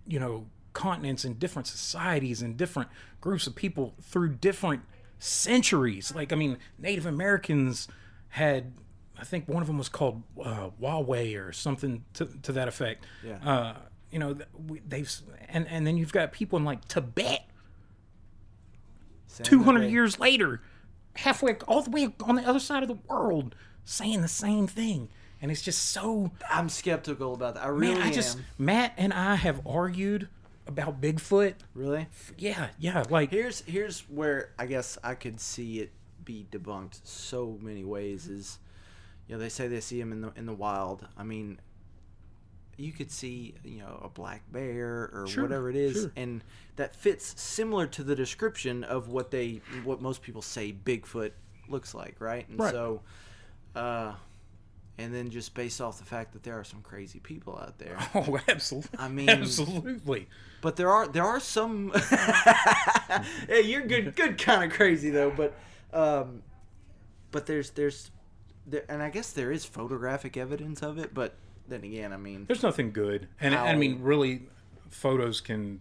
you 0.08 0.20
know, 0.20 0.48
continents 0.74 1.24
and 1.24 1.40
different 1.40 1.68
societies 1.68 2.42
and 2.42 2.58
different 2.58 2.90
groups 3.22 3.46
of 3.48 3.56
people 3.56 3.94
through 4.02 4.30
different 4.30 4.82
centuries. 5.20 6.14
Like, 6.16 6.34
I 6.34 6.36
mean, 6.36 6.58
Native 6.78 7.06
Americans 7.06 7.88
had. 8.30 8.74
I 9.20 9.24
think 9.24 9.48
one 9.48 9.62
of 9.62 9.68
them 9.68 9.78
was 9.78 9.90
called 9.90 10.24
uh, 10.44 10.70
Huawei 10.82 11.40
or 11.40 11.52
something 11.52 12.04
to, 12.14 12.26
to 12.44 12.52
that 12.54 12.68
effect. 12.68 13.06
Yeah. 13.24 13.38
Uh, 13.44 13.76
you 14.12 14.20
know, 14.20 14.38
they've 14.88 15.12
and 15.50 15.68
and 15.68 15.86
then 15.86 15.98
you've 15.98 16.14
got 16.14 16.32
people 16.32 16.58
in 16.58 16.66
like 16.66 16.88
Tibet 16.88 17.46
200 19.44 19.90
years 19.90 20.20
later, 20.20 20.62
halfway 21.16 21.56
all 21.68 21.82
the 21.82 21.92
way 21.92 22.14
on 22.24 22.36
the 22.36 22.48
other 22.48 22.60
side 22.60 22.84
of 22.84 22.90
the 22.90 22.98
world, 23.08 23.56
saying 23.84 24.22
the 24.22 24.28
same 24.28 24.68
thing. 24.68 25.10
And 25.42 25.52
it's 25.52 25.62
just 25.62 25.92
so 25.92 26.32
I'm 26.50 26.70
skeptical 26.70 27.34
about 27.34 27.56
that. 27.56 27.64
I 27.64 27.68
really 27.68 27.96
man, 27.96 28.04
I 28.04 28.12
just 28.12 28.38
am. 28.38 28.46
Matt 28.58 28.94
and 28.98 29.14
I 29.14 29.36
have 29.36 29.62
argued 29.68 30.30
about 30.66 31.00
Bigfoot. 31.00 31.56
Really. 31.74 32.08
Yeah, 32.38 32.70
yeah, 32.80 33.04
like 33.10 33.30
Here's 33.30 33.62
here's 33.62 34.02
where 34.10 34.52
I 34.58 34.66
guess 34.66 34.98
I 35.04 35.16
could 35.16 35.40
see 35.40 35.80
it 35.80 35.92
be 36.24 36.48
debunked 36.52 37.02
so 37.04 37.58
many 37.62 37.84
ways. 37.84 38.28
Is 38.28 38.58
you 39.28 39.36
know 39.36 39.40
they 39.40 39.50
say 39.50 39.68
they 39.68 39.80
see 39.82 40.00
him 40.00 40.12
in 40.12 40.22
the 40.22 40.32
in 40.36 40.46
the 40.46 40.54
wild. 40.54 41.08
I 41.18 41.24
mean, 41.24 41.60
you 42.78 42.92
could 42.92 43.12
see 43.12 43.56
you 43.64 43.80
know 43.80 44.00
a 44.04 44.10
black 44.10 44.44
bear 44.52 45.10
or 45.14 45.26
Sure, 45.28 45.44
whatever 45.44 45.70
it 45.70 45.76
is, 45.76 46.02
sure. 46.02 46.12
and 46.16 46.44
that 46.76 46.96
fits 46.96 47.40
similar 47.42 47.88
to 47.88 48.04
the 48.04 48.16
description 48.16 48.84
of 48.84 49.10
what 49.10 49.32
they 49.32 49.62
what 49.84 50.02
most 50.02 50.22
people 50.22 50.42
say 50.42 50.74
Bigfoot 50.86 51.32
looks 51.70 51.94
like, 51.94 52.16
right? 52.20 52.48
And 52.50 52.60
Right. 52.60 52.72
so, 52.72 53.02
uh, 53.76 54.14
and 55.00 55.14
then 55.14 55.30
just 55.30 55.54
based 55.54 55.82
off 55.82 56.00
the 56.00 56.06
fact 56.06 56.34
that 56.34 56.44
there 56.44 56.58
are 56.58 56.64
some 56.64 56.82
crazy 56.82 57.20
people 57.20 57.58
out 57.58 57.78
there. 57.78 57.98
oh, 58.16 58.40
absolutely. 58.48 58.98
I 59.00 59.08
mean- 59.10 59.30
absolutely. 59.30 60.28
But 60.62 60.76
there 60.76 60.90
are 60.90 61.08
there 61.08 61.24
are 61.26 61.40
some. 61.40 61.92
hey, 63.48 63.62
you're 63.64 63.86
good, 63.86 64.16
good 64.16 64.38
kind 64.38 64.64
of 64.64 64.76
crazy 64.76 65.10
though. 65.10 65.30
But, 65.32 65.54
um, 65.94 66.42
but 67.32 67.46
there's 67.46 67.70
there's, 67.72 68.10
there, 68.68 68.84
and 68.90 69.02
I 69.02 69.10
guess 69.10 69.32
there 69.32 69.52
is 69.52 69.66
photographic 69.66 70.38
evidence 70.38 70.82
of 70.84 70.98
it. 70.98 71.14
But 71.14 71.36
then 71.68 71.84
again, 71.84 72.14
I 72.14 72.18
mean, 72.18 72.46
There's 72.48 72.64
nothing 72.64 72.92
good. 72.92 73.28
And 73.42 73.56
I 73.56 73.76
mean, 73.76 74.02
really 74.02 74.44
photos 74.90 75.42
can 75.42 75.80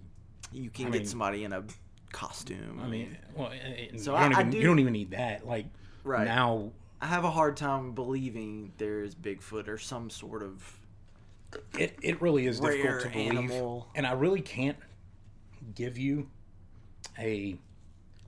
you 0.53 0.71
can 0.71 0.87
I 0.87 0.91
get 0.91 0.99
mean- 1.01 1.07
somebody 1.09 1.45
in 1.45 1.53
a 1.53 1.65
costume. 2.13 2.81
I 2.83 2.89
mean, 2.89 3.17
well, 3.35 3.51
So 3.97 4.13
you, 4.13 4.17
I- 4.17 4.23
don't 4.29 4.33
even, 4.33 4.51
do- 4.51 4.59
you 4.59 4.65
don't 4.65 4.79
even 4.79 4.93
need 4.93 5.11
that. 5.11 5.47
Like 5.47 5.67
Right. 6.05 6.25
now, 6.25 6.71
I 7.01 7.07
have 7.07 7.25
a 7.25 7.31
hard 7.31 7.57
time 7.57 7.93
believing 7.93 8.73
there 8.79 9.03
is 9.03 9.15
Bigfoot 9.15 9.69
or 9.69 9.77
some 9.77 10.09
sort 10.09 10.43
of 10.43 10.79
it, 11.79 11.97
it 12.03 12.21
really 12.23 12.47
is 12.47 12.59
difficult 12.61 13.03
to 13.03 13.09
believe. 13.11 13.31
animal. 13.33 13.89
and 13.95 14.07
I 14.07 14.13
really 14.13 14.41
can't 14.41 14.77
give 15.75 15.97
you 15.99 16.29
a 17.19 17.57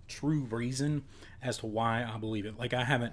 true 0.07 0.41
reason 0.51 1.05
as 1.43 1.59
to 1.59 1.67
why 1.67 2.05
I 2.05 2.17
believe 2.19 2.47
it. 2.47 2.59
Like 2.59 2.73
I 2.75 2.85
haven't, 2.85 3.13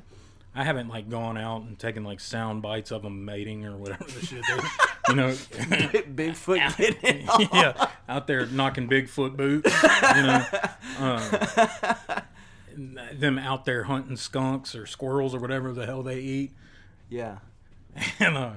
I 0.55 0.63
haven't 0.63 0.87
like 0.87 1.09
gone 1.09 1.37
out 1.37 1.63
and 1.63 1.77
taken 1.77 2.03
like 2.03 2.19
sound 2.19 2.61
bites 2.61 2.91
of 2.91 3.01
them 3.01 3.25
mating 3.25 3.65
or 3.65 3.75
whatever 3.75 4.05
the 4.05 4.25
shit. 4.25 4.43
They, 4.47 4.55
you 5.09 5.15
know, 5.15 5.29
Bigfoot. 6.15 6.77
getting 6.77 7.27
on. 7.29 7.41
yeah, 7.53 7.87
out 8.07 8.27
there 8.27 8.45
knocking 8.45 8.87
Bigfoot 8.87 9.35
boots. 9.35 9.71
You 9.83 10.23
know, 10.23 10.45
uh, 10.99 12.21
them 13.13 13.37
out 13.37 13.65
there 13.65 13.83
hunting 13.83 14.17
skunks 14.17 14.75
or 14.75 14.85
squirrels 14.85 15.33
or 15.35 15.39
whatever 15.39 15.71
the 15.73 15.85
hell 15.85 16.03
they 16.03 16.19
eat. 16.19 16.51
yeah. 17.09 17.37
And 18.19 18.35
uh, 18.37 18.51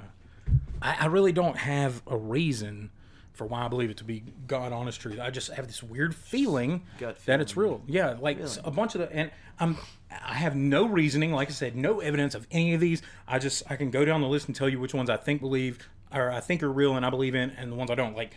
I, 0.83 0.97
I 1.01 1.07
really 1.07 1.33
don't 1.33 1.57
have 1.57 2.03
a 2.09 2.17
reason 2.17 2.91
for 3.33 3.47
why 3.47 3.65
I 3.65 3.69
believe 3.69 3.89
it 3.91 3.97
to 3.99 4.05
be 4.05 4.25
God 4.49 4.73
honest 4.73 5.01
truth. 5.01 5.21
I 5.21 5.31
just 5.31 5.53
have 5.53 5.69
this 5.69 5.81
weird 5.81 6.13
feeling 6.15 6.83
Gut 6.99 7.25
that 7.27 7.41
it's 7.41 7.57
real. 7.57 7.83
Yeah, 7.87 8.17
like 8.21 8.39
a 8.65 8.71
bunch 8.73 8.97
of 8.97 9.01
the 9.01 9.13
and 9.13 9.31
I'm 9.61 9.77
I 10.11 10.35
have 10.35 10.55
no 10.57 10.87
reasoning. 10.87 11.33
Like 11.33 11.49
I 11.49 11.53
said, 11.53 11.77
no 11.77 12.01
evidence 12.01 12.35
of 12.35 12.47
any 12.51 12.75
of 12.75 12.81
these. 12.81 13.03
I 13.27 13.39
just 13.39 13.63
I 13.71 13.77
can 13.77 13.91
go 13.91 14.05
down 14.05 14.21
the 14.23 14.29
list 14.29 14.47
and 14.47 14.57
tell 14.57 14.69
you 14.69 14.81
which 14.81 14.95
ones 14.95 15.11
I 15.11 15.17
think 15.17 15.41
believe 15.41 15.79
or 16.13 16.31
I 16.31 16.41
think 16.41 16.63
are 16.63 16.73
real 16.73 16.97
and 16.97 17.05
I 17.05 17.11
believe 17.11 17.35
in, 17.35 17.51
and 17.51 17.71
the 17.73 17.77
ones 17.77 17.91
I 17.91 17.95
don't. 17.95 18.17
Like 18.17 18.33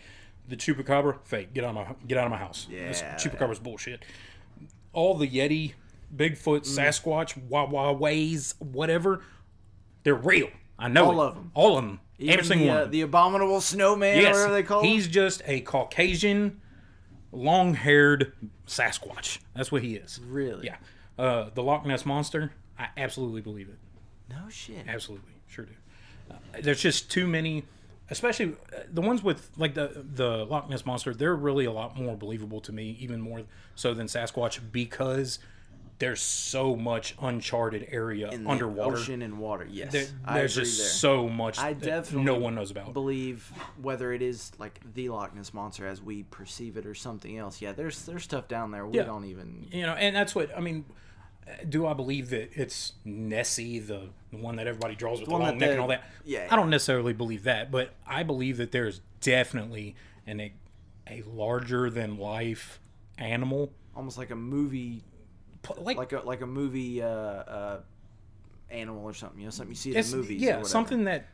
the 0.49 0.57
chupacabra, 0.57 1.19
fake. 1.23 1.53
Get 1.53 1.63
out 1.63 1.69
of 1.69 1.75
my 1.75 1.95
get 2.07 2.17
out 2.17 2.25
of 2.25 2.31
my 2.31 2.37
house. 2.37 2.67
Yeah. 2.69 2.91
chupacabra's 3.15 3.59
bullshit. 3.59 4.03
All 4.93 5.15
the 5.15 5.27
Yeti, 5.29 5.73
Bigfoot, 6.13 6.61
Mm. 6.67 6.77
Sasquatch, 6.77 7.37
Wawa 7.47 7.93
ways, 7.93 8.55
whatever, 8.59 9.21
they're 10.03 10.13
real. 10.15 10.49
I 10.77 10.89
know 10.89 11.05
All 11.05 11.21
it. 11.21 11.27
of 11.27 11.37
'em. 11.37 11.51
All 11.53 11.77
of 11.77 11.85
them. 11.85 11.99
Every 12.19 12.43
single 12.43 12.67
the, 12.67 12.73
one. 12.73 12.81
uh, 12.81 12.85
the 12.87 13.01
abominable 13.01 13.61
snowman, 13.61 14.17
yes, 14.17 14.35
whatever 14.35 14.51
they 14.53 14.63
call 14.63 14.83
he's 14.83 15.05
him. 15.05 15.11
just 15.13 15.41
a 15.45 15.61
Caucasian, 15.61 16.59
long-haired 17.31 18.33
Sasquatch. 18.67 19.39
That's 19.55 19.71
what 19.71 19.81
he 19.81 19.95
is. 19.95 20.19
Really? 20.25 20.65
Yeah. 20.65 20.75
Uh, 21.21 21.49
the 21.53 21.61
Loch 21.63 21.85
Ness 21.85 22.05
monster. 22.05 22.51
I 22.79 22.87
absolutely 22.97 23.41
believe 23.41 23.69
it. 23.69 23.77
No 24.29 24.49
shit. 24.49 24.85
Absolutely, 24.87 25.33
sure 25.47 25.65
do. 25.65 25.73
Uh, 26.31 26.35
there's 26.61 26.81
just 26.81 27.11
too 27.11 27.27
many, 27.27 27.63
especially 28.09 28.55
uh, 28.75 28.79
the 28.91 29.01
ones 29.01 29.21
with 29.21 29.51
like 29.57 29.73
the 29.75 30.03
the 30.15 30.45
Loch 30.45 30.69
Ness 30.69 30.85
monster. 30.85 31.13
They're 31.13 31.35
really 31.35 31.65
a 31.65 31.71
lot 31.71 31.95
more 31.95 32.15
believable 32.15 32.59
to 32.61 32.71
me, 32.71 32.97
even 32.99 33.21
more 33.21 33.43
so 33.75 33.93
than 33.93 34.07
Sasquatch, 34.07 34.59
because 34.71 35.37
there's 35.99 36.21
so 36.21 36.75
much 36.75 37.13
uncharted 37.21 37.85
area 37.91 38.27
In 38.31 38.47
underwater. 38.47 38.97
ocean 38.97 39.21
and 39.21 39.37
water. 39.37 39.67
Yes, 39.69 39.91
There- 39.91 40.07
there's 40.33 40.55
just 40.55 40.79
there. 40.79 40.87
so 40.87 41.29
much 41.29 41.59
I 41.59 41.73
that 41.73 41.85
definitely 41.85 42.23
no 42.23 42.39
one 42.39 42.55
knows 42.55 42.71
about. 42.71 42.91
Believe 42.93 43.51
whether 43.79 44.11
it 44.11 44.23
is 44.23 44.51
like 44.57 44.79
the 44.95 45.09
Loch 45.09 45.35
Ness 45.35 45.53
monster 45.53 45.85
as 45.85 46.01
we 46.01 46.23
perceive 46.23 46.75
it 46.77 46.87
or 46.87 46.95
something 46.95 47.37
else. 47.37 47.61
Yeah, 47.61 47.73
there's 47.73 48.03
there's 48.05 48.23
stuff 48.23 48.47
down 48.47 48.71
there 48.71 48.87
we 48.87 48.97
Yeah. 48.97 49.03
don't 49.03 49.25
even. 49.25 49.67
you 49.71 49.83
know, 49.83 49.93
and 49.93 50.15
that's 50.15 50.33
what 50.33 50.49
I 50.57 50.59
mean. 50.61 50.85
Do 51.67 51.85
I 51.85 51.93
believe 51.93 52.29
that 52.29 52.51
it's 52.53 52.93
Nessie, 53.03 53.79
the, 53.79 54.09
the 54.31 54.37
one 54.37 54.55
that 54.57 54.67
everybody 54.67 54.95
draws 54.95 55.19
with 55.19 55.27
the, 55.27 55.33
one 55.33 55.41
long 55.41 55.57
neck 55.57 55.69
the- 55.69 55.71
and 55.73 55.81
all 55.81 55.87
that? 55.87 56.03
yeah. 56.25 56.47
I 56.49 56.55
don't 56.55 56.69
necessarily 56.69 57.13
believe 57.13 57.43
that, 57.43 57.71
but 57.71 57.93
I 58.05 58.23
believe 58.23 58.57
that 58.57 58.71
there's 58.71 59.01
definitely 59.21 59.95
an 60.25 60.39
a, 60.39 60.53
a 61.09 61.23
larger 61.27 61.89
than 61.89 62.17
life 62.17 62.79
animal, 63.17 63.71
Almost 63.95 64.17
like 64.17 64.31
a 64.31 64.35
movie, 64.35 65.03
like, 65.77 65.97
like 65.97 66.13
a 66.13 66.21
like 66.21 66.41
a 66.41 66.45
movie 66.45 67.01
uh, 67.03 67.07
uh, 67.07 67.79
animal 68.69 69.03
or 69.03 69.13
something. 69.13 69.39
You 69.39 69.45
know, 69.45 69.51
something 69.51 69.71
you 69.71 69.75
see 69.75 69.95
in 69.95 70.09
the 70.09 70.15
movies. 70.17 70.41
yeah, 70.41 70.63
something 70.63 71.03
that 71.03 71.25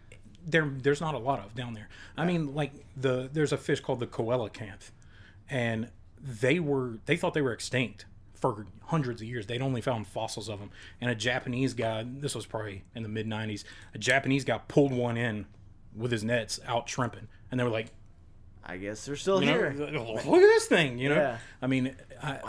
there 0.46 0.68
there's 0.82 1.02
not 1.02 1.14
a 1.14 1.20
lot 1.20 1.40
of 1.46 1.54
down 1.54 1.74
there. 1.76 1.88
I 2.18 2.26
mean, 2.26 2.56
like 2.56 2.72
the 2.96 3.30
there's 3.32 3.52
a 3.52 3.58
fish 3.58 3.80
called 3.80 4.00
the 4.00 4.08
coelacanth, 4.08 4.90
and 5.50 5.90
they 6.20 6.60
were 6.60 6.98
they 7.06 7.16
thought 7.16 7.34
they 7.36 7.42
were 7.42 7.54
extinct 7.54 8.06
for 8.42 8.66
hundreds 8.86 9.22
of 9.22 9.28
years. 9.28 9.46
They'd 9.48 9.62
only 9.62 9.82
found 9.82 10.08
fossils 10.08 10.50
of 10.50 10.60
them, 10.60 10.70
and 11.02 11.10
a 11.12 11.16
Japanese 11.16 11.74
guy. 11.74 12.06
This 12.08 12.36
was 12.36 12.46
probably 12.46 12.84
in 12.96 13.04
the 13.04 13.10
mid 13.10 13.28
'90s. 13.28 13.64
A 13.94 13.98
Japanese 13.98 14.44
guy 14.44 14.60
pulled 14.68 14.92
one 14.92 15.18
in 15.18 15.46
with 15.96 16.12
his 16.12 16.24
nets 16.24 16.60
out 16.66 16.88
shrimping, 16.90 17.28
and 17.52 17.60
they 17.60 17.64
were 17.64 17.70
like, 17.70 17.88
I 18.64 18.78
guess 18.78 19.06
they're 19.06 19.16
still 19.16 19.42
you 19.44 19.50
here. 19.50 19.72
know, 19.72 20.14
look 20.14 20.26
at 20.26 20.32
this 20.42 20.66
thing, 20.68 20.98
you 21.00 21.10
know. 21.10 21.16
Yeah. 21.16 21.38
I 21.62 21.68
mean, 21.68 21.96
I, 22.22 22.40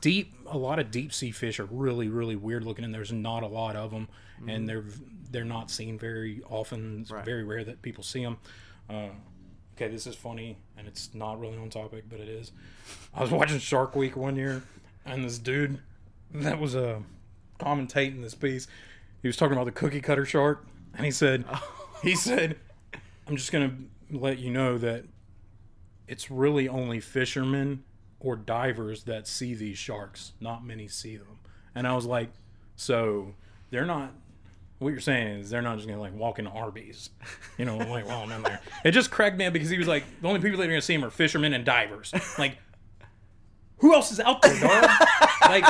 deep 0.00 0.32
a 0.46 0.56
lot 0.56 0.78
of 0.78 0.90
deep 0.90 1.12
sea 1.12 1.30
fish 1.32 1.58
are 1.60 1.64
really 1.66 2.08
really 2.08 2.36
weird 2.36 2.64
looking, 2.64 2.84
and 2.84 2.94
there's 2.94 3.12
not 3.12 3.42
a 3.42 3.48
lot 3.48 3.76
of 3.76 3.90
them, 3.90 4.08
and 4.46 4.68
they're 4.68 4.84
they're 5.30 5.44
not 5.44 5.70
seen 5.70 5.98
very 5.98 6.42
often. 6.48 7.00
It's 7.00 7.10
Mm-hmm. 7.10 7.16
Right. 7.16 7.24
very 7.24 7.44
rare 7.44 7.64
that 7.64 7.82
people 7.82 8.04
see 8.04 8.22
them. 8.22 8.38
Uh, 8.88 9.08
okay, 9.76 9.88
this 9.88 10.06
is 10.06 10.14
funny, 10.14 10.56
and 10.78 10.86
it's 10.86 11.10
not 11.14 11.40
really 11.40 11.58
on 11.58 11.68
topic, 11.68 12.04
but 12.08 12.20
it 12.20 12.28
is. 12.28 12.52
I 13.12 13.20
was 13.22 13.30
watching 13.32 13.58
Shark 13.58 13.96
Week 13.96 14.16
one 14.16 14.36
year, 14.36 14.62
and 15.06 15.24
this 15.24 15.38
dude 15.38 15.80
that 16.32 16.60
was 16.60 16.74
uh, 16.76 17.00
commentating 17.60 18.22
this 18.22 18.34
piece, 18.34 18.66
he 19.22 19.28
was 19.28 19.36
talking 19.36 19.54
about 19.54 19.64
the 19.64 19.72
cookie 19.72 20.00
cutter 20.00 20.24
shark, 20.24 20.66
and 20.94 21.04
he 21.04 21.10
said, 21.10 21.44
he 22.02 22.14
said, 22.14 22.56
I'm 23.26 23.36
just 23.36 23.50
gonna 23.52 23.74
let 24.10 24.38
you 24.38 24.50
know 24.50 24.78
that 24.78 25.04
it's 26.08 26.30
really 26.30 26.68
only 26.68 27.00
fishermen 27.00 27.82
or 28.20 28.36
divers 28.36 29.04
that 29.04 29.26
see 29.26 29.54
these 29.54 29.78
sharks. 29.78 30.32
Not 30.40 30.64
many 30.64 30.88
see 30.88 31.16
them. 31.16 31.38
And 31.74 31.86
I 31.86 31.94
was 31.94 32.06
like, 32.06 32.30
so 32.76 33.34
they're 33.70 33.84
not. 33.86 34.12
What 34.78 34.90
you're 34.90 35.00
saying 35.00 35.38
is 35.38 35.50
they're 35.50 35.62
not 35.62 35.76
just 35.76 35.88
gonna 35.88 36.00
like 36.00 36.14
walk 36.14 36.38
into 36.38 36.50
Arby's, 36.50 37.10
you 37.58 37.64
know, 37.64 37.78
like 37.78 38.06
while 38.06 38.22
I'm 38.22 38.30
in 38.30 38.42
there. 38.42 38.60
It 38.84 38.90
just 38.90 39.10
cracked 39.10 39.36
me 39.38 39.46
up 39.46 39.52
because 39.52 39.70
he 39.70 39.78
was 39.78 39.88
like, 39.88 40.04
the 40.20 40.28
only 40.28 40.40
people 40.40 40.58
that 40.58 40.64
are 40.64 40.68
gonna 40.68 40.82
see 40.82 40.94
him 40.94 41.04
are 41.04 41.10
fishermen 41.10 41.54
and 41.54 41.64
divers. 41.64 42.12
Like, 42.38 42.58
who 43.78 43.94
else 43.94 44.10
is 44.12 44.20
out 44.20 44.42
there, 44.42 44.58
dog? 44.60 44.90
like, 45.42 45.64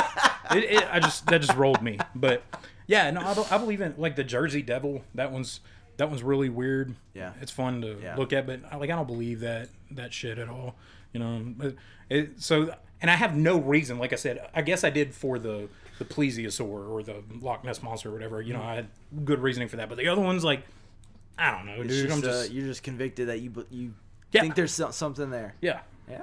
it, 0.51 0.63
it, 0.63 0.87
I 0.91 0.99
just 0.99 1.25
that 1.27 1.41
just 1.41 1.55
rolled 1.57 1.81
me. 1.81 1.99
But 2.15 2.43
yeah, 2.87 3.11
no, 3.11 3.21
I, 3.21 3.55
I 3.55 3.57
believe 3.57 3.81
in 3.81 3.95
like 3.97 4.15
the 4.15 4.23
Jersey 4.23 4.61
Devil. 4.61 5.03
That 5.15 5.31
one's 5.31 5.59
that 5.97 6.09
one's 6.09 6.23
really 6.23 6.49
weird. 6.49 6.95
Yeah. 7.13 7.33
it's 7.41 7.51
fun 7.51 7.81
to 7.81 7.97
Yeah. 8.01 8.15
look 8.15 8.31
at, 8.33 8.45
but 8.45 8.61
I- 8.71 8.75
like 8.77 8.89
I 8.89 8.95
don't 8.95 9.07
believe 9.07 9.39
that 9.41 9.69
that 9.91 10.13
shit 10.13 10.37
at 10.37 10.47
all. 10.49 10.75
You 11.13 11.19
know, 11.19 11.41
but 11.57 11.75
it, 12.09 12.41
so 12.41 12.73
and 13.01 13.09
I 13.11 13.15
have 13.15 13.35
no 13.35 13.59
reason. 13.59 13.97
Like 13.99 14.13
I 14.13 14.17
said, 14.17 14.47
I 14.53 14.61
guess 14.61 14.83
I 14.83 14.89
did 14.89 15.13
for 15.13 15.39
the 15.39 15.67
the 15.99 16.05
plesiosaur 16.05 16.89
or 16.89 17.01
the 17.01 17.23
Loch 17.41 17.63
Ness 17.63 17.81
monster 17.81 18.09
or 18.09 18.13
whatever. 18.13 18.41
You 18.41 18.53
know, 18.53 18.61
I 18.61 18.75
had 18.75 18.87
good 19.25 19.39
reasoning 19.39 19.67
for 19.67 19.77
that. 19.77 19.89
But 19.89 19.97
the 19.97 20.07
other 20.09 20.21
ones, 20.21 20.43
like, 20.43 20.61
I 21.39 21.49
don't 21.49 21.65
know, 21.65 21.81
It's 21.81 21.87
dude. 21.91 22.05
just, 22.09 22.15
I'm 22.17 22.21
just 22.21 22.49
uh, 22.51 22.53
you're 22.53 22.67
just 22.67 22.83
convicted 22.83 23.29
that 23.29 23.39
you 23.41 23.51
you 23.71 23.93
Yeah. 24.31 24.41
think 24.41 24.53
there's 24.55 24.79
something 24.95 25.29
there. 25.31 25.55
yeah. 25.61 25.79
Yeah. 26.09 26.21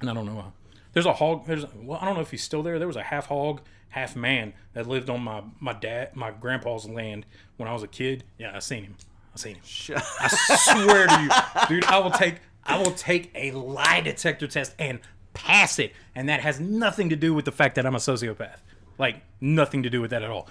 and 0.00 0.08
I 0.08 0.14
don't 0.14 0.24
know. 0.26 0.52
There's 0.92 1.06
a 1.06 1.14
hog. 1.14 1.46
There's 1.46 1.64
well, 1.74 1.98
I 2.00 2.04
don't 2.04 2.14
know 2.14 2.20
if 2.20 2.30
he's 2.30 2.42
still 2.42 2.62
there. 2.62 2.78
There 2.78 2.88
was 2.88 2.96
a 2.96 3.02
half 3.02 3.26
hog, 3.26 3.62
half 3.90 4.14
man 4.16 4.52
that 4.74 4.86
lived 4.86 5.10
on 5.10 5.22
my 5.22 5.42
my 5.60 5.72
dad, 5.72 6.14
my 6.14 6.30
grandpa's 6.30 6.88
land 6.88 7.26
when 7.56 7.68
I 7.68 7.72
was 7.72 7.82
a 7.82 7.88
kid. 7.88 8.24
Yeah, 8.38 8.54
I 8.54 8.58
seen 8.58 8.84
him. 8.84 8.96
I 9.34 9.38
seen 9.38 9.54
him. 9.56 9.62
Shut 9.64 10.04
I 10.20 10.28
swear 10.28 11.06
to 11.06 11.22
you, 11.22 11.30
dude. 11.68 11.84
I 11.86 11.98
will 11.98 12.10
take 12.10 12.36
I 12.64 12.78
will 12.78 12.92
take 12.92 13.30
a 13.34 13.50
lie 13.52 14.00
detector 14.00 14.46
test 14.46 14.74
and 14.78 15.00
pass 15.34 15.78
it, 15.78 15.92
and 16.14 16.28
that 16.28 16.40
has 16.40 16.60
nothing 16.60 17.08
to 17.10 17.16
do 17.16 17.32
with 17.34 17.44
the 17.44 17.52
fact 17.52 17.76
that 17.76 17.86
I'm 17.86 17.94
a 17.94 17.98
sociopath. 17.98 18.58
Like 18.98 19.22
nothing 19.40 19.82
to 19.84 19.90
do 19.90 20.00
with 20.00 20.10
that 20.10 20.22
at 20.22 20.30
all. 20.30 20.48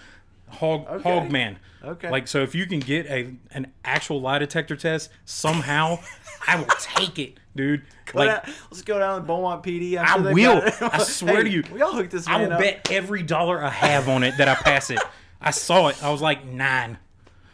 Hog 0.51 1.01
hog 1.01 1.31
man. 1.31 1.57
Okay. 1.83 2.09
Like 2.11 2.27
so, 2.27 2.41
if 2.41 2.53
you 2.53 2.65
can 2.67 2.79
get 2.79 3.07
a 3.07 3.33
an 3.51 3.71
actual 3.83 4.21
lie 4.21 4.39
detector 4.39 4.75
test 4.75 5.09
somehow, 5.25 5.99
I 6.47 6.57
will 6.57 6.67
take 6.79 7.17
it, 7.17 7.37
dude. 7.55 7.81
Like, 8.13 8.45
Like 8.45 8.55
let's 8.69 8.81
go 8.83 8.99
down 8.99 9.21
to 9.21 9.25
Beaumont 9.25 9.63
PD. 9.63 9.97
I 9.97 10.05
sure 10.21 10.33
will. 10.33 10.61
I 10.81 10.97
swear 10.99 11.37
Hey, 11.37 11.43
to 11.43 11.49
you. 11.49 11.63
We 11.73 11.81
all 11.81 11.93
hooked 11.93 12.11
this 12.11 12.27
I 12.27 12.41
will 12.43 12.53
up. 12.53 12.59
bet 12.59 12.91
every 12.91 13.23
dollar 13.23 13.63
I 13.63 13.69
have 13.69 14.07
on 14.09 14.23
it 14.23 14.37
that 14.37 14.47
I 14.47 14.55
pass 14.55 14.89
it. 14.91 14.99
I 15.41 15.51
saw 15.51 15.87
it. 15.87 16.03
I 16.03 16.11
was 16.11 16.21
like 16.21 16.45
nine. 16.45 16.97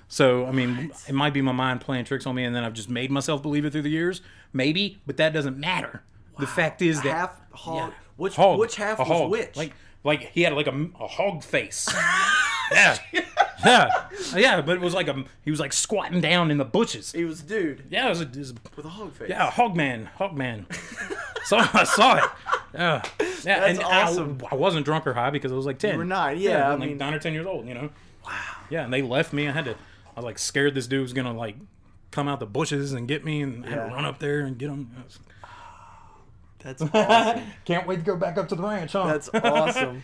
So 0.09 0.45
I 0.45 0.51
mean, 0.51 0.91
it 1.07 1.13
might 1.13 1.33
be 1.33 1.41
my 1.41 1.51
mind 1.51 1.81
playing 1.81 2.05
tricks 2.05 2.25
on 2.25 2.35
me, 2.35 2.43
and 2.43 2.55
then 2.55 2.63
I've 2.63 2.73
just 2.73 2.89
made 2.89 3.11
myself 3.11 3.41
believe 3.41 3.65
it 3.65 3.71
through 3.71 3.81
the 3.83 3.89
years, 3.89 4.21
maybe. 4.51 4.99
But 5.05 5.17
that 5.17 5.31
doesn't 5.33 5.57
matter. 5.57 6.03
The 6.39 6.47
fact 6.47 6.81
is 6.81 7.01
that 7.03 7.11
half 7.11 7.41
hog. 7.51 7.91
Yeah. 7.91 7.97
Which 8.17 8.35
hog, 8.35 8.59
which 8.59 8.75
half 8.75 8.99
was 8.99 9.07
hog. 9.07 9.29
which? 9.31 9.55
Like 9.55 9.73
like 10.03 10.21
he 10.33 10.41
had 10.41 10.53
like 10.53 10.67
a, 10.67 10.89
a 10.99 11.07
hog 11.07 11.43
face. 11.43 11.87
yeah, 12.71 12.97
yeah, 13.13 13.21
uh, 13.63 14.37
yeah. 14.37 14.61
But 14.61 14.75
it 14.77 14.81
was 14.81 14.93
like 14.93 15.07
a 15.07 15.23
he 15.43 15.51
was 15.51 15.59
like 15.59 15.73
squatting 15.73 16.21
down 16.21 16.51
in 16.51 16.57
the 16.57 16.65
bushes. 16.65 17.11
he 17.11 17.25
was 17.25 17.41
dude 17.41 17.83
Yeah, 17.89 18.07
it 18.07 18.09
was, 18.09 18.21
a, 18.21 18.23
it 18.23 18.35
was 18.35 18.53
with 18.75 18.85
a 18.85 18.89
hog 18.89 19.13
face. 19.13 19.29
yeah, 19.29 19.49
hog 19.49 19.75
man, 19.75 20.05
hog 20.15 20.35
man. 20.35 20.65
so 21.45 21.57
I 21.73 21.83
saw 21.83 22.17
it. 22.17 22.23
Yeah, 22.73 23.01
yeah, 23.43 23.59
That's 23.59 23.79
and 23.79 23.83
awesome. 23.83 24.37
I, 24.51 24.53
I 24.53 24.55
wasn't 24.55 24.85
drunk 24.85 25.07
or 25.07 25.13
high 25.13 25.29
because 25.29 25.51
I 25.51 25.55
was 25.55 25.65
like 25.65 25.79
ten. 25.79 25.93
You 25.93 25.97
were 25.99 26.05
nine, 26.05 26.37
yeah, 26.39 26.67
I 26.67 26.71
I 26.71 26.75
was 26.75 26.87
like 26.87 26.97
nine 26.97 27.13
or 27.13 27.19
ten 27.19 27.33
years 27.33 27.45
old. 27.45 27.67
You 27.67 27.73
know. 27.73 27.89
Wow. 28.25 28.33
Yeah, 28.69 28.83
and 28.83 28.93
they 28.93 29.01
left 29.01 29.33
me. 29.33 29.47
I 29.47 29.51
had 29.51 29.65
to. 29.65 29.71
I 29.71 30.19
was 30.19 30.25
like 30.25 30.39
scared 30.39 30.75
this 30.75 30.87
dude 30.87 31.01
was 31.01 31.13
gonna 31.13 31.33
like 31.33 31.55
come 32.11 32.27
out 32.27 32.39
the 32.39 32.45
bushes 32.45 32.93
and 32.93 33.07
get 33.07 33.23
me, 33.23 33.41
and 33.41 33.65
I 33.65 33.69
had 33.69 33.75
to 33.75 33.95
run 33.95 34.05
up 34.05 34.19
there 34.19 34.41
and 34.41 34.57
get 34.57 34.69
him. 34.69 34.91
That's 36.59 36.81
awesome. 36.93 37.43
Can't 37.65 37.87
wait 37.87 37.97
to 37.97 38.01
go 38.01 38.15
back 38.17 38.37
up 38.37 38.49
to 38.49 38.55
the 38.55 38.63
ranch, 38.63 38.91
huh? 38.93 39.07
That's 39.07 39.29
awesome. 39.33 40.03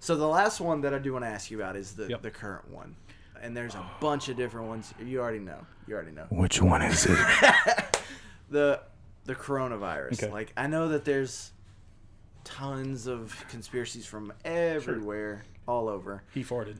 So 0.00 0.16
the 0.16 0.26
last 0.26 0.60
one 0.60 0.80
that 0.82 0.92
I 0.94 0.98
do 0.98 1.12
want 1.12 1.24
to 1.24 1.28
ask 1.30 1.50
you 1.50 1.58
about 1.60 1.76
is 1.76 1.94
the 1.94 2.08
Yep. 2.08 2.22
the 2.22 2.30
current 2.30 2.70
one, 2.70 2.96
and 3.40 3.56
there's 3.56 3.74
a 3.74 3.84
bunch 4.00 4.28
of 4.28 4.36
different 4.36 4.68
ones. 4.68 4.92
You 5.04 5.20
already 5.20 5.38
know. 5.40 5.66
You 5.86 5.94
already 5.94 6.12
know 6.12 6.26
Which 6.30 6.60
one 6.62 6.82
is 6.82 7.06
it? 7.06 7.18
the 8.50 8.80
the 9.24 9.34
coronavirus. 9.34 10.22
Okay. 10.24 10.32
Like 10.32 10.52
I 10.56 10.66
know 10.66 10.88
that 10.88 11.04
there's 11.04 11.52
tons 12.44 13.06
of 13.06 13.44
conspiracies 13.48 14.06
from 14.06 14.32
everywhere, 14.44 15.42
all 15.68 15.88
over. 15.88 16.22
he 16.34 16.42
farted. 16.42 16.76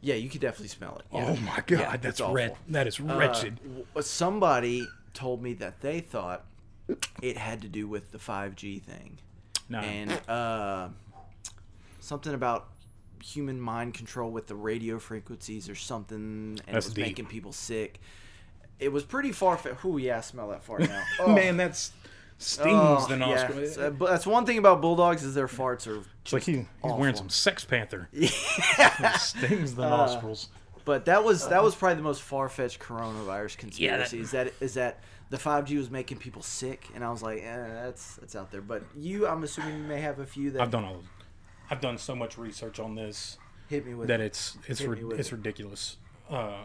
Yeah, 0.00 0.16
you 0.16 0.28
could 0.28 0.40
definitely 0.42 0.68
smell 0.68 0.96
it. 0.98 1.04
Yeah. 1.12 1.26
Oh 1.28 1.36
my 1.36 1.56
god, 1.66 1.70
Yeah, 1.70 1.90
that's 1.96 2.06
it's 2.06 2.20
awful. 2.20 2.34
red. 2.34 2.56
That 2.68 2.86
is 2.86 3.00
Uh, 3.00 3.04
wretched. 3.16 3.56
w- 3.62 3.86
somebody 4.02 4.86
told 5.14 5.42
me 5.42 5.54
that 5.54 5.80
they 5.80 6.00
thought 6.00 6.44
it 7.22 7.38
had 7.38 7.62
to 7.62 7.68
do 7.68 7.88
with 7.88 8.10
the 8.12 8.18
5G 8.18 8.78
thing. 8.82 9.18
no. 9.70 9.78
and 9.78 10.10
uh, 10.28 10.88
something 12.04 12.34
about 12.34 12.68
human 13.22 13.60
mind 13.60 13.94
control 13.94 14.30
with 14.30 14.46
the 14.46 14.54
radio 14.54 14.98
frequencies 14.98 15.68
or 15.68 15.74
something, 15.74 16.16
and 16.16 16.58
That's 16.58 16.70
it 16.70 16.74
was 16.90 16.94
deep. 16.94 17.06
making 17.06 17.26
people 17.26 17.52
sick. 17.52 18.00
It 18.78 18.92
was 18.92 19.02
pretty 19.04 19.32
far 19.32 19.56
fetched. 19.56 19.84
Ooh, 19.84 19.98
yeah, 19.98 20.18
I 20.18 20.20
smell 20.20 20.48
that 20.48 20.62
fart 20.62 20.80
now. 20.80 21.02
Oh, 21.20 21.28
Man, 21.34 21.56
that's 21.56 21.92
stings 22.38 22.66
oh, 22.68 23.06
the 23.08 23.16
yeah. 23.16 23.66
So, 23.66 23.90
but 23.90 24.10
that's 24.10 24.26
one 24.26 24.44
thing 24.44 24.58
about 24.58 24.80
bulldogs 24.82 25.22
is 25.22 25.34
their 25.34 25.46
farts 25.46 25.86
are. 25.86 26.02
It's 26.22 26.32
like 26.32 26.42
he, 26.42 26.66
he's 26.82 26.92
wearing 26.92 27.14
some 27.14 27.28
Sex 27.30 27.64
Panther. 27.64 28.08
Yeah. 28.78 29.12
Stings 29.16 29.74
the 29.74 29.84
Uh, 29.84 29.88
nostrils. 29.88 30.48
But 30.84 31.06
that 31.06 31.24
was 31.24 31.48
that 31.48 31.62
was 31.62 31.74
probably 31.74 31.96
the 31.96 32.02
most 32.02 32.20
far 32.22 32.48
fetched 32.48 32.80
coronavirus 32.80 33.56
conspiracy. 33.56 34.20
Is 34.20 34.32
that 34.32 34.52
is 34.60 34.74
that 34.74 35.00
the 35.30 35.38
5G 35.38 35.78
was 35.78 35.90
making 35.90 36.18
people 36.18 36.42
sick, 36.42 36.86
and 36.94 37.02
I 37.02 37.10
was 37.10 37.22
like, 37.22 37.38
eh, 37.42 37.56
that's 37.82 38.16
that's 38.16 38.36
out 38.36 38.50
there. 38.50 38.60
But 38.60 38.82
you, 38.94 39.26
I'm 39.26 39.42
assuming 39.44 39.78
you 39.78 39.84
may 39.84 40.00
have 40.00 40.18
a 40.18 40.26
few 40.26 40.50
that 40.50 40.60
I've 40.60 40.70
done 40.70 40.84
all. 40.84 41.02
I've 41.74 41.80
done 41.80 41.98
so 41.98 42.14
much 42.14 42.38
research 42.38 42.78
on 42.78 42.94
this 42.94 43.36
hit 43.68 43.84
me 43.84 43.94
with 43.94 44.06
that 44.06 44.20
it's 44.20 44.56
it's 44.68 44.80
ri- 44.80 45.02
it's 45.18 45.32
it. 45.32 45.36
ridiculous. 45.36 45.96
Uh, 46.30 46.62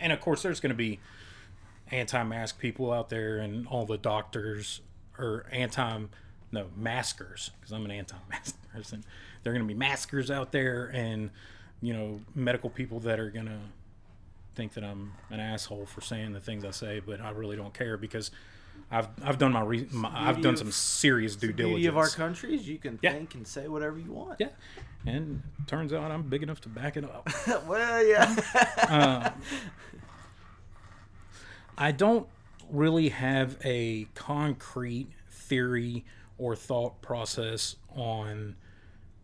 and 0.00 0.12
of 0.12 0.20
course, 0.20 0.42
there's 0.42 0.58
going 0.58 0.70
to 0.70 0.76
be 0.76 0.98
anti-mask 1.92 2.58
people 2.58 2.92
out 2.92 3.08
there, 3.08 3.38
and 3.38 3.68
all 3.68 3.86
the 3.86 3.96
doctors 3.98 4.80
or 5.16 5.46
anti 5.52 6.00
no 6.50 6.66
maskers 6.76 7.52
because 7.60 7.72
I'm 7.72 7.84
an 7.84 7.92
anti-mask 7.92 8.56
person. 8.72 9.04
There 9.42 9.52
are 9.52 9.56
going 9.56 9.66
to 9.66 9.72
be 9.72 9.78
maskers 9.78 10.28
out 10.28 10.50
there, 10.50 10.90
and 10.92 11.30
you 11.80 11.92
know 11.92 12.20
medical 12.34 12.68
people 12.68 12.98
that 13.00 13.20
are 13.20 13.30
going 13.30 13.46
to 13.46 13.60
think 14.56 14.74
that 14.74 14.82
I'm 14.82 15.12
an 15.30 15.38
asshole 15.38 15.86
for 15.86 16.00
saying 16.00 16.32
the 16.32 16.40
things 16.40 16.64
I 16.64 16.72
say, 16.72 17.00
but 17.00 17.20
I 17.20 17.30
really 17.30 17.54
don't 17.54 17.72
care 17.74 17.96
because. 17.96 18.32
I've, 18.90 19.08
I've 19.24 19.38
done 19.38 19.52
my, 19.52 19.62
re- 19.62 19.88
my 19.90 20.10
I've 20.12 20.36
beauty 20.36 20.42
done 20.42 20.52
of- 20.54 20.58
some 20.58 20.72
serious 20.72 21.34
due 21.36 21.48
beauty 21.52 21.62
diligence. 21.62 21.88
of 21.88 21.96
our 21.96 22.08
country 22.08 22.54
is 22.54 22.68
you 22.68 22.78
can 22.78 22.98
Yeah. 23.02 23.12
think 23.12 23.34
and 23.34 23.46
say 23.46 23.66
whatever 23.68 23.98
you 23.98 24.12
want. 24.12 24.38
Yeah, 24.38 24.48
and 25.06 25.42
turns 25.66 25.92
out 25.94 26.10
I'm 26.10 26.22
big 26.24 26.42
enough 26.42 26.60
to 26.62 26.68
back 26.68 26.96
it 26.98 27.04
up. 27.04 27.28
well, 27.66 28.04
yeah. 28.06 28.36
Um, 28.88 29.32
I 31.78 31.90
don't 31.92 32.26
really 32.70 33.08
have 33.10 33.56
a 33.64 34.06
concrete 34.14 35.08
theory 35.30 36.04
or 36.38 36.54
thought 36.54 37.00
process 37.02 37.76
on 37.94 38.56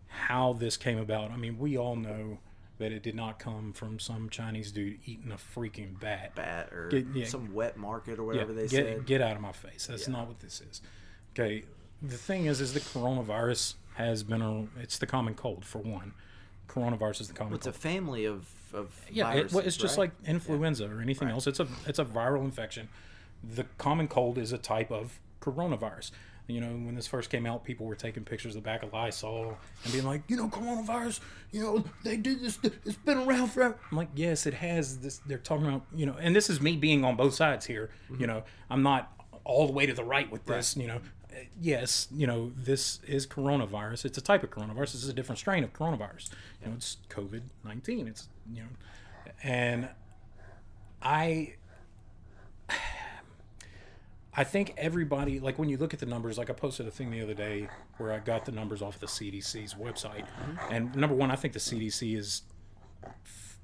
how 0.08 0.54
this 0.54 0.76
came 0.76 0.98
about. 0.98 1.30
I 1.30 1.36
mean, 1.36 1.58
we 1.58 1.76
all 1.76 1.96
know 1.96 2.38
that 2.78 2.92
it 2.92 3.02
did 3.02 3.14
not 3.14 3.38
come 3.38 3.72
from 3.72 3.98
some 3.98 4.28
Chinese 4.30 4.70
dude 4.72 4.98
eating 5.04 5.32
a 5.32 5.36
freaking 5.36 5.98
bat. 5.98 6.34
Bat 6.34 6.72
or 6.72 6.88
Get- 6.88 7.06
yeah. 7.14 7.26
some 7.26 7.52
wet 7.52 7.76
market 7.76 8.18
or 8.18 8.22
Yeah, 8.32 8.42
whatever 8.42 8.52
they 8.52 8.68
get, 8.68 8.86
said. 8.86 9.06
get 9.06 9.20
out 9.20 9.34
of 9.36 9.42
my 9.42 9.52
face. 9.52 9.86
That's 9.86 10.08
not 10.08 10.28
what 10.28 10.40
this 10.40 10.60
is. 10.60 10.80
Okay, 11.32 11.64
the 12.02 12.16
thing 12.16 12.46
is, 12.46 12.60
is 12.60 12.74
the 12.74 12.80
coronavirus 12.80 13.74
has 13.94 14.22
been 14.22 14.42
a. 14.42 14.66
It's 14.80 14.98
the 14.98 15.06
common 15.06 15.34
cold 15.34 15.64
for 15.64 15.78
one. 15.78 16.12
coronavirus 16.68 17.22
is 17.22 17.28
the 17.28 17.34
common 17.34 17.54
It's 17.54 17.66
a 17.66 17.72
family 17.72 18.24
of 18.26 18.46
of 18.74 18.94
Yeah, 19.10 19.32
it, 19.32 19.52
well, 19.52 19.64
it's 19.66 19.76
just 19.78 19.96
right? 19.96 20.10
like 20.14 20.28
influenza 20.28 20.86
or 20.88 21.00
anything 21.00 21.28
Right. 21.28 21.34
else. 21.34 21.46
It's 21.46 21.58
a 21.60 21.66
it's 21.86 21.98
a 21.98 22.04
viral 22.04 22.44
infection. 22.44 22.88
The 23.42 23.64
common 23.78 24.06
cold 24.08 24.36
is 24.38 24.52
a 24.52 24.58
type 24.58 24.90
of 24.92 25.18
coronavirus. 25.40 26.10
You 26.48 26.62
know, 26.62 26.68
when 26.68 26.94
this 26.94 27.06
first 27.06 27.28
came 27.28 27.44
out, 27.44 27.62
people 27.62 27.84
were 27.84 27.94
taking 27.94 28.24
pictures 28.24 28.56
of 28.56 28.62
the 28.62 28.66
back 28.66 28.82
of 28.82 28.94
Lysol 28.94 29.58
and 29.84 29.92
being 29.92 30.06
like, 30.06 30.22
you 30.28 30.36
know, 30.36 30.48
coronavirus, 30.48 31.20
you 31.50 31.62
know, 31.62 31.84
they 32.04 32.16
did 32.16 32.40
this, 32.40 32.58
it's 32.62 32.96
been 32.96 33.18
around 33.18 33.48
forever. 33.48 33.76
I'm 33.90 33.98
like, 33.98 34.08
yes, 34.14 34.46
it 34.46 34.54
has. 34.54 34.98
This 34.98 35.20
they're 35.26 35.36
talking 35.36 35.66
about, 35.66 35.84
you 35.94 36.06
know, 36.06 36.16
and 36.18 36.34
this 36.34 36.48
is 36.48 36.58
me 36.60 36.76
being 36.76 37.04
on 37.04 37.16
both 37.16 37.34
sides 37.34 37.66
here. 37.66 37.90
Mm-hmm. 38.10 38.22
You 38.22 38.26
know, 38.28 38.44
I'm 38.70 38.82
not 38.82 39.12
all 39.44 39.66
the 39.66 39.74
way 39.74 39.84
to 39.84 39.92
the 39.92 40.04
right 40.04 40.30
with 40.32 40.46
this. 40.46 40.74
You 40.74 40.86
know, 40.86 41.00
yes, 41.60 42.08
you 42.10 42.26
know, 42.26 42.50
this 42.56 43.00
is 43.06 43.26
coronavirus. 43.26 44.06
It's 44.06 44.16
a 44.16 44.22
type 44.22 44.42
of 44.42 44.50
coronavirus. 44.50 44.92
This 44.92 45.02
is 45.02 45.08
a 45.10 45.14
different 45.14 45.38
strain 45.38 45.64
of 45.64 45.74
coronavirus. 45.74 46.30
You 46.62 46.68
know, 46.68 46.74
it's 46.76 46.96
COVID 47.10 47.42
nineteen. 47.62 48.08
It's 48.08 48.26
you 48.50 48.62
know, 48.62 49.32
and 49.42 49.90
I 51.02 51.56
I 54.38 54.44
think 54.44 54.74
everybody 54.78 55.40
like 55.40 55.58
when 55.58 55.68
you 55.68 55.76
look 55.76 55.92
at 55.92 55.98
the 56.00 56.06
numbers 56.06 56.38
like 56.38 56.48
I 56.48 56.52
posted 56.52 56.86
a 56.86 56.90
thing 56.92 57.10
the 57.10 57.20
other 57.22 57.34
day 57.34 57.68
where 57.96 58.12
I 58.12 58.20
got 58.20 58.44
the 58.44 58.52
numbers 58.52 58.82
off 58.82 58.94
of 58.94 59.00
the 59.00 59.06
CDC's 59.08 59.74
website. 59.74 60.26
And 60.70 60.94
number 60.94 61.16
one 61.16 61.30
I 61.32 61.36
think 61.36 61.54
the 61.54 61.58
CDC 61.58 62.16
is 62.16 62.42
f- 63.04 63.58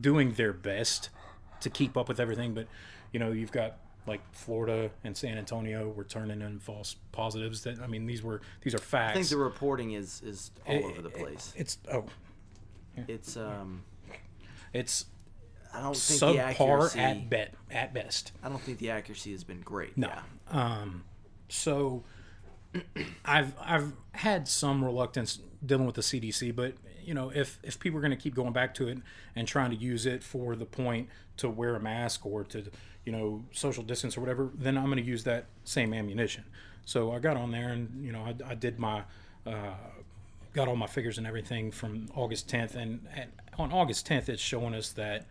doing 0.00 0.32
their 0.32 0.52
best 0.52 1.10
to 1.60 1.70
keep 1.70 1.96
up 1.96 2.08
with 2.08 2.18
everything 2.18 2.54
but 2.54 2.66
you 3.12 3.20
know 3.20 3.30
you've 3.30 3.52
got 3.52 3.76
like 4.06 4.20
Florida 4.32 4.90
and 5.04 5.16
San 5.16 5.38
Antonio 5.38 5.88
were 5.88 6.04
turning 6.04 6.42
in 6.42 6.58
false 6.58 6.96
positives 7.12 7.62
that 7.62 7.80
I 7.80 7.86
mean 7.86 8.04
these 8.06 8.22
were 8.22 8.40
these 8.62 8.74
are 8.74 8.78
facts 8.78 9.10
I 9.12 9.14
think 9.14 9.28
the 9.28 9.36
reporting 9.36 9.92
is 9.92 10.20
is 10.22 10.50
all 10.66 10.74
It- 10.74 10.84
over 10.84 11.02
the 11.02 11.10
place. 11.10 11.52
it's 11.56 11.78
oh. 11.92 12.04
It's 13.08 13.36
um, 13.36 13.82
it's 14.72 15.06
I 15.74 15.80
don't 15.82 15.96
think 15.96 16.20
the 16.20 16.26
subpar 16.26 16.38
accuracy. 16.38 16.98
at 16.98 17.30
bet 17.30 17.54
at 17.70 17.92
best 17.94 18.32
I 18.42 18.48
don't 18.48 18.60
think 18.60 18.78
the 18.78 18.90
accuracy 18.90 19.32
has 19.32 19.44
been 19.44 19.60
great. 19.60 19.96
No. 19.96 20.08
Yeah. 20.08 20.22
Um, 20.50 21.04
so 21.48 22.04
I've 23.24 23.54
I've 23.60 23.92
had 24.12 24.48
some 24.48 24.84
reluctance 24.84 25.40
dealing 25.64 25.86
with 25.86 25.94
the 25.94 26.02
CDC, 26.02 26.54
but 26.54 26.74
you 27.04 27.14
know, 27.14 27.30
if 27.34 27.58
if 27.62 27.78
people 27.78 27.98
are 27.98 28.02
going 28.02 28.10
to 28.10 28.16
keep 28.16 28.34
going 28.34 28.52
back 28.52 28.74
to 28.74 28.88
it 28.88 28.98
and 29.36 29.46
trying 29.46 29.70
to 29.70 29.76
use 29.76 30.06
it 30.06 30.22
for 30.22 30.56
the 30.56 30.64
point 30.64 31.08
to 31.38 31.48
wear 31.48 31.74
a 31.74 31.80
mask 31.80 32.24
or 32.24 32.44
to 32.44 32.64
you 33.04 33.12
know 33.12 33.44
social 33.52 33.82
distance 33.82 34.16
or 34.16 34.20
whatever, 34.20 34.50
then 34.54 34.76
I'm 34.76 34.86
going 34.86 34.96
to 34.96 35.02
use 35.02 35.24
that 35.24 35.46
same 35.64 35.92
ammunition. 35.92 36.44
So 36.84 37.12
I 37.12 37.18
got 37.18 37.36
on 37.36 37.50
there 37.50 37.68
and 37.68 38.04
you 38.04 38.12
know 38.12 38.22
I, 38.22 38.50
I 38.50 38.54
did 38.54 38.78
my 38.78 39.02
uh, 39.46 39.74
got 40.54 40.68
all 40.68 40.76
my 40.76 40.86
figures 40.86 41.18
and 41.18 41.26
everything 41.26 41.70
from 41.70 42.08
August 42.14 42.48
10th, 42.48 42.76
and, 42.76 43.06
and 43.14 43.30
on 43.58 43.72
August 43.72 44.08
10th, 44.08 44.28
it's 44.28 44.40
showing 44.40 44.72
us 44.74 44.92
that 44.92 45.26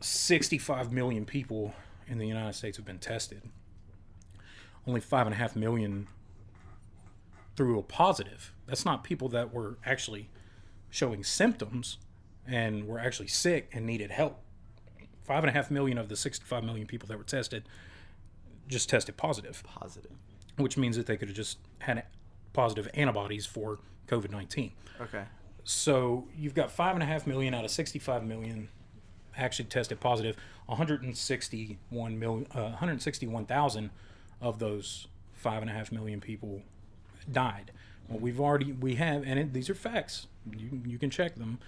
65 0.00 0.92
million 0.92 1.24
people 1.24 1.74
in 2.06 2.18
the 2.18 2.26
United 2.26 2.54
States 2.54 2.76
have 2.76 2.86
been 2.86 2.98
tested. 2.98 3.42
Only 4.86 5.00
five 5.00 5.26
and 5.26 5.34
a 5.34 5.38
half 5.38 5.56
million 5.56 6.06
through 7.56 7.78
a 7.78 7.82
positive. 7.82 8.52
That's 8.66 8.84
not 8.84 9.02
people 9.02 9.28
that 9.30 9.52
were 9.52 9.78
actually 9.84 10.28
showing 10.90 11.24
symptoms 11.24 11.98
and 12.46 12.86
were 12.86 12.98
actually 12.98 13.28
sick 13.28 13.70
and 13.72 13.86
needed 13.86 14.10
help. 14.10 14.40
Five 15.24 15.42
and 15.42 15.50
a 15.50 15.52
half 15.52 15.70
million 15.70 15.98
of 15.98 16.08
the 16.08 16.16
65 16.16 16.62
million 16.62 16.86
people 16.86 17.08
that 17.08 17.18
were 17.18 17.24
tested 17.24 17.64
just 18.68 18.88
tested 18.88 19.16
positive 19.16 19.62
Positive. 19.64 20.12
Which 20.56 20.76
means 20.76 20.96
that 20.96 21.06
they 21.06 21.16
could 21.16 21.28
have 21.28 21.36
just 21.36 21.58
had 21.80 22.04
positive 22.52 22.88
antibodies 22.94 23.46
for 23.46 23.78
COVID 24.08 24.30
19. 24.30 24.72
Okay. 25.00 25.24
So 25.64 26.28
you've 26.36 26.54
got 26.54 26.70
five 26.70 26.94
and 26.94 27.02
a 27.02 27.06
half 27.06 27.26
million 27.26 27.52
out 27.52 27.64
of 27.64 27.70
65 27.70 28.24
million 28.24 28.68
actually 29.36 29.66
tested 29.66 30.00
positive. 30.00 30.36
161 30.66 32.18
million, 32.18 32.46
uh, 32.54 32.70
161,000 32.70 33.90
of 34.40 34.58
those 34.58 35.06
five 35.34 35.62
and 35.62 35.70
a 35.70 35.74
half 35.74 35.92
million 35.92 36.20
people 36.20 36.62
died. 37.30 37.70
Well, 38.08 38.18
we've 38.18 38.40
already 38.40 38.72
we 38.72 38.96
have, 38.96 39.22
and 39.24 39.38
it, 39.38 39.52
these 39.52 39.70
are 39.70 39.74
facts. 39.74 40.26
You 40.56 40.80
you 40.84 40.98
can 40.98 41.10
check 41.10 41.36
them. 41.36 41.58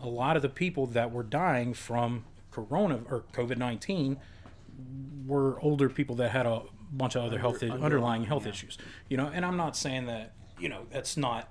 A 0.00 0.08
lot 0.08 0.36
of 0.36 0.42
the 0.42 0.48
people 0.48 0.86
that 0.88 1.10
were 1.10 1.22
dying 1.22 1.74
from 1.74 2.24
corona 2.50 3.00
or 3.10 3.24
COVID 3.32 3.56
19 3.56 4.18
were 5.26 5.60
older 5.60 5.88
people 5.88 6.16
that 6.16 6.30
had 6.30 6.46
a 6.46 6.62
bunch 6.92 7.14
of 7.14 7.24
other 7.24 7.38
health 7.38 7.62
underlying 7.62 8.24
health 8.24 8.46
issues. 8.46 8.78
You 9.08 9.16
know, 9.16 9.30
and 9.32 9.44
I'm 9.44 9.56
not 9.56 9.76
saying 9.76 10.06
that 10.06 10.32
you 10.58 10.68
know 10.68 10.86
that's 10.90 11.16
not 11.16 11.48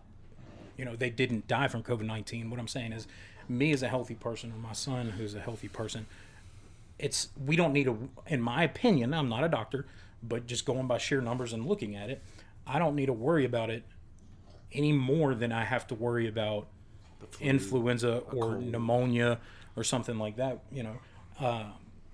you 0.78 0.86
know 0.86 0.95
they 0.95 1.09
didn't 1.09 1.47
die 1.47 1.67
from 1.67 1.84
covid-19 1.84 2.49
what 2.49 2.59
i'm 2.59 2.67
saying 2.67 2.91
is 2.91 3.07
me 3.50 3.72
as 3.72 3.84
a 3.84 3.88
healthy 3.88 4.16
person 4.16 4.52
or 4.52 4.58
my 4.58 4.74
son 4.74 5.10
who's 5.12 5.36
a 5.36 5.39
healthy 5.39 5.68
person 5.68 6.06
it's 6.98 7.30
we 7.46 7.56
don't 7.56 7.74
need 7.74 7.88
a 7.88 7.96
in 8.28 8.41
my 8.41 8.64
opinion 8.64 9.14
i'm 9.14 9.30
not 9.30 9.43
a 9.43 9.50
doctor 9.50 9.86
but 10.24 10.48
just 10.48 10.66
going 10.66 10.88
by 10.88 10.98
sheer 10.98 11.22
numbers 11.22 11.54
and 11.54 11.66
looking 11.66 11.96
at 11.96 12.10
it 12.10 12.22
i 12.66 12.80
don't 12.80 12.96
need 12.96 13.08
to 13.08 13.14
worry 13.14 13.46
about 13.46 13.70
it 13.70 13.84
any 14.74 14.91
more 14.91 15.36
than 15.36 15.52
i 15.52 15.64
have 15.64 15.86
to 15.86 15.96
worry 15.96 16.28
about 16.28 16.68
influenza 17.39 18.20
or 18.34 18.58
pneumonia 18.58 19.39
or 19.76 19.84
something 19.84 20.18
like 20.18 20.38
that 20.38 20.60
you 20.72 20.84
know. 20.84 20.98
Uh, 21.39 21.66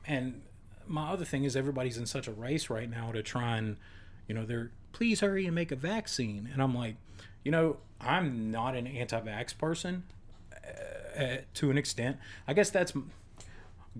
and 0.07 0.41
my 0.87 1.11
other 1.11 1.25
thing 1.25 1.43
is 1.43 1.55
everybody's 1.55 1.97
in 1.97 2.05
such 2.05 2.27
a 2.27 2.31
race 2.31 2.69
right 2.69 2.89
now 2.89 3.11
to 3.11 3.21
try 3.21 3.57
and 3.57 3.77
you 4.27 4.33
know 4.33 4.45
they're 4.45 4.71
please 4.93 5.19
hurry 5.19 5.45
and 5.45 5.55
make 5.55 5.71
a 5.71 5.75
vaccine. 5.75 6.49
And 6.51 6.61
i'm 6.61 6.73
like 6.73 6.95
you 7.43 7.51
know 7.51 7.77
i'm 7.99 8.51
not 8.51 8.75
an 8.75 8.87
anti-vax 8.87 9.57
person 9.57 10.03
uh, 11.19 11.37
to 11.55 11.69
an 11.71 11.77
extent. 11.77 12.17
I 12.47 12.53
guess 12.53 12.69
that's 12.69 12.93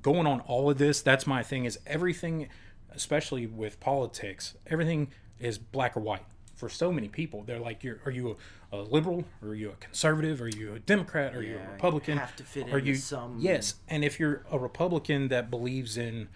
going 0.01 0.26
on 0.26 0.39
all 0.41 0.70
of 0.70 0.78
this 0.78 1.01
that's 1.01 1.28
my 1.28 1.43
thing 1.43 1.66
is 1.66 1.78
everything 1.86 2.47
especially 2.91 3.45
with 3.45 3.78
politics 3.82 4.53
everything 4.68 5.09
is 5.38 5.57
black 5.57 5.97
or 5.97 5.99
white 5.99 6.24
for 6.55 6.70
so 6.70 6.91
many 6.91 7.07
people. 7.07 7.41
They're 7.43 7.59
like 7.59 7.84
you're 7.84 7.99
are 8.05 8.12
you 8.12 8.38
a, 8.72 8.78
a 8.78 8.82
liberal? 8.84 9.26
Or 9.41 9.49
are 9.49 9.55
you 9.55 9.72
a 9.72 9.76
conservative? 9.78 10.39
Are 10.43 10.47
you 10.47 10.76
a 10.76 10.80
democrat? 10.80 11.36
Are 11.36 11.41
you 11.41 11.55
Yeah, 11.55 11.57
a 11.57 11.64
you 11.66 11.72
republican? 11.74 12.18
have 12.20 12.36
to 12.36 12.43
fit 12.43 12.72
are 12.72 12.78
you 12.78 12.93
some- 12.95 13.38
yes 13.39 13.76
and 13.89 14.05
if 14.05 14.20
you're 14.20 14.45
a 14.51 14.59
republican 14.59 15.28
that 15.30 15.49
believes 15.49 15.97
in 15.97 16.28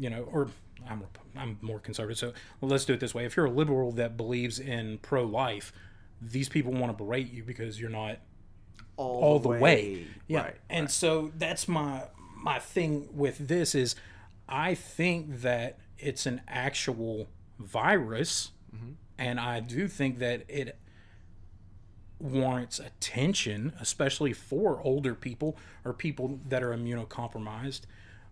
you 0.00 0.10
know 0.10 0.24
or 0.32 0.48
i'm 0.90 1.04
i'm 1.36 1.58
more 1.62 1.78
conservative 1.78 2.18
so 2.18 2.32
let's 2.60 2.84
do 2.84 2.92
it 2.92 3.00
this 3.00 3.14
way. 3.14 3.24
If 3.24 3.36
you're 3.36 3.46
a 3.46 3.50
liberal 3.50 3.92
that 3.92 4.16
believes 4.16 4.58
in 4.58 4.98
pro-life 4.98 5.72
these 6.20 6.48
people 6.48 6.72
want 6.72 6.96
to 6.96 7.04
berate 7.04 7.32
you 7.32 7.42
because 7.44 7.80
you're 7.80 7.88
not 7.90 8.18
All, 8.96 9.20
all 9.22 9.38
the 9.38 9.48
way. 9.48 10.06
Yeah. 10.26 10.42
Right. 10.42 10.56
and 10.70 10.90
so 10.90 11.32
that's 11.36 11.68
my 11.68 12.04
my 12.36 12.58
thing 12.58 13.08
with 13.12 13.48
this 13.48 13.74
is 13.74 13.94
I 14.48 14.74
think 14.74 15.42
that 15.42 15.78
it's 15.98 16.26
an 16.26 16.40
actual 16.48 17.28
virus 17.58 18.50
mm-hmm. 18.74 18.92
and 19.18 19.38
I 19.38 19.60
do 19.60 19.88
think 19.88 20.18
that 20.18 20.44
it 20.48 20.78
warrants 22.22 22.78
attention, 22.78 23.72
especially 23.80 24.32
for 24.32 24.80
older 24.82 25.14
people 25.14 25.56
or 25.84 25.92
people 25.92 26.38
that 26.48 26.62
are 26.62 26.74
immunocompromised. 26.74 27.82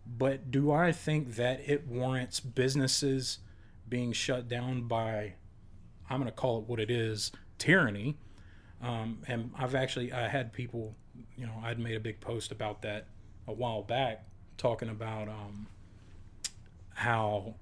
But 0.06 0.50
do 0.50 0.70
I 0.72 0.92
think 0.92 1.36
that 1.36 1.60
it 1.66 1.86
warrants 1.86 2.40
businesses 2.40 3.38
being 3.88 4.12
shut 4.12 4.48
down 4.48 4.82
by 4.82 5.34
I'm 6.08 6.18
going 6.18 6.26
to 6.26 6.32
call 6.32 6.58
it 6.58 6.64
what 6.68 6.80
it 6.80 6.90
is, 6.90 7.30
tyranny? 7.58 8.16
Um, 8.82 9.18
and 9.26 9.50
I've 9.58 9.74
actually 9.74 10.12
I 10.12 10.28
had 10.28 10.52
people, 10.52 10.94
you 11.36 11.46
know, 11.46 11.54
I'd 11.62 11.78
made 11.78 11.96
a 11.96 12.00
big 12.00 12.20
post 12.20 12.50
about 12.50 12.82
that 12.82 13.06
a 13.46 13.52
while 13.52 13.82
back, 13.82 14.24
talking 14.56 14.88
about 14.88 15.28
um, 15.28 15.66
how 16.94 17.54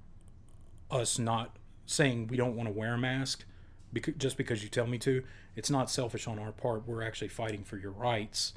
us 0.91 1.19
not 1.19 1.55
saying 1.85 2.27
we 2.27 2.37
don't 2.37 2.55
want 2.55 2.67
to 2.67 2.73
wear 2.73 2.93
a 2.93 2.97
mask 2.97 3.43
because 3.91 4.13
just 4.15 4.37
because 4.37 4.63
you 4.63 4.69
tell 4.69 4.87
me 4.87 4.97
to, 4.99 5.23
it's 5.55 5.69
not 5.69 5.89
selfish 5.89 6.27
on 6.27 6.39
our 6.39 6.51
part. 6.51 6.87
We're 6.87 7.01
actually 7.03 7.29
fighting 7.29 7.63
for 7.63 7.77
your 7.77 7.91
rights. 7.91 8.53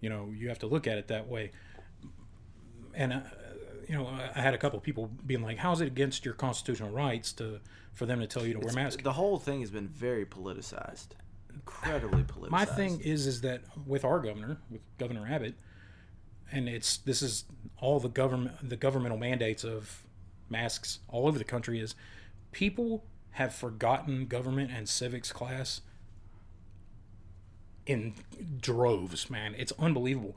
You 0.00 0.10
know, 0.10 0.30
you 0.36 0.48
have 0.48 0.58
to 0.60 0.66
look 0.66 0.86
at 0.86 0.98
it 0.98 1.08
that 1.08 1.28
way. 1.28 1.50
And 2.94 3.12
uh, 3.12 3.20
you 3.88 3.94
know, 3.94 4.06
I 4.06 4.40
had 4.40 4.54
a 4.54 4.58
couple 4.58 4.78
of 4.78 4.82
people 4.82 5.10
being 5.26 5.42
like, 5.42 5.58
"How's 5.58 5.80
it 5.80 5.86
against 5.86 6.24
your 6.24 6.34
constitutional 6.34 6.90
rights 6.90 7.32
to 7.34 7.60
for 7.92 8.06
them 8.06 8.20
to 8.20 8.26
tell 8.26 8.46
you 8.46 8.54
to 8.54 8.58
wear 8.58 8.70
a 8.70 8.74
mask?" 8.74 9.02
The 9.02 9.12
whole 9.12 9.38
thing 9.38 9.60
has 9.60 9.70
been 9.70 9.88
very 9.88 10.26
politicized, 10.26 11.08
incredibly 11.66 12.22
politicized. 12.24 12.50
My 12.50 12.64
thing 12.64 13.00
is 13.00 13.26
is 13.26 13.40
that 13.42 13.62
with 13.86 14.04
our 14.04 14.20
governor, 14.20 14.58
with 14.70 14.80
Governor 14.98 15.26
Abbott, 15.28 15.54
and 16.50 16.68
it's 16.68 16.98
this 16.98 17.22
is 17.22 17.44
all 17.78 18.00
the 18.00 18.08
government 18.08 18.68
the 18.68 18.76
governmental 18.76 19.18
mandates 19.18 19.64
of 19.64 20.04
masks 20.48 21.00
all 21.08 21.26
over 21.26 21.38
the 21.38 21.44
country 21.44 21.80
is 21.80 21.94
people 22.52 23.04
have 23.32 23.54
forgotten 23.54 24.26
government 24.26 24.70
and 24.70 24.88
civics 24.88 25.32
class 25.32 25.82
in 27.84 28.14
droves, 28.60 29.28
man. 29.28 29.54
It's 29.56 29.72
unbelievable. 29.78 30.36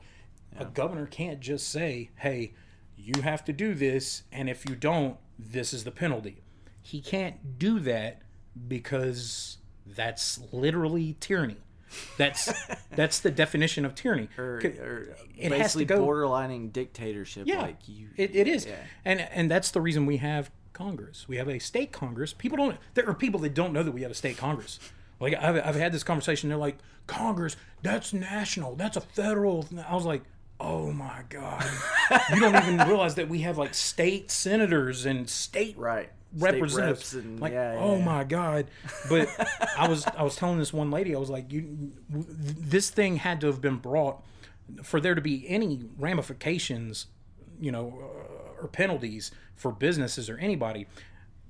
A 0.58 0.64
governor 0.64 1.06
can't 1.06 1.40
just 1.40 1.68
say, 1.68 2.10
"Hey, 2.16 2.52
you 2.96 3.22
have 3.22 3.44
to 3.44 3.52
do 3.52 3.74
this, 3.74 4.24
and 4.32 4.48
if 4.50 4.68
you 4.68 4.74
don't, 4.74 5.16
this 5.38 5.72
is 5.72 5.84
the 5.84 5.90
penalty." 5.90 6.42
He 6.82 7.00
can't 7.00 7.58
do 7.58 7.78
that 7.80 8.22
because 8.68 9.58
that's 9.94 10.40
literally 10.52 11.16
tyranny. 11.20 11.56
That's 12.16 12.52
that's 12.94 13.20
the 13.20 13.30
definition 13.30 13.84
of 13.84 13.94
tyranny. 13.94 14.28
or, 14.38 14.44
or 14.58 15.16
it 15.36 15.50
has 15.52 15.72
to 15.72 15.78
basically 15.78 15.84
go- 15.86 16.06
borderlining 16.06 16.72
dictatorship. 16.72 17.46
Yeah, 17.46 17.62
like 17.62 17.88
you. 17.88 18.08
it, 18.16 18.34
it 18.34 18.46
is, 18.48 18.66
yeah. 18.66 18.76
and 19.04 19.20
and 19.20 19.50
that's 19.50 19.70
the 19.70 19.80
reason 19.80 20.06
we 20.06 20.18
have 20.18 20.50
Congress. 20.72 21.26
We 21.28 21.36
have 21.36 21.48
a 21.48 21.58
state 21.58 21.92
Congress. 21.92 22.32
People 22.32 22.56
don't. 22.58 22.76
There 22.94 23.08
are 23.08 23.14
people 23.14 23.40
that 23.40 23.54
don't 23.54 23.72
know 23.72 23.82
that 23.82 23.92
we 23.92 24.02
have 24.02 24.10
a 24.10 24.14
state 24.14 24.36
Congress. 24.36 24.78
Like 25.18 25.34
I've, 25.34 25.56
I've 25.56 25.74
had 25.76 25.92
this 25.92 26.02
conversation. 26.02 26.48
They're 26.48 26.58
like, 26.58 26.78
Congress, 27.06 27.56
that's 27.82 28.12
national. 28.12 28.76
That's 28.76 28.96
a 28.96 29.00
federal. 29.02 29.62
thing." 29.62 29.80
I 29.80 29.94
was 29.94 30.04
like, 30.06 30.22
oh 30.60 30.92
my 30.92 31.22
god, 31.28 31.64
you 32.34 32.40
don't 32.40 32.54
even 32.54 32.86
realize 32.88 33.16
that 33.16 33.28
we 33.28 33.40
have 33.40 33.58
like 33.58 33.74
state 33.74 34.30
senators 34.30 35.06
and 35.06 35.28
state 35.28 35.76
Right. 35.76 36.10
Representatives. 36.36 37.14
and- 37.14 37.40
like, 37.40 37.52
yeah, 37.52 37.74
yeah, 37.74 37.80
oh 37.80 37.98
yeah. 37.98 38.04
my 38.04 38.24
god! 38.24 38.66
But 39.08 39.28
I 39.76 39.88
was 39.88 40.06
I 40.06 40.22
was 40.22 40.36
telling 40.36 40.58
this 40.58 40.72
one 40.72 40.90
lady, 40.90 41.14
I 41.14 41.18
was 41.18 41.30
like, 41.30 41.52
you, 41.52 41.92
this 42.08 42.90
thing 42.90 43.16
had 43.16 43.40
to 43.40 43.46
have 43.48 43.60
been 43.60 43.76
brought 43.76 44.22
for 44.82 45.00
there 45.00 45.14
to 45.14 45.20
be 45.20 45.48
any 45.48 45.80
ramifications, 45.98 47.06
you 47.60 47.72
know, 47.72 47.98
uh, 48.58 48.62
or 48.62 48.68
penalties 48.68 49.30
for 49.56 49.72
businesses 49.72 50.30
or 50.30 50.38
anybody. 50.38 50.86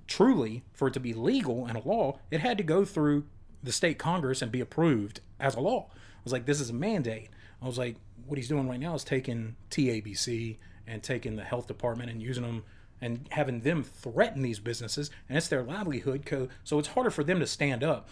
Truly, 0.07 0.65
for 0.73 0.89
it 0.89 0.95
to 0.95 1.01
be 1.01 1.13
legal 1.15 1.67
and 1.67 1.77
a 1.77 1.87
law, 1.87 2.19
it 2.31 2.41
had 2.41 2.59
to 2.59 2.65
go 2.65 2.85
through 2.85 3.27
the 3.63 3.71
state 3.71 3.99
congress 3.99 4.43
and 4.43 4.51
be 4.51 4.61
approved 4.61 5.21
as 5.39 5.55
a 5.55 5.61
law. 5.61 5.89
I 5.93 6.21
was 6.25 6.33
like, 6.33 6.47
this 6.47 6.61
is 6.61 6.71
a 6.71 6.75
mandate. 6.75 7.29
I 7.63 7.67
was 7.67 7.79
like, 7.79 7.97
what 8.27 8.37
he's 8.37 8.49
doing 8.49 8.69
right 8.69 8.81
now 8.81 8.95
is 8.95 9.05
taking 9.05 9.57
TABC 9.71 10.57
and 10.87 11.03
taking 11.03 11.37
the 11.37 11.45
health 11.45 11.67
department 11.67 12.11
and 12.11 12.21
using 12.21 12.43
them 12.43 12.65
and 13.01 13.27
having 13.33 13.61
them 13.61 13.83
threaten 13.83 14.43
these 14.43 14.59
businesses, 14.59 15.11
and 15.29 15.37
it's 15.39 15.49
their 15.49 15.63
livelihood. 15.63 16.25
Co- 16.27 16.49
so 16.65 16.79
it's 16.79 16.89
harder 16.89 17.11
for 17.11 17.25
them 17.25 17.41
to 17.41 17.47
stand 17.47 17.83
up. 17.83 18.09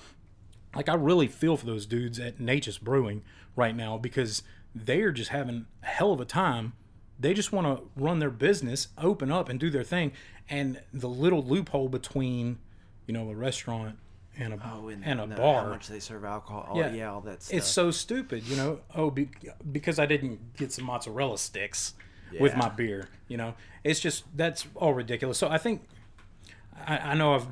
Like 0.75 0.89
I 0.89 0.95
really 0.95 1.29
feel 1.29 1.57
for 1.57 1.67
those 1.67 1.87
dudes 1.87 2.19
at 2.19 2.41
Nature's 2.41 2.79
Brewing 2.79 3.23
right 3.57 3.75
now 3.75 3.97
because 3.99 4.43
they 4.75 5.01
are 5.03 5.13
just 5.13 5.31
having 5.31 5.67
a 5.83 5.87
hell 5.87 6.13
of 6.13 6.21
a 6.21 6.25
time. 6.25 6.75
They 7.19 7.35
just 7.35 7.53
want 7.53 7.67
to 7.67 7.83
run 7.97 8.19
their 8.21 8.31
business, 8.31 8.89
open 8.97 9.33
up, 9.33 9.49
and 9.49 9.59
do 9.59 9.71
their 9.71 9.83
thing. 9.83 10.13
And 10.49 10.81
the 10.93 11.09
little 11.09 11.43
loophole 11.43 11.89
between, 11.89 12.59
you 13.07 13.15
know, 13.15 13.29
a 13.31 13.35
restaurant 13.35 13.99
and 14.39 14.55
a 14.55 14.61
Oh, 14.73 14.89
and, 14.89 15.05
and 15.05 15.21
a 15.21 15.27
the- 15.27 15.35
bar 15.35 15.65
How 15.65 15.71
much 15.71 15.89
they 15.89 15.99
serve 15.99 16.25
alcohol? 16.25 16.69
Oh, 16.71 16.79
Yeah. 16.79 16.93
yeah. 16.93 17.11
all 17.13 17.21
that 17.23 17.43
stuff. 17.43 17.57
it's 17.57 17.67
so 17.67 17.91
stupid, 17.91 18.45
you 18.45 18.57
know. 18.57 18.81
Oh, 18.95 19.11
be, 19.11 19.31
because 19.73 19.99
I 19.99 20.07
didn't 20.07 20.57
get 20.57 20.71
some 20.71 20.85
mozzarella 20.85 21.39
sticks 21.39 21.95
with 22.39 22.57
my 22.57 22.69
beer, 22.69 23.09
you 23.29 23.37
know. 23.37 23.55
It's 23.85 24.01
just 24.01 24.25
that's 24.37 24.67
all 24.75 24.95
ridiculous. 24.95 25.39
So 25.39 25.49
I 25.49 25.59
think 25.59 25.83
I, 26.87 26.99
I 26.99 27.15
know 27.15 27.35
I've 27.35 27.47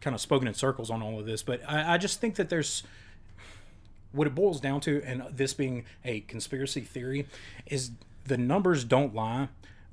kind 0.00 0.14
of 0.14 0.20
spoken 0.20 0.46
in 0.48 0.54
circles 0.54 0.90
on 0.90 1.02
all 1.02 1.18
of 1.18 1.26
this, 1.26 1.42
but 1.42 1.60
I, 1.68 1.94
I 1.94 1.98
just 1.98 2.20
think 2.20 2.36
that 2.36 2.48
there's 2.48 2.82
what 4.12 4.26
it 4.26 4.34
boils 4.34 4.60
down 4.60 4.80
to, 4.80 5.02
and 5.04 5.24
this 5.30 5.52
being 5.54 5.84
a 6.04 6.20
conspiracy 6.20 6.80
theory, 6.80 7.26
is 7.66 7.90
the 8.24 8.38
numbers 8.38 8.84
don't 8.84 9.14
lie. 9.14 9.48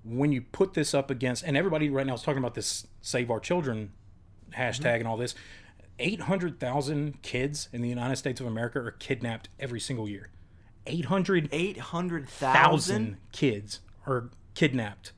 When 0.06 0.32
you 0.32 0.42
put 0.42 0.74
this 0.74 0.94
up 0.94 1.10
against, 1.10 1.44
and 1.44 1.56
everybody 1.56 1.90
right 1.90 2.06
now 2.06 2.16
is 2.16 2.24
talking 2.24 2.40
about 2.40 2.56
this 2.56 2.88
"Save 3.02 3.32
Our 3.32 3.40
Children" 3.40 3.92
hashtag 4.52 4.82
mm-hmm. 4.82 5.00
and 5.00 5.08
all 5.08 5.18
this. 5.18 5.36
800,000 6.00 7.22
kids 7.22 7.70
in 7.72 7.84
the 7.84 7.88
United 7.88 8.16
States 8.16 8.42
of 8.42 8.48
America 8.48 8.80
are 8.80 8.92
kidnapped 8.92 9.48
every 9.60 9.80
single 9.80 10.10
year. 10.10 10.30
800,000 10.88 11.50
eight 11.54 11.78
hundred 11.78 12.28
thousand 12.28 13.18
kids 13.32 13.80
are 14.06 14.30
kidnapped 14.56 15.14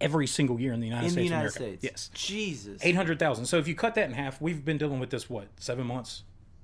every 0.00 0.26
single 0.26 0.58
year 0.60 0.72
in 0.72 0.80
the 0.80 0.86
United 0.86 1.08
in 1.08 1.08
the 1.08 1.12
States 1.12 1.24
United 1.30 1.46
of 1.48 1.56
America. 1.56 1.78
States. 1.78 1.84
Yes. 1.84 2.10
Jesus. 2.14 2.84
800,000. 2.84 3.46
So 3.46 3.58
if 3.58 3.68
you 3.68 3.74
cut 3.74 3.94
that 3.96 4.08
in 4.08 4.14
half, 4.14 4.40
we've 4.40 4.64
been 4.64 4.78
dealing 4.78 4.98
with 4.98 5.10
this 5.10 5.28
what? 5.28 5.48
7 5.58 5.86
months 5.86 6.22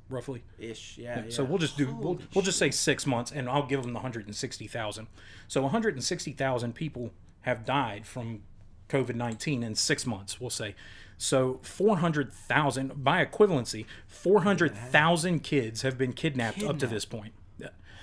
roughly. 0.08 0.42
ish. 0.58 0.96
Yeah, 0.98 1.24
So 1.28 1.42
yeah. 1.42 1.48
we'll 1.48 1.58
just 1.58 1.76
do 1.76 1.86
we'll, 1.86 2.14
Holy 2.14 2.28
we'll 2.34 2.44
just 2.44 2.58
say 2.58 2.70
6 2.70 3.06
months 3.06 3.30
and 3.32 3.48
I'll 3.48 3.66
give 3.66 3.82
them 3.82 3.92
the 3.92 3.98
160,000. 3.98 5.06
So 5.48 5.62
160,000 5.62 6.74
people 6.74 7.10
have 7.42 7.64
died 7.64 8.06
from 8.06 8.42
COVID-19 8.88 9.62
in 9.62 9.74
6 9.74 10.06
months, 10.06 10.40
we'll 10.40 10.48
say. 10.50 10.74
So 11.18 11.60
400,000 11.62 13.04
by 13.04 13.24
equivalency, 13.24 13.86
400,000 14.06 15.40
kids 15.40 15.82
have 15.82 15.98
been 15.98 16.12
kidnapped, 16.12 16.62
up 16.62 16.78
to 16.78 16.86
this 16.86 17.04
point. 17.04 17.32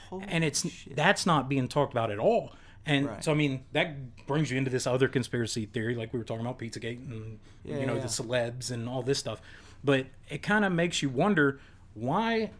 Holy 0.09 0.25
and 0.27 0.43
it's 0.43 0.69
shit. 0.69 0.95
that's 0.95 1.25
not 1.25 1.49
being 1.49 1.67
talked 1.67 1.91
about 1.91 2.11
at 2.11 2.19
all. 2.19 2.51
And 2.85 3.07
Right. 3.07 3.23
so 3.23 3.31
I 3.31 3.35
mean 3.35 3.63
that 3.71 4.25
brings 4.27 4.51
you 4.51 4.57
into 4.57 4.69
this 4.69 4.85
other 4.87 5.07
conspiracy 5.07 5.65
theory, 5.65 5.95
like 5.95 6.11
we 6.13 6.19
were 6.19 6.25
talking 6.25 6.45
about 6.45 6.59
Pizzagate 6.59 6.97
and 7.09 7.39
Yeah, 7.63 7.79
you 7.79 7.85
know 7.85 7.95
yeah. 7.95 8.01
the 8.01 8.07
celebs 8.07 8.71
and 8.71 8.89
all 8.89 9.01
this 9.03 9.19
stuff. 9.19 9.41
But 9.83 10.07
it 10.29 10.41
kind 10.41 10.65
of 10.65 10.71
makes 10.71 11.01
you 11.01 11.09
wonder 11.09 11.59
why 11.93 12.51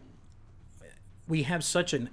we 1.28 1.42
have 1.44 1.64
such 1.64 1.92
an 1.92 2.10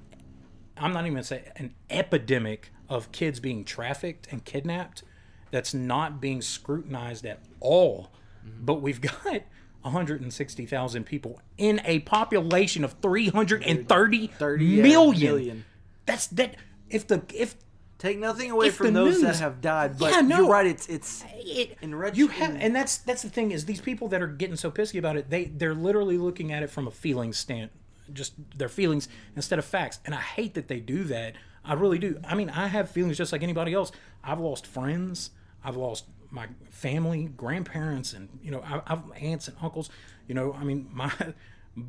I'm 0.78 0.93
not 0.93 1.01
even 1.01 1.14
gonna 1.14 1.24
say 1.24 1.43
an 1.57 1.74
epidemic 1.89 2.72
of 2.89 3.12
kids 3.12 3.39
being 3.39 3.64
trafficked 3.64 4.28
and 4.32 4.43
kidnapped 4.43 5.03
that's 5.51 5.74
not 5.74 6.20
being 6.22 6.41
scrutinized 6.41 7.26
at 7.26 7.39
all. 7.59 8.12
Mm-hmm. 8.45 8.66
But 8.66 8.82
we've 8.82 9.01
got 9.01 9.43
160,000 9.82 11.03
people 11.05 11.41
in 11.57 11.82
a 11.86 11.99
population 11.99 12.84
of 12.84 12.93
330 13.01 14.28
30 14.28 14.66
yeah, 14.66 14.84
million. 14.84 15.34
million. 15.36 15.66
That's 16.05 16.28
that 16.28 16.55
if 16.89 17.07
the 17.07 17.22
if 17.34 17.55
Take 18.01 18.17
nothing 18.17 18.49
away 18.49 18.71
from 18.71 18.93
those 18.93 19.21
that 19.21 19.35
have 19.35 19.61
died, 19.61 19.99
but 19.99 20.11
Yeah, 20.11 20.21
no. 20.21 20.37
you're 20.37 20.49
right. 20.49 20.65
It's 20.65 20.87
it's 20.87 21.23
it, 21.35 21.77
In 21.83 21.93
reg- 21.93 22.17
you 22.17 22.29
have 22.29 22.55
and 22.59 22.75
that's 22.75 22.97
that's 22.97 23.21
the 23.21 23.29
thing 23.29 23.51
is 23.51 23.65
these 23.65 23.79
people 23.79 24.07
that 24.07 24.23
are 24.23 24.27
getting 24.27 24.55
so 24.55 24.71
pissy 24.71 24.97
about 24.97 25.17
it 25.17 25.29
they 25.29 25.45
they're 25.45 25.75
literally 25.75 26.17
looking 26.17 26.51
at 26.51 26.63
it 26.63 26.71
from 26.71 26.87
a 26.87 26.91
feeling 26.91 27.31
stand 27.31 27.69
just 28.11 28.33
their 28.57 28.69
feelings 28.69 29.07
instead 29.35 29.59
of 29.59 29.65
facts 29.65 29.99
and 30.03 30.15
i 30.15 30.19
hate 30.19 30.55
that 30.55 30.67
they 30.67 30.79
do 30.79 31.03
that 31.03 31.33
i 31.63 31.73
really 31.73 31.99
do 31.99 32.19
i 32.27 32.33
mean 32.33 32.49
i 32.49 32.65
have 32.67 32.89
feelings 32.89 33.17
just 33.17 33.31
like 33.31 33.43
anybody 33.43 33.71
else 33.73 33.91
i've 34.23 34.39
lost 34.39 34.65
friends 34.65 35.29
i've 35.63 35.77
lost 35.77 36.05
my 36.31 36.47
family 36.71 37.29
grandparents 37.37 38.13
and 38.13 38.27
you 38.43 38.49
know 38.51 38.61
I, 38.65 38.81
i've 38.87 38.99
aunts 39.21 39.47
and 39.47 39.55
uncles 39.61 39.89
you 40.27 40.33
know 40.33 40.53
i 40.59 40.63
mean 40.63 40.89
my 40.93 41.11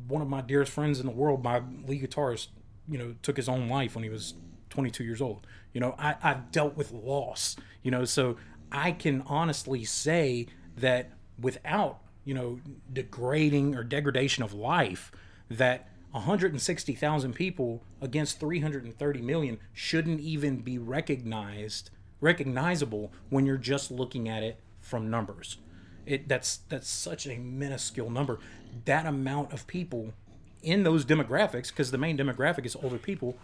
one 0.07 0.21
of 0.21 0.29
my 0.29 0.41
dearest 0.41 0.71
friends 0.71 0.99
in 0.99 1.05
the 1.07 1.11
world 1.11 1.43
my 1.43 1.61
lead 1.87 2.07
guitarist 2.07 2.47
you 2.87 2.97
know 2.97 3.15
took 3.23 3.35
his 3.35 3.49
own 3.49 3.67
life 3.67 3.95
when 3.95 4.03
he 4.03 4.09
was 4.09 4.35
22 4.69 5.03
years 5.03 5.21
old. 5.21 5.45
You 5.73 5.81
know, 5.81 5.95
I, 5.97 6.15
I've 6.21 6.51
dealt 6.51 6.77
with 6.77 6.91
loss, 6.91 7.55
you 7.81 7.91
know, 7.91 8.05
so 8.05 8.37
I 8.71 8.91
can 8.91 9.23
honestly 9.27 9.83
say 9.83 10.47
that 10.77 11.11
without, 11.39 11.99
you 12.25 12.33
know, 12.33 12.59
degrading 12.91 13.75
or 13.75 13.83
degradation 13.83 14.43
of 14.43 14.53
life, 14.53 15.11
that 15.49 15.89
160,000 16.11 17.33
people 17.33 17.83
against 18.01 18.39
330 18.39 19.21
million 19.21 19.59
shouldn't 19.73 20.19
even 20.19 20.57
be 20.57 20.77
recognized, 20.77 21.89
recognizable 22.21 23.11
when 23.29 23.45
you're 23.45 23.57
just 23.57 23.89
looking 23.89 24.29
at 24.29 24.43
it 24.43 24.59
from 24.79 25.09
numbers. 25.09 25.57
It 26.05 26.27
that's 26.27 26.57
that's 26.69 26.89
such 26.89 27.25
a 27.25 27.37
minuscule 27.37 28.09
number. 28.09 28.39
That 28.85 29.05
amount 29.05 29.53
of 29.53 29.65
people 29.67 30.13
in 30.61 30.83
those 30.83 31.05
demographics, 31.05 31.69
because 31.69 31.91
the 31.91 31.97
main 31.97 32.17
demographic 32.17 32.65
is 32.65 32.75
older 32.75 32.97
people, 32.97 33.37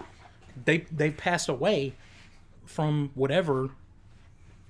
they 0.66 0.80
they've 0.92 1.16
passed 1.16 1.50
away 1.50 1.94
from 2.70 3.12
whatever 3.16 3.72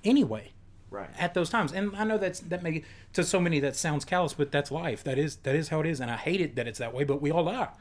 anyway 0.03 0.51
right. 0.89 1.09
at 1.19 1.33
those 1.33 1.49
times. 1.49 1.71
And 1.71 1.95
i 1.95 2.03
know 2.03 2.17
that's 2.17 2.39
that 2.39 2.63
may 2.63 2.83
to 3.13 3.23
so 3.23 3.39
many 3.39 3.59
that 3.59 3.75
sounds 3.75 4.05
callous 4.05 4.33
but 4.33 4.51
that's 4.51 4.71
life. 4.71 5.03
That 5.03 5.17
is 5.17 5.37
that 5.37 5.55
is 5.55 5.69
how 5.69 5.81
it 5.81 5.85
is. 5.85 5.99
And 5.99 6.09
i 6.09 6.17
hate 6.17 6.41
it 6.41 6.55
that 6.55 6.67
it's 6.67 6.79
that 6.79 6.93
way 6.93 7.03
but 7.03 7.21
we 7.21 7.31
all 7.31 7.49
are. 7.49 7.71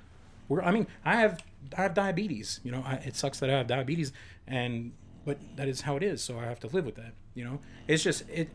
We're 0.49 0.63
i 0.63 0.71
mean 0.71 0.87
i 1.05 1.17
have 1.17 1.43
i 1.77 1.83
have 1.83 1.95
diabetes 1.95 2.61
you 2.65 2.73
know 2.73 2.83
I, 2.87 2.95
it 2.95 3.17
sucks 3.17 3.39
that 3.41 3.51
i 3.51 3.55
have 3.55 3.67
diabetes 3.67 4.13
and 4.47 4.93
but 5.25 5.39
that 5.57 5.69
is 5.69 5.83
how 5.83 5.97
it 5.97 6.03
is. 6.03 6.23
So 6.23 6.39
i 6.39 6.45
have 6.45 6.61
to 6.61 6.67
live 6.69 6.85
with 6.85 6.97
that 6.97 7.13
you 7.39 7.45
know? 7.45 7.61
It's 7.87 8.03
just 8.03 8.29
it 8.29 8.49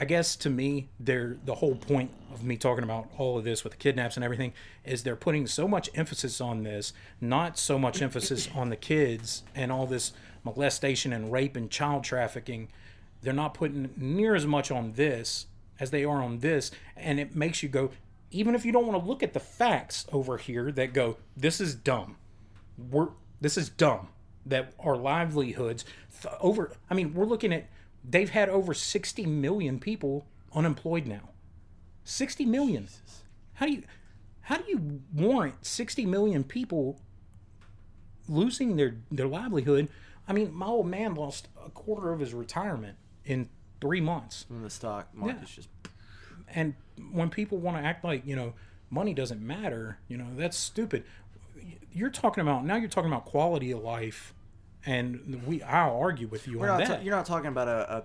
i 0.00 0.04
guess 0.04 0.36
to 0.36 0.50
me 0.50 0.88
they're 1.00 1.38
the 1.44 1.56
whole 1.56 1.74
point 1.74 2.10
of 2.32 2.44
me 2.44 2.56
talking 2.56 2.84
about 2.84 3.08
all 3.18 3.36
of 3.36 3.42
this 3.42 3.64
with 3.64 3.72
the 3.72 3.78
kidnaps 3.78 4.16
and 4.16 4.22
everything 4.22 4.52
is 4.84 5.02
they're 5.02 5.16
putting 5.16 5.44
so 5.44 5.66
much 5.66 5.90
emphasis 5.94 6.40
on 6.40 6.62
this 6.62 6.92
not 7.20 7.58
so 7.58 7.78
much 7.78 8.00
emphasis 8.00 8.48
on 8.54 8.68
the 8.68 8.76
kids 8.76 9.42
and 9.56 9.72
all 9.72 9.86
this 9.86 10.12
molestation 10.44 11.12
and 11.12 11.32
rape 11.32 11.56
and 11.56 11.70
child 11.70 12.04
trafficking 12.04 12.68
they're 13.22 13.32
not 13.32 13.54
putting 13.54 13.90
near 13.96 14.34
as 14.34 14.46
much 14.46 14.70
on 14.70 14.92
this 14.92 15.46
as 15.80 15.90
they 15.90 16.04
are 16.04 16.22
on 16.22 16.38
this. 16.38 16.70
And 16.96 17.20
it 17.20 17.34
makes 17.34 17.62
you 17.62 17.68
go 17.68 17.90
even 18.30 18.54
if 18.54 18.66
you 18.66 18.72
don't 18.72 18.86
want 18.86 19.02
to 19.02 19.08
look 19.08 19.22
at 19.22 19.32
the 19.32 19.40
facts 19.40 20.06
over 20.12 20.36
here 20.36 20.70
that 20.72 20.92
go 20.92 21.16
this 21.36 21.60
is 21.60 21.74
dumb. 21.74 22.16
We're 22.90 23.08
this 23.40 23.56
is 23.56 23.68
dumb 23.68 24.08
that 24.46 24.72
our 24.78 24.96
livelihoods 24.96 25.84
th- 26.22 26.34
over 26.40 26.72
i 26.90 26.94
mean 26.94 27.12
we're 27.12 27.26
looking 27.26 27.52
at 27.52 27.68
they've 28.02 28.30
had 28.30 28.48
over 28.48 28.72
60 28.72 29.26
million 29.26 29.78
people 29.78 30.26
unemployed 30.54 31.06
now. 31.06 31.30
60 32.04 32.46
million. 32.46 32.88
How 33.54 33.66
do 33.66 33.72
you 33.72 33.82
how 34.42 34.56
do 34.56 34.64
you 34.68 35.02
warrant 35.14 35.66
60 35.66 36.06
million 36.06 36.44
people 36.44 37.00
losing 38.28 38.76
their 38.76 38.96
their 39.10 39.26
livelihood 39.26 39.88
i 40.28 40.32
mean 40.32 40.52
my 40.54 40.66
old 40.66 40.86
man 40.86 41.14
lost 41.14 41.48
a 41.66 41.70
quarter 41.70 42.12
of 42.12 42.20
his 42.20 42.32
retirement 42.34 42.96
in 43.24 43.48
three 43.80 44.00
months 44.00 44.44
When 44.48 44.62
the 44.62 44.70
stock 44.70 45.08
market's 45.14 45.54
just 45.54 45.68
and 46.54 46.74
when 47.12 47.30
people 47.30 47.58
want 47.58 47.76
to 47.78 47.82
act 47.82 48.04
like 48.04 48.24
you 48.26 48.36
know 48.36 48.54
money 48.90 49.14
doesn't 49.14 49.40
matter 49.40 49.98
you 50.08 50.16
know 50.16 50.26
that's 50.36 50.56
stupid 50.56 51.04
you're 51.92 52.10
talking 52.10 52.42
about 52.42 52.64
now. 52.64 52.76
You're 52.76 52.88
talking 52.88 53.10
about 53.10 53.24
quality 53.24 53.72
of 53.72 53.80
life, 53.82 54.32
and 54.86 55.42
we 55.46 55.62
I'll 55.62 55.96
argue 55.96 56.28
with 56.28 56.46
you 56.46 56.58
We're 56.60 56.70
on 56.70 56.78
that. 56.78 56.86
ta- 56.86 56.98
you're 57.02 57.14
not 57.16 57.26
talking 57.26 57.48
about 57.48 57.66
a, 57.66 57.96
a 57.96 58.04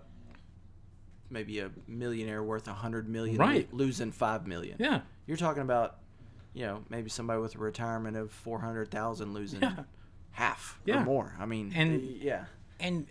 maybe 1.30 1.60
a 1.60 1.70
millionaire 1.88 2.42
worth 2.44 2.68
a 2.68 2.74
hundred 2.74 3.08
million 3.08 3.38
Right. 3.38 3.68
lo- 3.72 3.78
losing 3.86 4.12
five 4.12 4.48
million. 4.48 4.78
yeah, 4.80 5.02
You're 5.28 5.38
talking 5.38 5.62
about, 5.62 5.98
you 6.54 6.66
know, 6.66 6.84
maybe 6.90 7.10
somebody 7.10 7.40
with 7.42 7.56
a 7.56 7.60
retirement 7.60 8.18
of 8.18 8.32
four 8.32 8.60
hundred 8.60 8.90
thousand 8.90 9.34
losing 9.34 9.62
Yeah. 9.62 9.84
Half 10.34 10.80
Yeah. 10.86 11.02
or 11.02 11.06
more. 11.06 11.36
I 11.40 11.46
mean, 11.46 11.72
And- 11.76 12.02
yeah, 12.02 12.46
and 12.80 13.08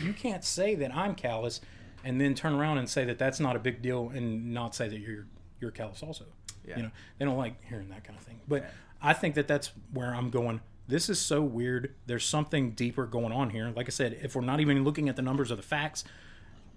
you 0.00 0.12
can't 0.12 0.44
say 0.44 0.74
that 0.74 0.94
I'm 0.94 1.14
callous, 1.14 1.60
and 2.04 2.20
then 2.20 2.34
turn 2.34 2.52
around 2.54 2.78
and 2.78 2.88
say 2.88 3.04
that 3.04 3.18
that's 3.18 3.40
not 3.40 3.56
a 3.56 3.58
big 3.58 3.80
deal, 3.82 4.10
and 4.10 4.52
not 4.52 4.74
say 4.74 4.88
that 4.88 4.98
you're 4.98 5.26
you're 5.60 5.70
callous 5.70 6.02
also. 6.02 6.24
Yeah. 6.66 6.76
You 6.76 6.82
know, 6.84 6.90
they 7.18 7.24
don't 7.24 7.38
like 7.38 7.62
hearing 7.64 7.88
that 7.90 8.02
kind 8.02 8.18
of 8.18 8.24
thing. 8.24 8.40
But 8.48 8.68
I 9.00 9.12
think 9.12 9.36
that 9.36 9.46
that's 9.46 9.70
where 9.92 10.12
I'm 10.12 10.28
going. 10.30 10.60
This 10.88 11.08
is 11.08 11.20
so 11.20 11.40
weird. 11.40 11.94
There's 12.06 12.24
something 12.24 12.72
deeper 12.72 13.06
going 13.06 13.30
on 13.32 13.50
here. 13.50 13.70
Like 13.70 13.86
I 13.86 13.90
said, 13.90 14.18
if 14.22 14.34
we're 14.34 14.42
not 14.42 14.58
even 14.60 14.82
looking 14.82 15.08
at 15.08 15.14
the 15.14 15.22
numbers 15.22 15.52
or 15.52 15.56
the 15.56 15.62
facts, 15.62 16.02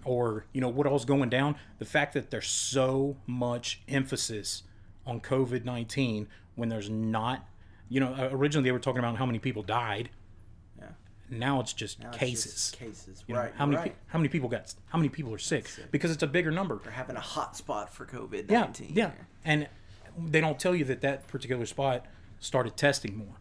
or 0.04 0.46
you 0.54 0.62
know 0.62 0.70
what 0.70 0.86
all's 0.86 1.06
going 1.06 1.30
down, 1.30 1.56
the 1.80 1.86
fact 1.86 2.14
that 2.14 2.30
there's 2.30 2.48
so 2.48 3.18
much 3.26 3.82
emphasis 3.88 4.62
on 5.06 5.20
COVID 5.20 5.66
nineteen 5.66 6.28
when 6.54 6.70
there's 6.70 6.90
not, 6.90 7.48
you 7.90 8.00
know, 8.00 8.14
uh, 8.14 8.30
originally 8.32 8.64
they 8.68 8.72
were 8.72 8.80
talking 8.80 9.00
about 9.00 9.16
how 9.18 9.26
many 9.26 9.40
people 9.40 9.64
died. 9.64 10.10
Yeah. 10.80 10.86
Now 11.30 11.60
it's 11.60 11.74
just 11.74 12.00
Now 12.00 12.10
it's 12.10 12.18
cases. 12.18 12.54
just 12.54 12.78
cases, 12.80 13.24
You 13.28 13.36
know, 13.36 13.42
right? 13.42 13.54
how 13.56 13.66
many 13.66 13.78
right. 13.78 13.86
pe- 13.94 14.00
how 14.08 14.20
many 14.20 14.30
people 14.30 14.50
got 14.50 14.74
how 14.88 14.98
many 14.98 15.10
people 15.10 15.34
are 15.34 15.38
sick, 15.40 15.68
because 15.92 16.12
it's 16.12 16.24
a 16.24 16.28
bigger 16.28 16.52
number. 16.52 16.80
They're 16.84 16.92
having 16.92 17.16
a 17.16 17.20
hot 17.22 17.56
spot 17.56 17.94
for 17.94 18.06
COVID 18.06 18.50
Yeah, 18.50 18.62
nineteen. 18.62 18.92
yeah, 18.94 19.12
and 19.44 19.68
they 20.18 20.42
don't 20.42 20.60
tell 20.60 20.76
you 20.76 20.86
that 20.86 21.02
that 21.02 21.28
particular 21.28 21.66
spot 21.66 22.06
started 22.40 22.78
testing 22.78 23.18
more. 23.18 23.36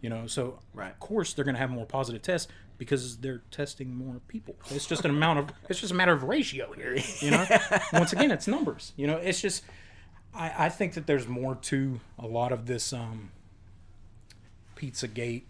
You 0.00 0.10
know, 0.10 0.26
so 0.26 0.60
Right. 0.74 0.90
of 0.92 1.00
course 1.00 1.32
they're 1.32 1.44
going 1.44 1.54
to 1.54 1.60
have 1.60 1.70
more 1.70 1.86
positive 1.86 2.20
tests 2.22 2.50
because 2.78 3.16
they're 3.18 3.42
testing 3.50 3.94
more 3.96 4.20
people. 4.28 4.54
It's 4.70 4.86
just 4.86 5.04
an 5.06 5.10
amount 5.10 5.38
of 5.38 5.50
it's 5.68 5.80
just 5.80 5.90
a 5.92 5.96
matter 5.96 6.12
of 6.12 6.22
ratio 6.24 6.72
here. 6.74 6.96
You 7.20 7.30
know, 7.30 7.46
once 7.92 8.12
again, 8.12 8.30
it's 8.30 8.46
numbers. 8.46 8.92
You 8.96 9.06
know, 9.06 9.16
it's 9.16 9.40
just 9.40 9.64
I, 10.34 10.66
I 10.66 10.68
think 10.68 10.92
that 10.94 11.06
there's 11.06 11.26
more 11.26 11.54
to 11.54 12.00
a 12.18 12.26
lot 12.26 12.52
of 12.52 12.66
this 12.66 12.92
um, 12.92 13.30
Pizzagate 14.76 15.44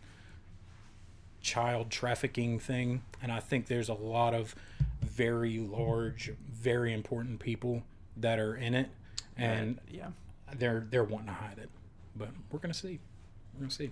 child 1.46 1.90
trafficking 1.90 2.58
thing, 2.58 3.02
and 3.22 3.30
I 3.30 3.40
think 3.40 3.66
there's 3.66 3.88
a 3.88 3.94
lot 3.94 4.34
of 4.34 4.54
very 5.00 5.58
large, 5.58 6.32
very 6.50 6.92
important 6.92 7.38
people 7.38 7.82
that 8.16 8.38
are 8.38 8.56
in 8.56 8.74
it, 8.74 8.88
and 9.36 9.78
yeah. 9.88 10.08
they're 10.58 10.86
they're 10.90 11.04
wanting 11.04 11.28
to 11.28 11.32
hide 11.34 11.58
it. 11.58 11.70
But 12.16 12.30
we're 12.50 12.58
gonna 12.58 12.74
see. 12.74 12.98
We're 13.54 13.60
gonna 13.60 13.70
see. 13.70 13.90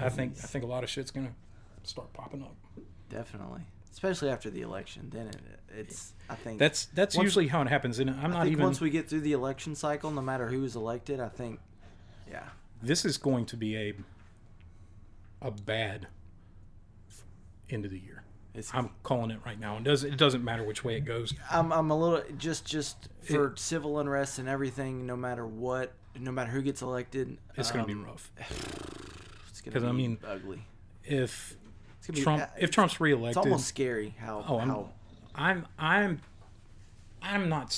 I 0.00 0.08
think 0.08 0.34
I 0.42 0.46
think 0.46 0.64
a 0.64 0.66
lot 0.66 0.84
of 0.84 0.90
shit's 0.90 1.10
gonna 1.10 1.34
start 1.82 2.12
popping 2.12 2.42
up. 2.42 2.56
Definitely, 3.10 3.62
especially 3.92 4.30
after 4.30 4.50
the 4.50 4.62
election. 4.62 5.10
Then 5.12 5.28
it, 5.28 5.36
it's 5.76 6.12
I 6.30 6.34
think 6.34 6.58
That's 6.58 6.86
that's 6.86 7.16
Once- 7.16 7.24
usually 7.26 7.48
how 7.48 7.60
it 7.62 7.68
happens. 7.68 7.98
And 7.98 8.10
I'm 8.10 8.26
I 8.26 8.28
not 8.28 8.42
think 8.42 8.52
even. 8.52 8.64
once 8.64 8.80
we 8.80 8.90
get 8.90 9.08
through 9.08 9.20
the 9.20 9.32
election 9.32 9.74
cycle, 9.74 10.10
no 10.10 10.22
matter 10.22 10.48
who's 10.48 10.76
elected, 10.76 11.20
I 11.20 11.28
think, 11.28 11.60
yeah, 12.30 12.48
this 12.82 13.04
is 13.04 13.18
going 13.18 13.46
to 13.46 13.56
be 13.56 13.76
a 13.76 13.94
a 15.44 15.50
bad 15.50 16.06
end 17.70 17.84
of 17.84 17.90
the 17.90 17.98
year. 17.98 18.22
it's 18.54 18.72
I'm 18.74 18.90
calling 19.02 19.30
it 19.30 19.38
right 19.44 19.58
now. 19.58 19.76
It 19.76 19.84
does 19.84 20.04
it 20.04 20.16
doesn't 20.16 20.42
matter 20.44 20.64
which 20.64 20.82
way 20.84 20.96
it 20.96 21.04
goes. 21.04 21.32
I'm, 21.50 21.72
I'm 21.72 21.90
a 21.90 21.96
little 21.98 22.22
just 22.36 22.64
just 22.64 23.08
for 23.22 23.54
civil 23.56 23.98
unrest 23.98 24.38
and 24.38 24.48
everything. 24.48 25.06
No 25.06 25.16
matter 25.16 25.46
what, 25.46 25.92
no 26.18 26.32
matter 26.32 26.50
who 26.50 26.62
gets 26.62 26.82
elected, 26.82 27.36
It's 27.56 27.70
going 27.70 27.84
to 27.84 27.86
be 27.86 27.92
um, 27.94 28.04
rough. 28.06 28.30
It's 29.50 29.60
gonna 29.60 29.74
'cause, 29.74 29.82
be 29.84 29.88
I 29.88 29.92
mean, 29.92 30.18
ugly. 30.26 30.66
If 31.04 31.56
gonna 32.06 32.16
be, 32.16 32.22
Trump 32.22 32.42
uh, 32.42 32.46
if 32.58 32.70
Trump's 32.70 33.00
reelected, 33.00 33.28
it's 33.38 33.46
almost 33.46 33.66
scary 33.66 34.14
how 34.18 34.44
Oh, 34.48 34.58
I'm- 34.58 34.68
how 34.68 34.90
I'm 35.34 35.66
I'm 35.78 36.20
I'm 37.22 37.48
not. 37.48 37.68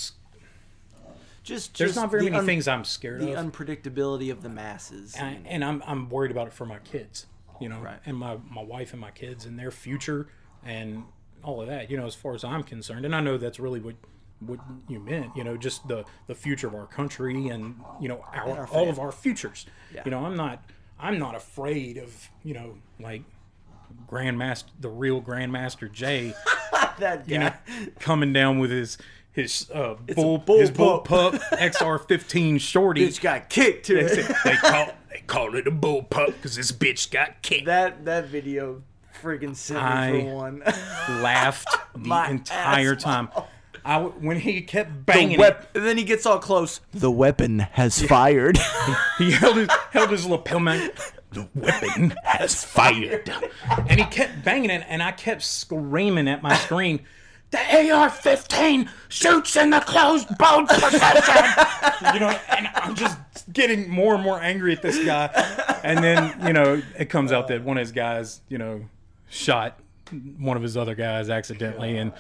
just 1.45 1.77
There's 1.79 1.91
just 1.91 1.97
not 1.97 2.11
very 2.11 2.25
the 2.25 2.31
many 2.31 2.41
un- 2.41 2.47
things 2.47 2.67
I'm 2.67 2.85
scared 2.85 3.21
the 3.21 3.33
of. 3.35 3.53
The 3.53 3.65
unpredictability 3.65 4.33
of 4.33 4.43
the 4.43 4.49
masses. 4.49 5.15
and, 5.17 5.37
and- 5.37 5.47
and 5.47 5.65
I'm 5.65 5.83
I'm 5.87 6.09
worried 6.09 6.31
about 6.33 6.49
it 6.49 6.53
for 6.53 6.67
my 6.67 6.79
kids, 6.79 7.27
you 7.61 7.69
know, 7.69 7.81
Right. 7.81 7.99
and 8.07 8.17
my 8.17 8.39
my 8.51 8.63
wife 8.63 8.93
and 8.93 9.01
my 9.01 9.11
kids 9.11 9.45
and 9.47 9.59
their 9.59 9.71
future 9.71 10.29
and 10.65 11.05
all 11.43 11.61
of 11.63 11.69
that, 11.69 11.91
you 11.91 11.97
know, 11.97 12.07
as 12.07 12.15
far 12.15 12.35
as 12.35 12.43
I'm 12.45 12.63
concerned. 12.63 13.05
And 13.05 13.15
I 13.15 13.21
know 13.21 13.37
that's 13.39 13.59
really 13.61 13.81
what 13.81 13.95
what 14.41 14.59
you 14.89 14.99
meant, 15.01 15.35
you 15.37 15.45
know, 15.45 15.57
just 15.57 15.87
the 15.89 16.05
the 16.27 16.35
future 16.35 16.67
of 16.67 16.75
our 16.75 16.87
country 16.87 17.49
and 17.49 17.77
you 18.01 18.09
know 18.09 18.25
our, 18.33 18.51
our 18.59 18.67
all 18.69 18.89
of 18.89 18.99
our 18.99 19.13
futures. 19.13 19.65
Yeah. 19.95 20.03
You 20.05 20.11
know, 20.11 20.25
I'm 20.27 20.37
not 20.37 20.63
I'm 20.99 21.19
not 21.19 21.35
afraid 21.35 21.97
of 21.99 22.29
you 22.43 22.55
know 22.55 22.77
like 23.01 23.23
Grandmaster 24.09 24.65
the 24.81 24.89
real 24.91 25.23
Grandmaster 25.23 25.91
Jay 25.91 26.35
that 26.99 27.27
guy. 27.27 27.33
you 27.33 27.39
know, 27.39 27.53
coming 28.01 28.33
down 28.33 28.59
with 28.59 28.71
his 28.71 28.99
his 29.37 29.71
uh, 29.73 29.95
bull, 30.15 30.39
bull 30.39 30.59
his 30.59 30.71
bull 30.73 30.99
pup. 31.01 31.35
pup 31.35 31.43
XR15 31.53 32.61
shorty. 32.61 33.07
bitch 33.07 33.21
got 33.21 33.49
kicked 33.49 33.87
to 33.87 33.95
They, 33.95 34.01
it. 34.01 34.37
they 34.45 34.55
call 34.57 34.89
they 35.11 35.21
call 35.27 35.55
it 35.55 35.67
a 35.67 35.71
bull 35.71 36.03
pup 36.03 36.29
because 36.29 36.57
this 36.57 36.73
bitch 36.73 37.11
got 37.11 37.43
kicked. 37.43 37.67
that 37.67 38.05
that 38.07 38.27
video 38.27 38.83
freaking 39.23 39.55
sent 39.55 39.79
me 40.15 40.23
for 40.29 40.35
one. 40.35 40.61
Laughed 41.23 41.69
the 41.95 41.99
My 42.01 42.29
entire 42.31 42.95
ass 42.95 43.03
time. 43.03 43.29
off. 43.37 43.47
I 43.85 43.95
w- 44.01 44.15
when 44.21 44.41
he 44.41 44.63
kept 44.63 44.91
The 44.91 44.97
banging, 45.13 45.41
it, 45.41 45.57
and 45.75 45.85
then 45.87 45.97
he 45.97 46.03
gets 46.03 46.27
all 46.27 46.41
close. 46.41 46.81
The 46.93 47.11
weapon 47.11 47.61
has 47.61 48.03
fired. 48.03 48.59
he 49.19 49.31
held 49.31 49.57
his 49.59 49.69
held 49.93 50.11
his 50.11 50.27
lapel 50.27 50.59
man. 50.61 50.91
The 51.31 51.47
weapon 51.55 52.15
has 52.25 52.65
fired, 52.65 53.31
and 53.89 54.01
he 54.01 54.07
kept 54.07 54.43
banging 54.45 54.71
it, 54.71 54.85
and 54.89 55.03
I 55.03 55.13
kept 55.13 55.43
screaming 55.43 56.27
at 56.27 56.43
my 56.43 56.57
screen. 56.57 57.01
The 57.51 57.59
AR-15 57.59 58.89
shoots 59.09 59.57
in 59.57 59.71
the 59.71 59.81
closed 59.81 60.29
bolt 60.37 60.69
position. 60.69 61.01
you 62.15 62.21
know, 62.21 62.37
and 62.51 62.69
I'm 62.75 62.95
just 62.95 63.19
getting 63.53 63.89
more 63.89 64.15
and 64.15 64.23
more 64.23 64.41
angry 64.41 64.73
at 64.73 64.83
this 64.83 65.03
guy. 65.05 65.31
And 65.85 66.03
then, 66.03 66.35
you 66.47 66.53
know, 66.53 66.83
it 66.99 67.09
comes 67.09 67.33
out 67.33 67.49
that 67.49 67.63
one 67.63 67.77
of 67.77 67.83
his 67.83 67.93
guys, 67.93 68.41
you 68.49 68.59
know, 68.59 68.83
shot 69.29 69.79
one 70.39 70.57
of 70.57 70.63
his 70.63 70.77
other 70.77 70.95
guys 70.95 71.31
accidentally, 71.31 71.97
and 71.99 72.13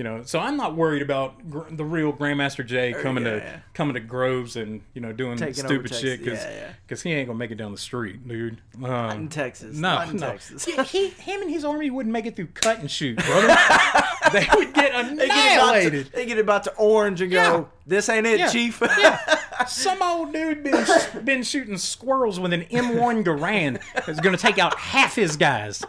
you 0.00 0.04
know, 0.04 0.22
so 0.24 0.38
I'm 0.38 0.56
not 0.56 0.76
worried 0.76 1.02
about 1.02 1.50
gr- 1.50 1.68
the 1.70 1.84
real 1.84 2.10
Grandmaster 2.10 2.64
Jay 2.64 2.94
coming 3.02 3.22
yeah, 3.26 3.30
to 3.32 3.36
yeah. 3.36 3.58
coming 3.74 3.92
to 3.92 4.00
Groves 4.00 4.56
and 4.56 4.80
you 4.94 5.02
know 5.02 5.12
doing 5.12 5.36
Taking 5.36 5.52
stupid 5.52 5.94
shit 5.94 6.20
because 6.20 6.42
Yeah, 6.42 6.72
yeah. 6.88 6.96
he 6.96 7.12
ain't 7.12 7.26
gonna 7.26 7.38
make 7.38 7.50
it 7.50 7.56
down 7.56 7.70
the 7.70 7.76
street, 7.76 8.26
dude. 8.26 8.62
in 8.78 8.84
Um, 8.86 9.28
Texas. 9.28 9.76
no, 9.76 9.96
not 9.96 10.08
in 10.08 10.16
no. 10.16 10.30
Texas. 10.30 10.66
Yeah, 10.66 10.84
he, 10.84 11.08
him 11.18 11.42
and 11.42 11.50
his 11.50 11.66
army 11.66 11.90
wouldn't 11.90 12.14
make 12.14 12.24
it 12.24 12.34
through 12.34 12.46
cut 12.46 12.78
and 12.78 12.90
shoot, 12.90 13.18
brother. 13.18 13.48
they 14.32 14.46
would 14.54 14.72
get 14.72 14.94
They 14.94 14.94
get, 14.94 15.18
to, 15.18 15.24
annihilated. 15.24 16.12
they 16.14 16.24
get 16.24 16.38
about 16.38 16.64
to 16.64 16.74
orange 16.76 17.20
and 17.20 17.30
go, 17.30 17.68
this 17.86 18.08
ain't 18.08 18.26
it, 18.26 18.38
Yeah. 18.38 18.48
chief. 18.48 18.82
Some 19.68 20.00
old 20.00 20.32
dude 20.32 20.64
been 20.64 20.86
been 21.26 21.42
shooting 21.42 21.76
squirrels 21.76 22.40
with 22.40 22.54
an 22.54 22.62
M1 22.70 23.22
Garand 23.22 23.82
that's 24.06 24.20
gonna 24.20 24.38
take 24.38 24.58
out 24.58 24.78
half 24.78 25.14
his 25.14 25.36
guys. 25.36 25.84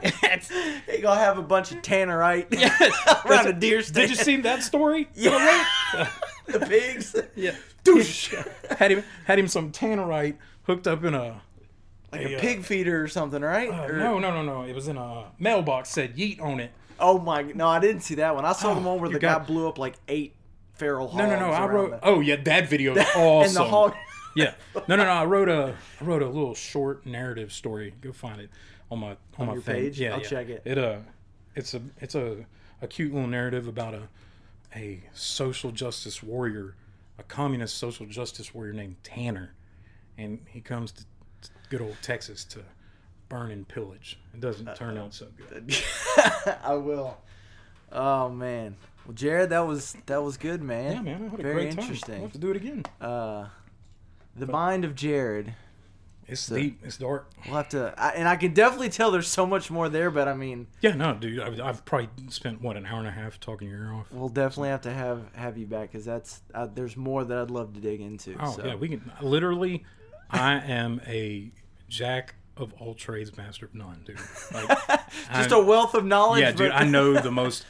He 0.00 1.00
gonna 1.02 1.20
have 1.20 1.38
a 1.38 1.42
bunch 1.42 1.70
of 1.72 1.78
tannerite 1.82 2.48
That's- 2.50 3.26
around 3.26 3.46
a 3.48 3.52
deer 3.52 3.82
stand. 3.82 4.08
Did 4.08 4.10
you 4.10 4.16
see 4.16 4.36
that 4.42 4.62
story? 4.62 5.08
Yeah. 5.14 5.68
the 6.46 6.60
pigs? 6.60 7.14
Yeah. 7.36 7.54
Doosh. 7.84 8.32
had 8.78 8.90
him 8.90 9.04
had 9.26 9.38
him 9.38 9.48
some 9.48 9.70
tannerite 9.72 10.36
hooked 10.64 10.86
up 10.86 11.04
in 11.04 11.14
a 11.14 11.40
Like 12.10 12.22
a, 12.22 12.34
a 12.34 12.36
uh, 12.36 12.40
pig 12.40 12.64
feeder 12.64 13.02
or 13.02 13.08
something, 13.08 13.42
right? 13.42 13.70
uh, 13.70 13.86
Or- 13.86 13.96
no, 13.98 14.18
no, 14.18 14.30
no, 14.30 14.42
no. 14.42 14.62
It 14.62 14.74
was 14.74 14.88
in 14.88 14.96
a 14.96 15.24
mailbox 15.38 15.90
said 15.90 16.16
yeet 16.16 16.40
on 16.40 16.60
it. 16.60 16.70
Oh 16.98 17.18
my! 17.18 17.42
No, 17.42 17.66
I 17.68 17.80
didn't 17.80 18.02
see 18.02 18.14
that 18.16 18.34
one. 18.34 18.44
I 18.44 18.52
saw 18.52 18.70
Oh, 18.70 18.74
the 18.76 18.80
one 18.80 19.00
where 19.00 19.10
the 19.10 19.18
got- 19.18 19.40
guy 19.40 19.44
blew 19.46 19.68
up 19.68 19.76
like 19.78 19.94
eight 20.08 20.34
feral 20.74 21.08
hogs. 21.08 21.22
No, 21.24 21.28
no, 21.30 21.40
no. 21.40 21.46
I 21.52 21.66
wrote. 21.66 21.90
the- 21.90 22.00
Oh 22.06 22.20
yeah, 22.20 22.36
that 22.36 22.68
video 22.68 22.94
is 22.96 23.04
awesome. 23.16 23.48
and 23.48 23.56
the 23.56 23.64
hog. 23.70 23.94
Yeah. 24.36 24.54
No, 24.88 24.96
no, 24.96 25.04
no. 25.04 25.10
I 25.10 25.24
wrote 25.24 25.48
a 25.48 25.74
I 26.00 26.04
wrote 26.04 26.22
a 26.22 26.26
little 26.28 26.54
short 26.54 27.04
narrative 27.04 27.52
story. 27.52 27.92
Go 28.00 28.12
find 28.12 28.40
it 28.40 28.50
on 28.92 28.98
my 29.00 29.16
on, 29.38 29.46
my 29.46 29.52
your 29.54 29.62
thing. 29.62 29.74
page? 29.74 30.00
Yeah, 30.00 30.14
I'll 30.14 30.20
yeah. 30.22 30.28
check 30.28 30.48
it. 30.48 30.62
It 30.64 30.78
uh, 30.78 30.98
it's 31.54 31.74
a 31.74 31.82
it's 32.00 32.14
a 32.14 32.44
a 32.80 32.86
cute 32.86 33.12
little 33.12 33.28
narrative 33.28 33.66
about 33.66 33.94
a 33.94 34.02
a 34.76 35.02
social 35.12 35.70
justice 35.70 36.22
warrior, 36.22 36.74
a 37.18 37.22
communist 37.22 37.76
social 37.78 38.06
justice 38.06 38.54
warrior 38.54 38.72
named 38.72 38.96
Tanner, 39.02 39.54
and 40.18 40.38
he 40.48 40.60
comes 40.60 40.92
to 40.92 41.04
to 41.42 41.50
good 41.70 41.80
old 41.80 41.96
Texas 42.02 42.44
to 42.44 42.60
burn 43.28 43.50
and 43.50 43.66
pillage. 43.66 44.18
It 44.34 44.40
doesn't 44.40 44.76
turn 44.76 44.98
out 44.98 45.14
so 45.14 45.26
good. 45.48 45.74
I 46.62 46.74
will. 46.74 47.16
Oh 47.90 48.28
man. 48.28 48.76
Well, 49.06 49.14
Jarrod, 49.14 49.48
that 49.48 49.66
was 49.66 49.96
that 50.06 50.22
was 50.22 50.36
good, 50.36 50.62
man. 50.62 50.92
Yeah, 50.92 51.00
man, 51.02 51.22
I 51.24 51.28
had 51.30 51.40
a 51.40 51.42
Very 51.42 51.54
great 51.54 51.70
time. 51.72 51.80
interesting. 51.80 52.14
We'll 52.16 52.22
have 52.24 52.32
to 52.32 52.38
do 52.38 52.50
it 52.50 52.56
again. 52.56 52.84
Uh, 53.00 53.46
the 54.36 54.46
mind 54.46 54.84
of 54.84 54.94
Jarrod. 54.94 55.54
It's 56.32 56.46
deep. 56.46 56.80
It's 56.82 56.96
dark. 56.96 57.30
We'll 57.46 57.56
have 57.56 57.68
to, 57.70 57.94
I, 57.96 58.10
and 58.10 58.26
I 58.28 58.36
can 58.36 58.52
definitely 58.54 58.88
tell 58.88 59.10
there's 59.10 59.28
so 59.28 59.46
much 59.46 59.70
more 59.70 59.88
there. 59.88 60.10
But 60.10 60.28
I 60.28 60.34
mean, 60.34 60.66
Yeah, 60.80 60.94
no, 60.94 61.14
dude. 61.14 61.40
I've, 61.40 61.60
I've 61.60 61.84
probably 61.84 62.08
spent 62.28 62.60
what 62.62 62.76
an 62.76 62.86
hour 62.86 62.98
and 62.98 63.08
a 63.08 63.12
half 63.12 63.38
talking 63.40 63.68
your 63.68 63.78
ear 63.84 63.92
off. 63.92 64.06
we'll 64.10 64.28
definitely 64.28 64.70
have 64.70 64.82
to 64.82 64.92
have 64.92 65.22
have 65.34 65.56
you 65.58 65.66
back 65.66 65.92
because 65.92 66.04
that's 66.04 66.40
uh, 66.54 66.66
there's 66.74 66.96
more 66.96 67.24
that 67.24 67.38
I'd 67.38 67.50
love 67.50 67.74
to 67.74 67.80
dig 67.80 68.00
into. 68.00 68.36
Oh 68.40 68.52
so. 68.56 68.64
yeah, 68.64 68.74
we 68.74 68.88
can 68.88 69.12
literally. 69.20 69.84
I 70.30 70.54
am 70.54 71.00
a 71.06 71.50
jack 71.88 72.34
of 72.56 72.72
all 72.80 72.94
trades, 72.94 73.36
master 73.36 73.66
of 73.66 73.74
none, 73.74 74.00
dude. 74.04 74.18
Like, 74.52 74.68
Just 74.88 75.52
I'm- 75.52 75.52
a 75.52 75.60
wealth 75.62 75.94
of 75.94 76.04
knowledge. 76.04 76.40
yeah, 76.42 76.52
dude. 76.52 76.70
I 76.70 76.84
know 76.84 77.12
the 77.20 77.30
most 77.30 77.64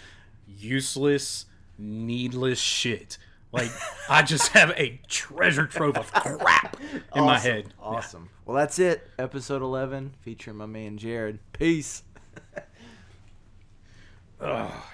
useless, 0.46 1.46
needless 1.78 2.58
shit. 2.60 3.18
Like, 3.52 3.70
I 4.08 4.22
just 4.22 4.48
have 4.48 4.70
a 4.78 4.98
treasure 5.08 5.66
trove 5.66 5.96
of 5.98 6.10
crap 6.12 6.78
in 7.14 7.24
my 7.24 7.38
head. 7.38 7.72
Awesome. 7.78 8.30
Well, 8.46 8.56
that's 8.56 8.78
it. 8.78 9.06
Episode 9.18 9.60
11 9.62 10.14
featuring 10.22 10.56
my 10.56 10.66
man 10.66 10.98
Jarrod. 10.98 11.38
Peace. 11.52 12.02